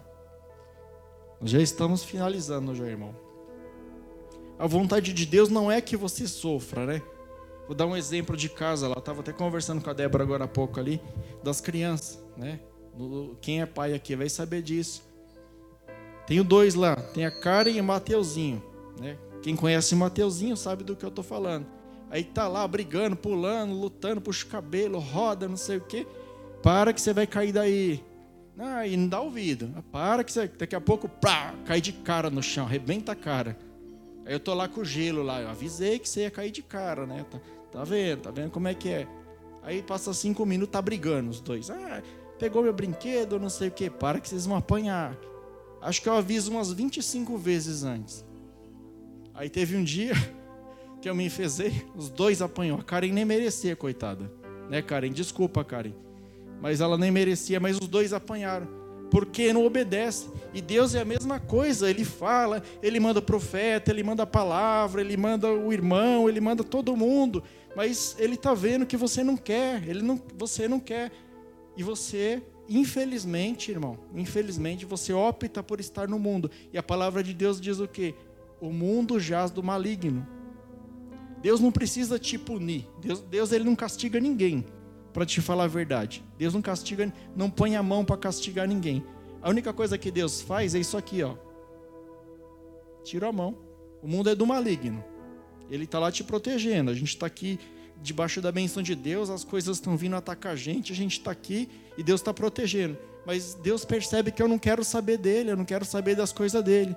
Nós 1.41 1.51
já 1.51 1.61
estamos 1.61 2.05
finalizando, 2.05 2.75
já, 2.75 2.87
irmão. 2.87 3.15
A 4.59 4.67
vontade 4.67 5.13
de 5.13 5.27
Deus 5.27 5.49
não 5.49 5.71
é 5.71 5.81
que 5.81 5.97
você 5.97 6.27
sofra, 6.27 6.87
né? 6.87 7.03
Vou 7.67 7.75
dar 7.75 7.87
um 7.87 7.97
exemplo 7.97 8.37
de 8.37 8.49
casa 8.49 8.89
lá. 8.89 8.97
Estava 8.99 9.21
até 9.21 9.33
conversando 9.33 9.83
com 9.83 9.91
a 9.91 9.93
Débora 9.93 10.23
agora 10.23 10.45
há 10.45 10.49
pouco 10.49 10.79
ali, 10.79 11.01
das 11.43 11.61
crianças, 11.61 12.23
né? 12.37 12.61
Quem 13.41 13.61
é 13.61 13.67
pai 13.67 13.93
aqui 13.93 14.17
vai 14.17 14.29
saber 14.29 14.63
disso. 14.63 15.03
Tenho 16.27 16.43
dois 16.43 16.75
lá, 16.75 16.97
tem 16.97 17.25
a 17.25 17.31
Karen 17.31 17.71
e 17.71 17.81
o 17.81 17.85
Mateuzinho, 17.85 18.63
né? 18.99 19.17
Quem 19.43 19.55
conhece 19.55 19.95
o 19.95 19.99
Mateuzinho 19.99 20.57
sabe 20.57 20.83
do 20.83 20.97
que 20.97 21.05
eu 21.05 21.09
estou 21.09 21.23
falando. 21.23 21.67
Aí 22.11 22.25
tá 22.25 22.49
lá 22.49 22.67
brigando, 22.67 23.17
pulando, 23.17 23.75
lutando, 23.75 24.21
puxa 24.21 24.47
o 24.47 24.49
cabelo, 24.49 24.99
roda, 24.99 25.47
não 25.47 25.57
sei 25.57 25.77
o 25.77 25.81
quê. 25.81 26.07
Para 26.63 26.93
que 26.93 27.01
você 27.01 27.13
vai 27.13 27.27
cair 27.27 27.53
daí. 27.53 28.03
Ah, 28.59 28.87
e 28.87 28.97
não 28.97 29.07
dá 29.07 29.21
ouvido. 29.21 29.71
Para 29.93 30.25
que 30.25 30.33
você, 30.33 30.49
daqui 30.49 30.75
a 30.75 30.81
pouco, 30.81 31.09
pá, 31.09 31.55
cai 31.65 31.81
de 31.81 31.93
cara 31.93 32.31
no 32.31 32.43
chão, 32.43 32.65
arrebenta 32.65 33.13
a 33.13 33.17
cara. 33.17 33.57
Aí 34.25 34.33
eu 34.33 34.41
tô 34.41 34.55
lá 34.55 34.67
com 34.67 34.81
o 34.81 34.85
gelo 34.85 35.23
lá, 35.23 35.41
eu 35.41 35.49
avisei 35.49 35.99
que 35.99 36.09
você 36.09 36.23
ia 36.23 36.31
cair 36.31 36.51
de 36.51 36.63
cara, 36.63 37.07
né? 37.07 37.25
Tá, 37.31 37.39
tá 37.77 37.85
vendo? 37.85 38.21
Tá 38.23 38.31
vendo 38.31 38.51
como 38.51 38.69
é 38.69 38.75
que 38.75 38.89
é? 38.89 39.07
Aí 39.63 39.83
passa 39.83 40.15
cinco 40.15 40.47
minutos, 40.47 40.73
tá 40.73 40.81
brigando 40.81 41.29
os 41.29 41.41
dois. 41.41 41.71
Ah, 41.71 42.03
pegou 42.39 42.63
meu 42.63 42.73
brinquedo, 42.73 43.39
não 43.39 43.51
sei 43.51 43.69
o 43.69 43.71
que. 43.71 43.91
Para 43.91 44.19
que 44.19 44.29
vocês 44.29 44.47
vão 44.47 44.57
apanhar. 44.57 45.15
Acho 45.83 46.01
que 46.01 46.09
eu 46.09 46.15
aviso 46.15 46.51
umas 46.51 46.73
25 46.73 47.37
vezes 47.37 47.85
antes. 47.85 48.25
Aí 49.35 49.51
teve 49.51 49.77
um 49.77 49.85
dia 49.85 50.15
que 51.03 51.09
eu 51.09 51.15
me 51.15 51.27
enfezei, 51.27 51.85
os 51.95 52.09
dois 52.09 52.41
apanhou. 52.41 52.79
A 52.79 52.83
Karen 52.83 53.13
nem 53.13 53.27
merecia, 53.27 53.77
coitada. 53.77 54.33
Né, 54.71 54.81
Karen? 54.81 55.13
Desculpa, 55.13 55.63
Karen. 55.63 55.93
Mas 56.63 56.81
ela 56.81 56.97
nem 56.97 57.11
merecia, 57.11 57.61
mas 57.61 57.77
os 57.77 57.87
dois 57.87 58.15
apanharam 58.15 58.87
porque 59.11 59.53
não 59.53 59.65
obedece. 59.65 60.29
E 60.53 60.61
Deus 60.61 60.95
é 60.95 61.01
a 61.01 61.05
mesma 61.05 61.39
coisa, 61.39 61.89
ele 61.89 62.05
fala, 62.05 62.63
ele 62.83 62.99
manda 62.99 63.19
o 63.19 63.23
profeta, 63.23 63.91
ele 63.91 64.03
manda 64.03 64.23
a 64.23 64.27
palavra, 64.27 65.01
ele 65.01 65.17
manda 65.17 65.49
o 65.49 65.73
irmão, 65.73 66.29
ele 66.29 66.41
manda 66.41 66.65
todo 66.65 66.97
mundo, 66.97 67.43
mas 67.77 68.17
ele 68.19 68.37
está 68.37 68.55
vendo 68.55 68.87
que 68.87 68.97
você 68.97 69.23
não 69.23 69.37
quer, 69.37 69.87
ele 69.87 70.01
não, 70.01 70.19
você 70.39 70.67
não 70.67 70.81
quer. 70.81 71.13
E 71.77 71.83
você, 71.83 72.43
infelizmente, 72.67 73.71
irmão, 73.71 73.99
infelizmente 74.15 74.87
você 74.87 75.13
opta 75.13 75.63
por 75.63 75.79
estar 75.79 76.09
no 76.09 76.19
mundo. 76.19 76.51
E 76.73 76.79
a 76.79 76.83
palavra 76.83 77.23
de 77.23 77.35
Deus 77.35 77.61
diz 77.61 77.79
o 77.79 77.87
quê? 77.87 78.15
O 78.63 78.73
mundo 78.73 79.21
jaz 79.21 79.51
do 79.51 79.63
maligno. 79.63 80.27
Deus 81.43 81.61
não 81.61 81.71
precisa 81.71 82.19
te 82.19 82.39
punir. 82.39 82.89
Deus, 82.99 83.21
Deus 83.21 83.53
ele 83.53 83.65
não 83.65 83.77
castiga 83.77 84.19
ninguém 84.19 84.65
para 85.13 85.27
te 85.27 85.43
falar 85.43 85.65
a 85.65 85.69
verdade. 85.69 86.25
Deus 86.39 86.55
não 86.55 86.63
castiga, 86.63 87.13
não 87.37 87.51
põe 87.51 87.77
a 87.77 87.83
mão 87.83 88.07
para 88.07 88.17
castigar 88.17 88.67
ninguém. 88.67 89.05
A 89.43 89.51
única 89.51 89.75
coisa 89.75 89.99
que 89.99 90.11
Deus 90.11 90.41
faz 90.41 90.75
é 90.75 90.79
isso 90.79 90.97
aqui, 90.97 91.23
ó. 91.23 91.37
Tira 93.05 93.29
a 93.29 93.33
mão. 93.33 93.55
O 94.03 94.09
mundo 94.09 94.31
é 94.31 94.35
do 94.35 94.47
maligno. 94.47 95.05
Ele 95.71 95.85
está 95.85 95.99
lá 95.99 96.11
te 96.11 96.23
protegendo. 96.25 96.91
A 96.91 96.95
gente 96.95 97.09
está 97.09 97.27
aqui 97.27 97.59
debaixo 98.03 98.41
da 98.41 98.53
benção 98.53 98.83
de 98.83 98.95
Deus, 98.95 99.31
as 99.31 99.45
coisas 99.45 99.77
estão 99.79 99.97
vindo 99.97 100.17
atacar 100.17 100.53
a 100.53 100.57
gente, 100.57 100.93
a 100.93 100.97
gente 100.97 101.19
está 101.19 101.31
aqui 101.31 101.69
e 101.97 102.03
Deus 102.03 102.21
está 102.21 102.33
protegendo. 102.33 102.97
Mas 103.25 103.55
Deus 103.55 103.85
percebe 103.85 104.31
que 104.31 104.43
eu 104.43 104.49
não 104.49 104.59
quero 104.59 104.85
saber 104.85 105.19
dele, 105.19 105.51
eu 105.51 105.57
não 105.57 105.65
quero 105.65 105.85
saber 105.85 106.15
das 106.15 106.33
coisas 106.33 106.63
dele. 106.63 106.97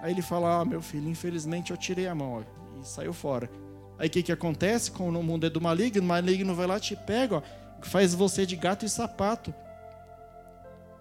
Aí 0.00 0.12
ele 0.12 0.22
fala: 0.22 0.60
Ah, 0.60 0.64
meu 0.64 0.80
filho, 0.80 1.08
infelizmente 1.08 1.70
eu 1.70 1.76
tirei 1.76 2.06
a 2.06 2.14
mão 2.14 2.38
ó, 2.38 2.80
e 2.80 2.86
saiu 2.86 3.12
fora. 3.12 3.50
Aí 3.98 4.08
o 4.08 4.10
que, 4.10 4.22
que 4.22 4.32
acontece? 4.32 4.90
Como 4.90 5.18
o 5.18 5.22
mundo 5.22 5.46
é 5.46 5.50
do 5.50 5.60
maligno, 5.60 6.00
o 6.00 6.06
maligno 6.06 6.54
vai 6.54 6.66
lá, 6.66 6.80
te 6.80 6.96
pega, 6.96 7.36
ó, 7.36 7.42
faz 7.82 8.14
você 8.14 8.46
de 8.46 8.56
gato 8.56 8.86
e 8.86 8.88
sapato. 8.88 9.52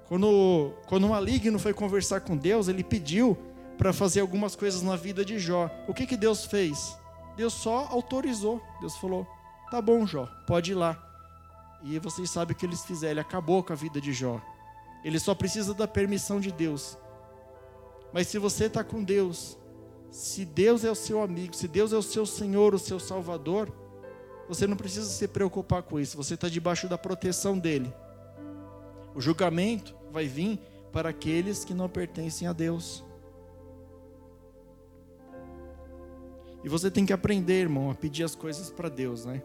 Quando, 0.10 0.74
quando 0.88 1.06
o 1.06 1.10
maligno 1.10 1.58
foi 1.60 1.74
conversar 1.74 2.22
com 2.22 2.36
Deus, 2.36 2.68
ele 2.68 2.84
pediu 2.84 3.38
para 3.80 3.94
fazer 3.94 4.20
algumas 4.20 4.58
coisas 4.58 4.82
na 4.82 4.98
vida 4.98 5.24
de 5.24 5.40
Jó. 5.40 5.72
O 5.88 5.94
que, 5.94 6.06
que 6.06 6.18
Deus 6.18 6.46
fez? 6.46 7.00
Deus 7.38 7.54
só 7.54 7.88
autorizou. 7.90 8.62
Deus 8.82 8.98
falou: 8.98 9.26
tá 9.72 9.82
bom, 9.82 10.06
Jó, 10.06 10.28
pode 10.46 10.74
ir 10.74 10.76
lá. 10.76 11.02
E 11.82 11.98
vocês 11.98 12.30
sabem 12.30 12.54
o 12.54 12.60
que 12.60 12.66
eles 12.66 12.84
fizeram. 12.84 13.14
Ele 13.14 13.20
acabou 13.22 13.64
com 13.64 13.72
a 13.72 13.76
vida 13.78 14.02
de 14.02 14.12
Jó. 14.12 14.42
Ele 15.02 15.18
só 15.18 15.34
precisa 15.34 15.74
da 15.74 15.88
permissão 15.88 16.42
de 16.42 16.52
Deus. 16.52 16.98
Mas 18.12 18.28
se 18.28 18.38
você 18.38 18.66
está 18.66 18.84
com 18.84 19.02
Deus, 19.02 19.58
se 20.12 20.44
Deus 20.44 20.84
é 20.84 20.92
o 20.92 20.96
seu 20.96 21.24
amigo, 21.24 21.56
se 21.56 21.68
Deus 21.68 21.94
é 21.94 21.96
o 21.96 22.04
seu 22.04 22.26
Senhor, 22.26 22.76
o 22.76 22.80
seu 22.80 23.00
Salvador, 23.00 23.72
você 24.50 24.68
não 24.68 24.76
precisa 24.76 25.08
se 25.10 25.26
preocupar 25.26 25.84
com 25.84 25.98
isso, 25.98 26.18
você 26.18 26.34
está 26.34 26.50
debaixo 26.50 26.90
da 26.90 26.98
proteção 26.98 27.58
dEle. 27.58 27.94
O 29.16 29.22
julgamento 29.22 29.96
vai 30.12 30.26
vir 30.26 30.60
para 30.92 31.10
aqueles 31.10 31.64
que 31.64 31.74
não 31.74 31.88
pertencem 31.88 32.46
a 32.46 32.52
Deus. 32.52 33.08
E 36.64 36.70
você 36.70 36.92
tem 36.92 37.06
que 37.06 37.14
aprender, 37.14 37.62
irmão, 37.62 37.90
a 37.90 37.96
pedir 37.96 38.24
as 38.24 38.36
coisas 38.36 38.70
para 38.70 38.90
Deus, 38.90 39.26
né? 39.26 39.42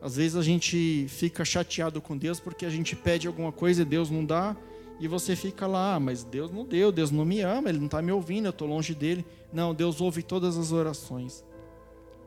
Às 0.00 0.16
vezes 0.16 0.36
a 0.36 0.42
gente 0.42 1.06
fica 1.08 1.44
chateado 1.44 2.00
com 2.00 2.16
Deus 2.16 2.40
porque 2.40 2.64
a 2.64 2.70
gente 2.70 2.96
pede 2.96 3.26
alguma 3.26 3.52
coisa 3.52 3.82
e 3.82 3.84
Deus 3.84 4.10
não 4.10 4.24
dá, 4.24 4.56
e 4.98 5.08
você 5.08 5.34
fica 5.34 5.66
lá, 5.66 5.94
ah, 5.94 6.00
mas 6.00 6.22
Deus 6.22 6.50
não 6.50 6.64
deu, 6.64 6.92
Deus 6.92 7.10
não 7.10 7.24
me 7.24 7.40
ama, 7.40 7.70
Ele 7.70 7.78
não 7.78 7.86
está 7.86 8.02
me 8.02 8.12
ouvindo, 8.12 8.46
eu 8.46 8.50
estou 8.50 8.68
longe 8.68 8.94
dele. 8.94 9.24
Não, 9.50 9.74
Deus 9.74 9.98
ouve 9.98 10.22
todas 10.22 10.58
as 10.58 10.72
orações. 10.72 11.42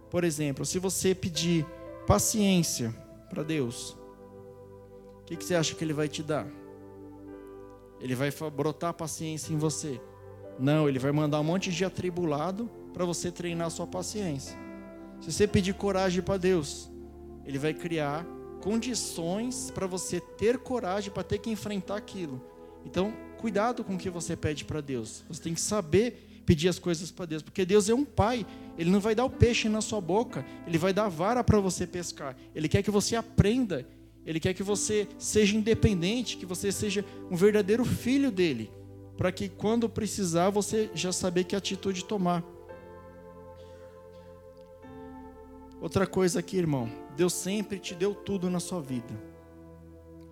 Por 0.09 0.23
exemplo, 0.23 0.65
se 0.65 0.79
você 0.79 1.13
pedir 1.13 1.67
paciência 2.07 2.93
para 3.29 3.43
Deus, 3.43 3.95
o 5.21 5.25
que, 5.25 5.35
que 5.35 5.43
você 5.43 5.53
acha 5.53 5.75
que 5.75 5.83
Ele 5.83 5.93
vai 5.93 6.07
te 6.07 6.23
dar? 6.23 6.47
Ele 8.01 8.15
vai 8.15 8.31
brotar 8.51 8.93
paciência 8.93 9.53
em 9.53 9.57
você? 9.57 10.01
Não, 10.59 10.89
Ele 10.89 10.97
vai 10.97 11.11
mandar 11.11 11.39
um 11.39 11.43
monte 11.43 11.71
de 11.71 11.85
atribulado 11.85 12.69
para 12.93 13.05
você 13.05 13.31
treinar 13.31 13.69
sua 13.71 13.87
paciência. 13.87 14.57
Se 15.19 15.31
você 15.31 15.47
pedir 15.47 15.73
coragem 15.73 16.21
para 16.21 16.37
Deus, 16.37 16.89
Ele 17.45 17.57
vai 17.57 17.73
criar 17.73 18.25
condições 18.61 19.71
para 19.71 19.87
você 19.87 20.21
ter 20.21 20.57
coragem 20.57 21.11
para 21.11 21.23
ter 21.23 21.37
que 21.39 21.49
enfrentar 21.49 21.97
aquilo. 21.97 22.41
Então, 22.85 23.13
cuidado 23.37 23.83
com 23.83 23.95
o 23.95 23.97
que 23.97 24.09
você 24.09 24.35
pede 24.35 24.63
para 24.63 24.79
Deus. 24.79 25.23
Você 25.27 25.41
tem 25.41 25.53
que 25.53 25.61
saber 25.61 26.29
pedir 26.45 26.67
as 26.67 26.79
coisas 26.79 27.11
para 27.11 27.25
Deus, 27.25 27.41
porque 27.41 27.65
Deus 27.65 27.89
é 27.89 27.93
um 27.93 28.05
pai. 28.05 28.45
Ele 28.77 28.89
não 28.89 28.99
vai 28.99 29.15
dar 29.15 29.25
o 29.25 29.29
peixe 29.29 29.67
na 29.69 29.81
sua 29.81 30.01
boca, 30.01 30.45
ele 30.67 30.77
vai 30.77 30.93
dar 30.93 31.05
a 31.05 31.09
vara 31.09 31.43
para 31.43 31.59
você 31.59 31.87
pescar. 31.87 32.35
Ele 32.53 32.67
quer 32.69 32.83
que 32.83 32.91
você 32.91 33.15
aprenda, 33.15 33.87
ele 34.25 34.39
quer 34.39 34.53
que 34.53 34.63
você 34.63 35.07
seja 35.17 35.55
independente, 35.55 36.37
que 36.37 36.45
você 36.45 36.71
seja 36.71 37.05
um 37.29 37.35
verdadeiro 37.35 37.83
filho 37.85 38.31
dele, 38.31 38.71
para 39.17 39.31
que 39.31 39.49
quando 39.49 39.89
precisar 39.89 40.49
você 40.49 40.89
já 40.93 41.11
saber 41.11 41.43
que 41.43 41.55
atitude 41.55 42.05
tomar. 42.05 42.43
Outra 45.83 46.07
coisa 46.07 46.39
aqui, 46.39 46.55
irmão, 46.55 46.89
Deus 47.13 47.33
sempre 47.33 47.77
te 47.77 47.93
deu 47.93 48.15
tudo 48.15 48.49
na 48.49 48.61
sua 48.61 48.79
vida. 48.79 49.13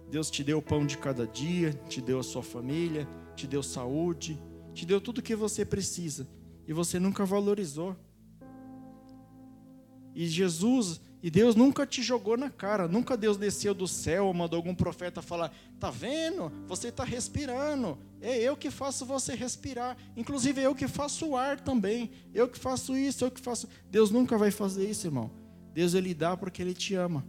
Deus 0.10 0.32
te 0.32 0.46
deu 0.46 0.60
o 0.60 0.62
pão 0.62 0.86
de 0.86 0.98
cada 0.98 1.28
dia, 1.28 1.74
te 1.90 2.00
deu 2.00 2.20
a 2.20 2.24
sua 2.24 2.42
família, 2.42 3.06
te 3.36 3.46
deu 3.46 3.62
saúde, 3.62 4.42
te 4.74 4.86
deu 4.86 5.02
tudo 5.02 5.18
o 5.18 5.22
que 5.22 5.36
você 5.36 5.66
precisa 5.66 6.26
e 6.66 6.72
você 6.72 7.02
nunca 7.02 7.26
valorizou. 7.26 7.98
E 10.16 10.26
Jesus, 10.26 11.02
e 11.22 11.30
Deus 11.30 11.54
nunca 11.54 11.86
te 11.86 12.02
jogou 12.02 12.38
na 12.38 12.50
cara, 12.50 12.88
nunca 12.88 13.18
Deus 13.18 13.36
desceu 13.36 13.74
do 13.74 13.90
céu 13.90 14.28
ou 14.28 14.34
mandou 14.34 14.56
algum 14.56 14.74
profeta 14.74 15.22
falar: 15.22 15.54
"Tá 15.78 15.92
vendo? 15.92 16.50
Você 16.66 16.88
está 16.88 17.04
respirando. 17.04 17.98
É 18.22 18.38
eu 18.38 18.56
que 18.56 18.72
faço 18.72 19.06
você 19.06 19.36
respirar. 19.36 19.98
Inclusive 20.16 20.62
eu 20.62 20.74
que 20.74 20.88
faço 20.88 21.28
o 21.28 21.36
ar 21.36 21.60
também. 21.60 22.10
Eu 22.34 22.48
que 22.48 22.58
faço 22.58 22.96
isso, 22.96 23.26
eu 23.26 23.32
que 23.32 23.42
faço". 23.42 23.68
Deus 23.90 24.12
nunca 24.12 24.38
vai 24.38 24.50
fazer 24.50 24.90
isso, 24.90 25.06
irmão. 25.06 25.41
Deus 25.74 25.94
ele 25.94 26.14
dá 26.14 26.36
porque 26.36 26.62
ele 26.62 26.74
te 26.74 26.96
ama. 26.96 27.26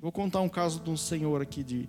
Vou 0.00 0.12
contar 0.12 0.40
um 0.40 0.48
caso 0.48 0.80
de 0.80 0.90
um 0.90 0.96
senhor 0.96 1.40
aqui 1.42 1.62
de 1.62 1.88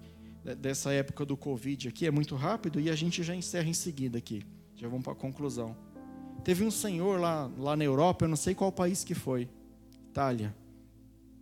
dessa 0.56 0.92
época 0.92 1.26
do 1.26 1.36
Covid 1.36 1.90
aqui, 1.90 2.08
é 2.08 2.12
muito 2.12 2.36
rápido 2.36 2.80
e 2.80 2.90
a 2.90 2.96
gente 2.96 3.22
já 3.22 3.36
encerra 3.36 3.68
em 3.68 3.74
seguida 3.74 4.18
aqui. 4.18 4.44
Já 4.76 4.88
vamos 4.88 5.04
para 5.04 5.14
a 5.14 5.16
conclusão. 5.16 5.76
Teve 6.44 6.64
um 6.64 6.72
senhor 6.72 7.20
lá, 7.20 7.52
lá 7.58 7.76
na 7.76 7.84
Europa, 7.84 8.26
eu 8.26 8.30
não 8.30 8.38
sei 8.38 8.56
qual 8.56 8.72
país 8.72 9.04
que 9.04 9.14
foi, 9.14 9.50
Itália. 10.10 10.56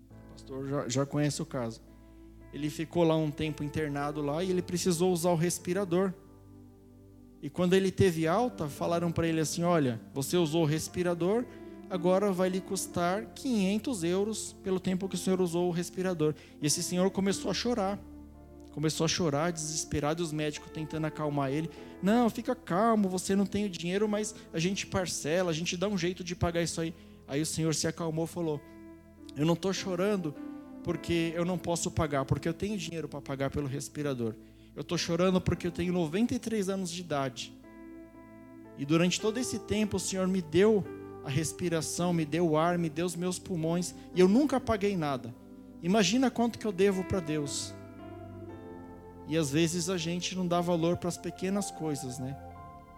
O 0.09 0.31
pastor 0.31 0.67
já, 0.67 0.89
já 0.89 1.05
conhece 1.05 1.41
o 1.41 1.45
caso. 1.45 1.81
Ele 2.51 2.69
ficou 2.69 3.03
lá 3.03 3.15
um 3.15 3.29
tempo 3.29 3.63
internado 3.63 4.21
lá 4.21 4.43
e 4.43 4.49
ele 4.49 4.61
precisou 4.61 5.11
usar 5.11 5.29
o 5.29 5.35
respirador. 5.35 6.13
E 7.41 7.49
quando 7.49 7.73
ele 7.73 7.91
teve 7.91 8.27
alta, 8.27 8.67
falaram 8.67 9.11
para 9.11 9.27
ele 9.27 9.39
assim: 9.39 9.63
Olha, 9.63 10.01
você 10.13 10.35
usou 10.35 10.63
o 10.63 10.65
respirador, 10.65 11.45
agora 11.89 12.31
vai 12.31 12.49
lhe 12.49 12.61
custar 12.61 13.25
500 13.33 14.03
euros 14.03 14.55
pelo 14.63 14.79
tempo 14.79 15.07
que 15.07 15.15
o 15.15 15.17
senhor 15.17 15.41
usou 15.41 15.67
o 15.67 15.71
respirador. 15.71 16.33
E 16.61 16.67
esse 16.67 16.83
senhor 16.83 17.09
começou 17.11 17.51
a 17.51 17.53
chorar 17.53 17.99
começou 18.77 19.05
a 19.05 19.07
chorar, 19.07 19.51
desesperado, 19.51 20.21
e 20.21 20.23
os 20.23 20.31
médicos 20.31 20.69
tentando 20.69 21.07
acalmar 21.07 21.51
ele. 21.51 21.67
Não, 21.99 22.29
fica 22.29 22.53
calmo, 22.53 23.09
você 23.09 23.35
não 23.35 23.43
tem 23.43 23.65
o 23.65 23.69
dinheiro, 23.69 24.07
mas 24.07 24.35
a 24.53 24.59
gente 24.59 24.85
parcela, 24.85 25.49
a 25.49 25.53
gente 25.53 25.75
dá 25.75 25.87
um 25.87 25.97
jeito 25.97 26.23
de 26.23 26.35
pagar 26.35 26.61
isso 26.61 26.79
aí. 26.79 26.93
Aí 27.27 27.41
o 27.41 27.45
Senhor 27.45 27.73
se 27.73 27.87
acalmou 27.87 28.25
e 28.25 28.27
falou: 28.27 28.61
Eu 29.35 29.47
não 29.47 29.55
estou 29.55 29.73
chorando 29.73 30.31
porque 30.83 31.33
eu 31.35 31.43
não 31.43 31.57
posso 31.57 31.89
pagar, 31.89 32.23
porque 32.23 32.47
eu 32.47 32.53
tenho 32.53 32.77
dinheiro 32.77 33.07
para 33.07 33.19
pagar 33.19 33.49
pelo 33.49 33.65
respirador. 33.65 34.35
Eu 34.75 34.81
estou 34.81 34.95
chorando 34.95 35.41
porque 35.41 35.65
eu 35.65 35.71
tenho 35.71 35.91
93 35.91 36.69
anos 36.69 36.91
de 36.91 37.01
idade. 37.01 37.51
E 38.77 38.85
durante 38.85 39.19
todo 39.19 39.39
esse 39.39 39.57
tempo 39.57 39.97
o 39.97 39.99
Senhor 39.99 40.27
me 40.27 40.39
deu 40.39 40.85
a 41.27 41.29
respiração, 41.29 42.13
me 42.13 42.23
deu 42.23 42.51
o 42.51 42.57
ar, 42.57 42.77
me 42.77 42.89
deu 42.89 43.05
os 43.05 43.13
meus 43.13 43.37
pulmões 43.37 43.93
e 44.15 44.19
eu 44.21 44.29
nunca 44.29 44.61
paguei 44.61 44.95
nada. 44.95 45.35
Imagina 45.83 46.31
quanto 46.31 46.57
que 46.57 46.65
eu 46.65 46.71
devo 46.71 47.03
para 47.03 47.19
Deus. 47.19 47.73
E 49.27 49.37
às 49.37 49.51
vezes 49.51 49.89
a 49.89 49.97
gente 49.97 50.37
não 50.37 50.47
dá 50.47 50.61
valor 50.61 50.95
para 50.95 51.09
as 51.09 51.17
pequenas 51.17 51.69
coisas, 51.69 52.17
né? 52.17 52.33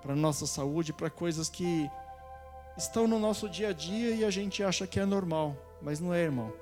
Para 0.04 0.16
nossa 0.16 0.46
saúde, 0.46 0.94
para 0.94 1.10
coisas 1.10 1.50
que 1.50 1.90
estão 2.78 3.08
no 3.08 3.18
nosso 3.18 3.50
dia 3.50 3.70
a 3.70 3.74
dia 3.74 4.12
e 4.12 4.24
a 4.24 4.30
gente 4.30 4.62
acha 4.62 4.86
que 4.86 5.00
é 5.00 5.06
normal, 5.08 5.58
mas 5.82 6.00
não 6.00 6.14
é, 6.14 6.22
irmão. 6.22 6.54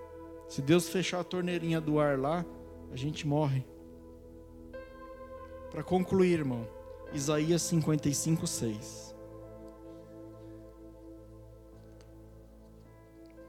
Se 0.47 0.61
Deus 0.61 0.88
fechar 0.88 1.20
a 1.20 1.26
torneirinha 1.26 1.82
do 1.82 1.99
ar 1.99 2.18
lá, 2.18 2.45
a 2.93 2.95
gente 2.95 3.28
morre. 3.28 3.65
Para 5.70 5.84
concluir, 5.84 6.39
irmão, 6.39 6.65
Isaías 7.11 7.61
55, 7.63 8.47
6. 8.47 9.06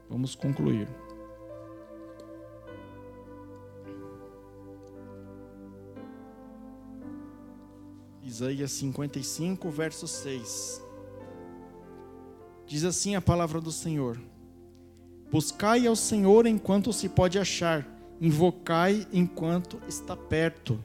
Vamos 0.09 0.33
concluir. 0.33 0.87
Isaías 8.23 8.71
55, 8.71 9.69
verso 9.69 10.07
6. 10.07 10.83
Diz 12.65 12.83
assim 12.83 13.15
a 13.15 13.21
palavra 13.21 13.61
do 13.61 13.71
Senhor: 13.71 14.19
Buscai 15.31 15.85
ao 15.85 15.95
Senhor 15.95 16.47
enquanto 16.47 16.91
se 16.91 17.07
pode 17.07 17.37
achar, 17.37 17.87
invocai 18.19 19.07
enquanto 19.13 19.79
está 19.87 20.15
perto. 20.15 20.83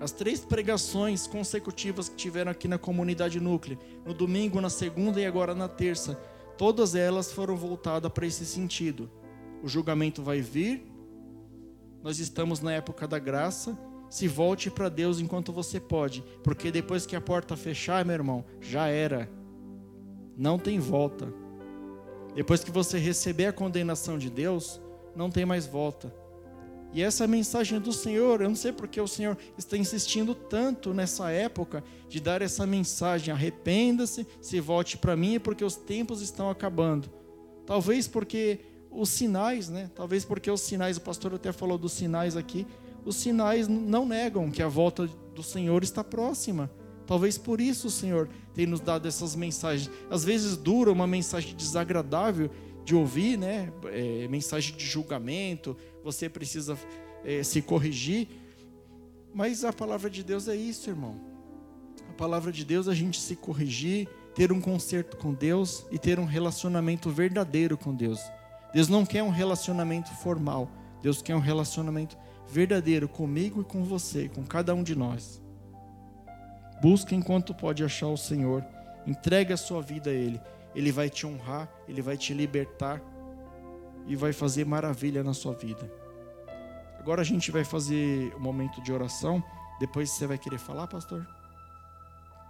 As 0.00 0.12
três 0.12 0.40
pregações 0.40 1.26
consecutivas 1.26 2.08
que 2.08 2.16
tiveram 2.16 2.50
aqui 2.50 2.66
na 2.66 2.78
comunidade 2.78 3.38
núclea, 3.38 3.78
no 4.04 4.14
domingo, 4.14 4.60
na 4.60 4.70
segunda 4.70 5.20
e 5.20 5.26
agora 5.26 5.54
na 5.54 5.68
terça, 5.68 6.18
todas 6.60 6.94
elas 6.94 7.32
foram 7.32 7.56
voltadas 7.56 8.12
para 8.12 8.26
esse 8.26 8.44
sentido. 8.44 9.10
O 9.62 9.66
julgamento 9.66 10.22
vai 10.22 10.42
vir, 10.42 10.86
nós 12.02 12.18
estamos 12.18 12.60
na 12.60 12.70
época 12.70 13.08
da 13.08 13.18
graça, 13.18 13.78
se 14.10 14.28
volte 14.28 14.70
para 14.70 14.90
Deus 14.90 15.20
enquanto 15.20 15.54
você 15.54 15.80
pode, 15.80 16.22
porque 16.44 16.70
depois 16.70 17.06
que 17.06 17.16
a 17.16 17.20
porta 17.20 17.56
fechar, 17.56 18.04
meu 18.04 18.12
irmão, 18.12 18.44
já 18.60 18.88
era. 18.88 19.26
Não 20.36 20.58
tem 20.58 20.78
volta. 20.78 21.32
Depois 22.34 22.62
que 22.62 22.70
você 22.70 22.98
receber 22.98 23.46
a 23.46 23.54
condenação 23.54 24.18
de 24.18 24.28
Deus, 24.28 24.78
não 25.16 25.30
tem 25.30 25.46
mais 25.46 25.66
volta. 25.66 26.14
E 26.92 27.02
essa 27.02 27.26
mensagem 27.26 27.78
do 27.78 27.92
Senhor, 27.92 28.40
eu 28.40 28.48
não 28.48 28.56
sei 28.56 28.72
porque 28.72 29.00
o 29.00 29.06
Senhor 29.06 29.38
está 29.56 29.76
insistindo 29.76 30.34
tanto 30.34 30.92
nessa 30.92 31.30
época 31.30 31.84
de 32.08 32.18
dar 32.20 32.42
essa 32.42 32.66
mensagem: 32.66 33.32
arrependa-se, 33.32 34.26
se 34.40 34.60
volte 34.60 34.96
para 34.98 35.16
mim, 35.16 35.38
porque 35.38 35.64
os 35.64 35.76
tempos 35.76 36.20
estão 36.20 36.50
acabando. 36.50 37.08
Talvez 37.64 38.08
porque 38.08 38.60
os 38.90 39.08
sinais, 39.08 39.68
né? 39.68 39.88
Talvez 39.94 40.24
porque 40.24 40.50
os 40.50 40.60
sinais, 40.60 40.96
o 40.96 41.00
pastor 41.00 41.34
até 41.34 41.52
falou 41.52 41.78
dos 41.78 41.92
sinais 41.92 42.36
aqui, 42.36 42.66
os 43.04 43.16
sinais 43.16 43.68
não 43.68 44.04
negam 44.04 44.50
que 44.50 44.62
a 44.62 44.68
volta 44.68 45.08
do 45.34 45.42
Senhor 45.42 45.82
está 45.84 46.02
próxima. 46.02 46.70
Talvez 47.06 47.36
por 47.38 47.60
isso 47.60 47.88
o 47.88 47.90
Senhor 47.90 48.28
tenha 48.54 48.68
nos 48.68 48.80
dado 48.80 49.06
essas 49.08 49.34
mensagens. 49.34 49.90
Às 50.08 50.24
vezes 50.24 50.56
dura 50.56 50.92
uma 50.92 51.06
mensagem 51.06 51.56
desagradável 51.56 52.50
de 52.90 52.96
ouvir, 52.96 53.38
né? 53.38 53.72
É, 53.84 54.26
mensagem 54.26 54.74
de 54.76 54.84
julgamento, 54.84 55.76
você 56.02 56.28
precisa 56.28 56.76
é, 57.24 57.40
se 57.44 57.62
corrigir. 57.62 58.26
Mas 59.32 59.64
a 59.64 59.72
palavra 59.72 60.10
de 60.10 60.24
Deus 60.24 60.48
é 60.48 60.56
isso, 60.56 60.90
irmão. 60.90 61.14
A 62.08 62.12
palavra 62.14 62.50
de 62.50 62.64
Deus 62.64 62.88
é 62.88 62.90
a 62.90 62.94
gente 62.94 63.20
se 63.20 63.36
corrigir, 63.36 64.08
ter 64.34 64.50
um 64.50 64.60
conserto 64.60 65.16
com 65.16 65.32
Deus 65.32 65.86
e 65.92 66.00
ter 66.00 66.18
um 66.18 66.24
relacionamento 66.24 67.10
verdadeiro 67.10 67.78
com 67.78 67.94
Deus. 67.94 68.18
Deus 68.74 68.88
não 68.88 69.06
quer 69.06 69.22
um 69.22 69.30
relacionamento 69.30 70.10
formal, 70.16 70.68
Deus 71.00 71.22
quer 71.22 71.36
um 71.36 71.40
relacionamento 71.40 72.18
verdadeiro 72.48 73.08
comigo 73.08 73.60
e 73.60 73.64
com 73.64 73.84
você, 73.84 74.28
com 74.28 74.42
cada 74.42 74.74
um 74.74 74.82
de 74.82 74.96
nós. 74.96 75.40
Busca 76.82 77.14
enquanto 77.14 77.54
pode 77.54 77.84
achar 77.84 78.08
o 78.08 78.16
Senhor. 78.16 78.64
Entregue 79.06 79.52
a 79.52 79.56
sua 79.56 79.80
vida 79.80 80.10
a 80.10 80.12
Ele. 80.12 80.40
Ele 80.74 80.92
vai 80.92 81.10
te 81.10 81.26
honrar, 81.26 81.68
Ele 81.88 82.02
vai 82.02 82.16
te 82.16 82.32
libertar 82.32 83.02
e 84.06 84.16
vai 84.16 84.32
fazer 84.32 84.64
maravilha 84.64 85.22
na 85.22 85.34
sua 85.34 85.52
vida. 85.52 85.90
Agora 86.98 87.22
a 87.22 87.24
gente 87.24 87.50
vai 87.50 87.64
fazer 87.64 88.34
um 88.36 88.40
momento 88.40 88.80
de 88.82 88.92
oração. 88.92 89.42
Depois 89.78 90.10
você 90.10 90.26
vai 90.26 90.36
querer 90.36 90.58
falar, 90.58 90.86
pastor? 90.86 91.26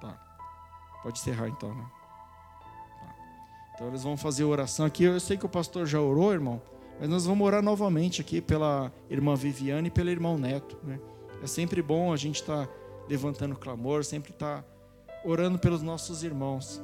Tá. 0.00 0.18
Pode 1.02 1.18
encerrar 1.18 1.48
então, 1.48 1.74
né? 1.74 1.86
Tá. 3.00 3.14
Então 3.74 3.88
eles 3.88 4.02
vão 4.02 4.16
fazer 4.16 4.44
oração 4.44 4.84
aqui. 4.84 5.04
Eu 5.04 5.20
sei 5.20 5.36
que 5.36 5.46
o 5.46 5.48
pastor 5.48 5.86
já 5.86 6.00
orou, 6.00 6.32
irmão. 6.32 6.60
Mas 6.98 7.08
nós 7.08 7.24
vamos 7.24 7.46
orar 7.46 7.62
novamente 7.62 8.20
aqui 8.20 8.40
pela 8.40 8.92
irmã 9.08 9.34
Viviane 9.34 9.88
e 9.88 9.90
pelo 9.90 10.10
irmão 10.10 10.36
Neto. 10.36 10.78
Né? 10.82 11.00
É 11.42 11.46
sempre 11.46 11.80
bom 11.80 12.12
a 12.12 12.16
gente 12.16 12.40
estar 12.40 12.66
tá 12.66 12.72
levantando 13.08 13.56
clamor, 13.56 14.04
sempre 14.04 14.32
estar 14.32 14.62
tá 14.62 14.68
orando 15.24 15.58
pelos 15.58 15.80
nossos 15.80 16.22
irmãos. 16.22 16.82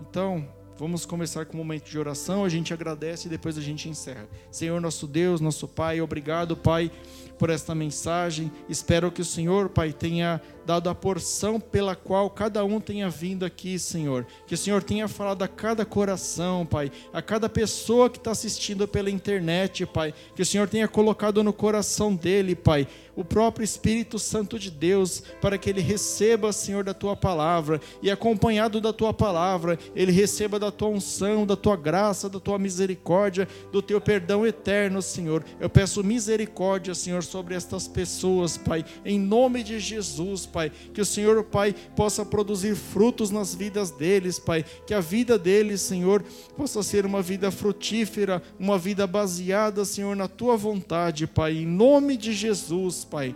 Então, 0.00 0.46
vamos 0.78 1.06
começar 1.06 1.46
com 1.46 1.54
um 1.54 1.58
momento 1.58 1.88
de 1.88 1.98
oração, 1.98 2.44
a 2.44 2.48
gente 2.48 2.72
agradece 2.72 3.26
e 3.26 3.30
depois 3.30 3.56
a 3.56 3.60
gente 3.60 3.88
encerra. 3.88 4.28
Senhor 4.50 4.80
nosso 4.80 5.06
Deus, 5.06 5.40
nosso 5.40 5.66
Pai, 5.66 6.00
obrigado, 6.00 6.56
Pai, 6.56 6.90
por 7.38 7.50
esta 7.50 7.74
mensagem. 7.74 8.50
Espero 8.68 9.10
que 9.10 9.22
o 9.22 9.24
Senhor, 9.24 9.68
Pai, 9.68 9.92
tenha 9.92 10.40
dado 10.66 10.90
a 10.90 10.94
porção 10.94 11.60
pela 11.60 11.94
qual 11.94 12.28
cada 12.28 12.64
um 12.64 12.80
tenha 12.80 13.08
vindo 13.08 13.44
aqui, 13.44 13.78
Senhor. 13.78 14.26
Que 14.48 14.54
o 14.54 14.58
Senhor 14.58 14.82
tenha 14.82 15.06
falado 15.06 15.42
a 15.42 15.48
cada 15.48 15.86
coração, 15.86 16.66
Pai, 16.66 16.90
a 17.12 17.22
cada 17.22 17.48
pessoa 17.48 18.10
que 18.10 18.18
está 18.18 18.32
assistindo 18.32 18.86
pela 18.88 19.08
internet, 19.08 19.86
Pai. 19.86 20.12
Que 20.34 20.42
o 20.42 20.46
Senhor 20.46 20.68
tenha 20.68 20.88
colocado 20.88 21.44
no 21.44 21.52
coração 21.52 22.12
dele, 22.16 22.56
Pai, 22.56 22.88
o 23.14 23.24
próprio 23.24 23.64
Espírito 23.64 24.18
Santo 24.18 24.58
de 24.58 24.70
Deus, 24.70 25.22
para 25.40 25.56
que 25.56 25.70
ele 25.70 25.80
receba, 25.80 26.52
Senhor, 26.52 26.82
da 26.82 26.92
tua 26.92 27.14
palavra 27.14 27.80
e 28.02 28.10
acompanhado 28.10 28.80
da 28.80 28.92
tua 28.92 29.14
palavra, 29.14 29.78
ele 29.94 30.10
receba 30.10 30.58
da 30.58 30.72
tua 30.72 30.88
unção, 30.88 31.46
da 31.46 31.56
tua 31.56 31.76
graça, 31.76 32.28
da 32.28 32.40
tua 32.40 32.58
misericórdia, 32.58 33.46
do 33.70 33.80
teu 33.80 34.00
perdão 34.00 34.44
eterno, 34.44 35.00
Senhor. 35.00 35.44
Eu 35.60 35.70
peço 35.70 36.02
misericórdia, 36.02 36.92
Senhor, 36.92 37.22
sobre 37.22 37.54
estas 37.54 37.86
pessoas, 37.86 38.58
Pai, 38.58 38.84
em 39.04 39.20
nome 39.20 39.62
de 39.62 39.78
Jesus, 39.78 40.44
Pai 40.44 40.55
Pai. 40.56 40.72
Que 40.94 41.02
o 41.02 41.04
Senhor, 41.04 41.44
Pai, 41.44 41.74
possa 41.94 42.24
produzir 42.24 42.74
frutos 42.74 43.30
nas 43.30 43.54
vidas 43.54 43.90
deles, 43.90 44.38
Pai. 44.38 44.64
Que 44.86 44.94
a 44.94 45.00
vida 45.00 45.38
deles, 45.38 45.82
Senhor, 45.82 46.24
possa 46.56 46.82
ser 46.82 47.04
uma 47.04 47.20
vida 47.20 47.50
frutífera, 47.50 48.42
uma 48.58 48.78
vida 48.78 49.06
baseada, 49.06 49.84
Senhor, 49.84 50.16
na 50.16 50.26
tua 50.26 50.56
vontade, 50.56 51.26
Pai. 51.26 51.58
Em 51.58 51.66
nome 51.66 52.16
de 52.16 52.32
Jesus, 52.32 53.04
Pai. 53.04 53.34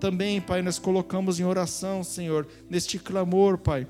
Também, 0.00 0.40
Pai, 0.40 0.60
nós 0.60 0.76
colocamos 0.76 1.38
em 1.38 1.44
oração, 1.44 2.02
Senhor, 2.02 2.48
neste 2.68 2.98
clamor, 2.98 3.58
Pai. 3.58 3.86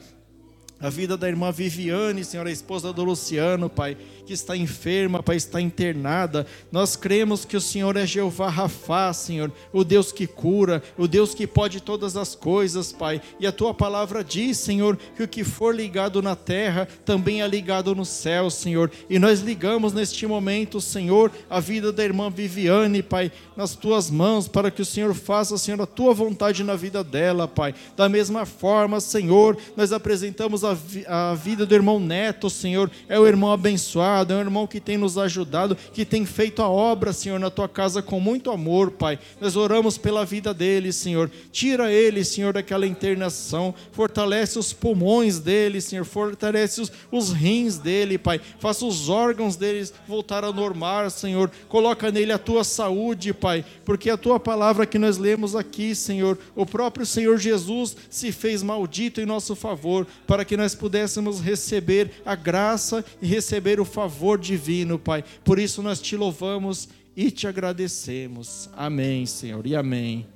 A 0.78 0.90
vida 0.90 1.16
da 1.16 1.28
irmã 1.28 1.50
Viviane, 1.50 2.24
Senhor, 2.24 2.46
a 2.46 2.50
esposa 2.50 2.92
do 2.92 3.02
Luciano, 3.02 3.70
Pai 3.70 3.96
que 4.26 4.32
está 4.32 4.56
enferma, 4.56 5.22
Pai, 5.22 5.36
está 5.36 5.60
internada. 5.60 6.46
Nós 6.70 6.96
cremos 6.96 7.44
que 7.44 7.56
o 7.56 7.60
Senhor 7.60 7.96
é 7.96 8.04
Jeová 8.04 8.48
Rafá, 8.50 9.12
Senhor, 9.12 9.52
o 9.72 9.84
Deus 9.84 10.10
que 10.10 10.26
cura, 10.26 10.82
o 10.98 11.06
Deus 11.06 11.32
que 11.32 11.46
pode 11.46 11.80
todas 11.80 12.16
as 12.16 12.34
coisas, 12.34 12.92
Pai. 12.92 13.22
E 13.38 13.46
a 13.46 13.52
tua 13.52 13.72
palavra 13.72 14.24
diz, 14.24 14.58
Senhor, 14.58 14.98
que 15.16 15.22
o 15.22 15.28
que 15.28 15.44
for 15.44 15.74
ligado 15.74 16.20
na 16.20 16.34
terra 16.34 16.88
também 17.04 17.40
é 17.40 17.46
ligado 17.46 17.94
no 17.94 18.04
céu, 18.04 18.50
Senhor. 18.50 18.90
E 19.08 19.18
nós 19.18 19.40
ligamos 19.40 19.92
neste 19.92 20.26
momento, 20.26 20.80
Senhor, 20.80 21.30
a 21.48 21.60
vida 21.60 21.92
da 21.92 22.04
irmã 22.04 22.28
Viviane, 22.28 23.02
Pai, 23.02 23.30
nas 23.56 23.76
tuas 23.76 24.10
mãos, 24.10 24.48
para 24.48 24.70
que 24.70 24.82
o 24.82 24.86
Senhor 24.86 25.14
faça, 25.14 25.56
Senhor, 25.56 25.80
a 25.80 25.86
tua 25.86 26.12
vontade 26.12 26.64
na 26.64 26.74
vida 26.74 27.04
dela, 27.04 27.46
Pai. 27.46 27.74
Da 27.96 28.08
mesma 28.08 28.44
forma, 28.44 28.98
Senhor, 28.98 29.56
nós 29.76 29.92
apresentamos 29.92 30.64
a, 30.66 31.30
a 31.30 31.34
vida 31.34 31.64
do 31.64 31.74
irmão 31.74 32.00
Neto, 32.00 32.50
Senhor, 32.50 32.90
é 33.08 33.18
o 33.18 33.26
irmão 33.26 33.52
abençoado 33.52 34.32
é 34.32 34.36
um 34.36 34.40
irmão 34.40 34.66
que 34.66 34.80
tem 34.80 34.96
nos 34.96 35.18
ajudado, 35.18 35.76
que 35.92 36.04
tem 36.04 36.24
feito 36.24 36.62
a 36.62 36.68
obra, 36.68 37.12
Senhor, 37.12 37.38
na 37.38 37.50
tua 37.50 37.68
casa 37.68 38.02
com 38.02 38.20
muito 38.20 38.50
amor, 38.50 38.90
Pai. 38.90 39.18
Nós 39.40 39.56
oramos 39.56 39.98
pela 39.98 40.24
vida 40.24 40.52
dele, 40.52 40.92
Senhor. 40.92 41.30
Tira 41.52 41.90
ele, 41.90 42.24
Senhor, 42.24 42.52
daquela 42.52 42.86
internação, 42.86 43.74
fortalece 43.92 44.58
os 44.58 44.72
pulmões 44.72 45.38
dele, 45.38 45.80
Senhor, 45.80 46.04
fortalece 46.04 46.80
os, 46.80 46.92
os 47.10 47.32
rins 47.32 47.78
dele, 47.78 48.18
Pai. 48.18 48.40
Faça 48.58 48.84
os 48.84 49.08
órgãos 49.08 49.56
deles 49.56 49.92
voltar 50.06 50.44
a 50.44 50.52
normar, 50.52 51.10
Senhor. 51.10 51.50
Coloca 51.68 52.10
nele 52.10 52.32
a 52.32 52.38
tua 52.38 52.64
saúde, 52.64 53.32
Pai, 53.32 53.64
porque 53.84 54.10
a 54.10 54.16
tua 54.16 54.38
palavra 54.40 54.86
que 54.86 54.98
nós 54.98 55.18
lemos 55.18 55.54
aqui, 55.54 55.94
Senhor, 55.94 56.38
o 56.54 56.66
próprio 56.66 57.06
Senhor 57.06 57.38
Jesus 57.38 57.96
se 58.10 58.32
fez 58.32 58.62
maldito 58.62 59.20
em 59.20 59.26
nosso 59.26 59.54
favor, 59.54 60.06
para 60.26 60.44
que 60.44 60.55
nós 60.56 60.74
pudéssemos 60.74 61.40
receber 61.40 62.22
a 62.24 62.34
graça 62.34 63.04
e 63.20 63.26
receber 63.26 63.78
o 63.80 63.84
favor 63.84 64.06
favor 64.06 64.38
divino, 64.38 64.98
Pai. 64.98 65.24
Por 65.44 65.58
isso 65.58 65.82
nós 65.82 66.00
te 66.00 66.16
louvamos 66.16 66.88
e 67.16 67.30
te 67.30 67.46
agradecemos. 67.46 68.70
Amém, 68.72 69.26
Senhor, 69.26 69.66
e 69.66 69.74
amém. 69.74 70.26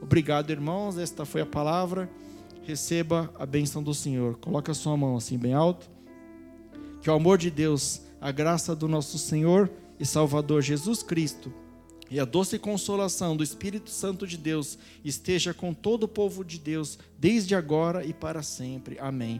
Obrigado, 0.00 0.50
irmãos. 0.50 0.96
Esta 0.96 1.24
foi 1.24 1.42
a 1.42 1.46
palavra. 1.46 2.10
Receba 2.64 3.32
a 3.38 3.44
bênção 3.44 3.82
do 3.82 3.94
Senhor. 3.94 4.36
Coloque 4.36 4.70
a 4.70 4.74
sua 4.74 4.96
mão 4.96 5.16
assim 5.16 5.36
bem 5.36 5.52
alto. 5.52 5.90
Que 7.02 7.10
o 7.10 7.12
amor 7.12 7.38
de 7.38 7.50
Deus, 7.50 8.00
a 8.20 8.32
graça 8.32 8.74
do 8.74 8.88
nosso 8.88 9.18
Senhor 9.18 9.70
e 10.00 10.06
Salvador 10.06 10.62
Jesus 10.62 11.02
Cristo 11.02 11.52
e 12.10 12.18
a 12.18 12.24
doce 12.24 12.58
consolação 12.58 13.36
do 13.36 13.44
Espírito 13.44 13.90
Santo 13.90 14.26
de 14.26 14.38
Deus 14.38 14.78
esteja 15.04 15.52
com 15.52 15.74
todo 15.74 16.04
o 16.04 16.08
povo 16.08 16.42
de 16.42 16.58
Deus, 16.58 16.98
desde 17.18 17.54
agora 17.54 18.04
e 18.04 18.14
para 18.14 18.42
sempre. 18.42 18.98
Amém. 18.98 19.36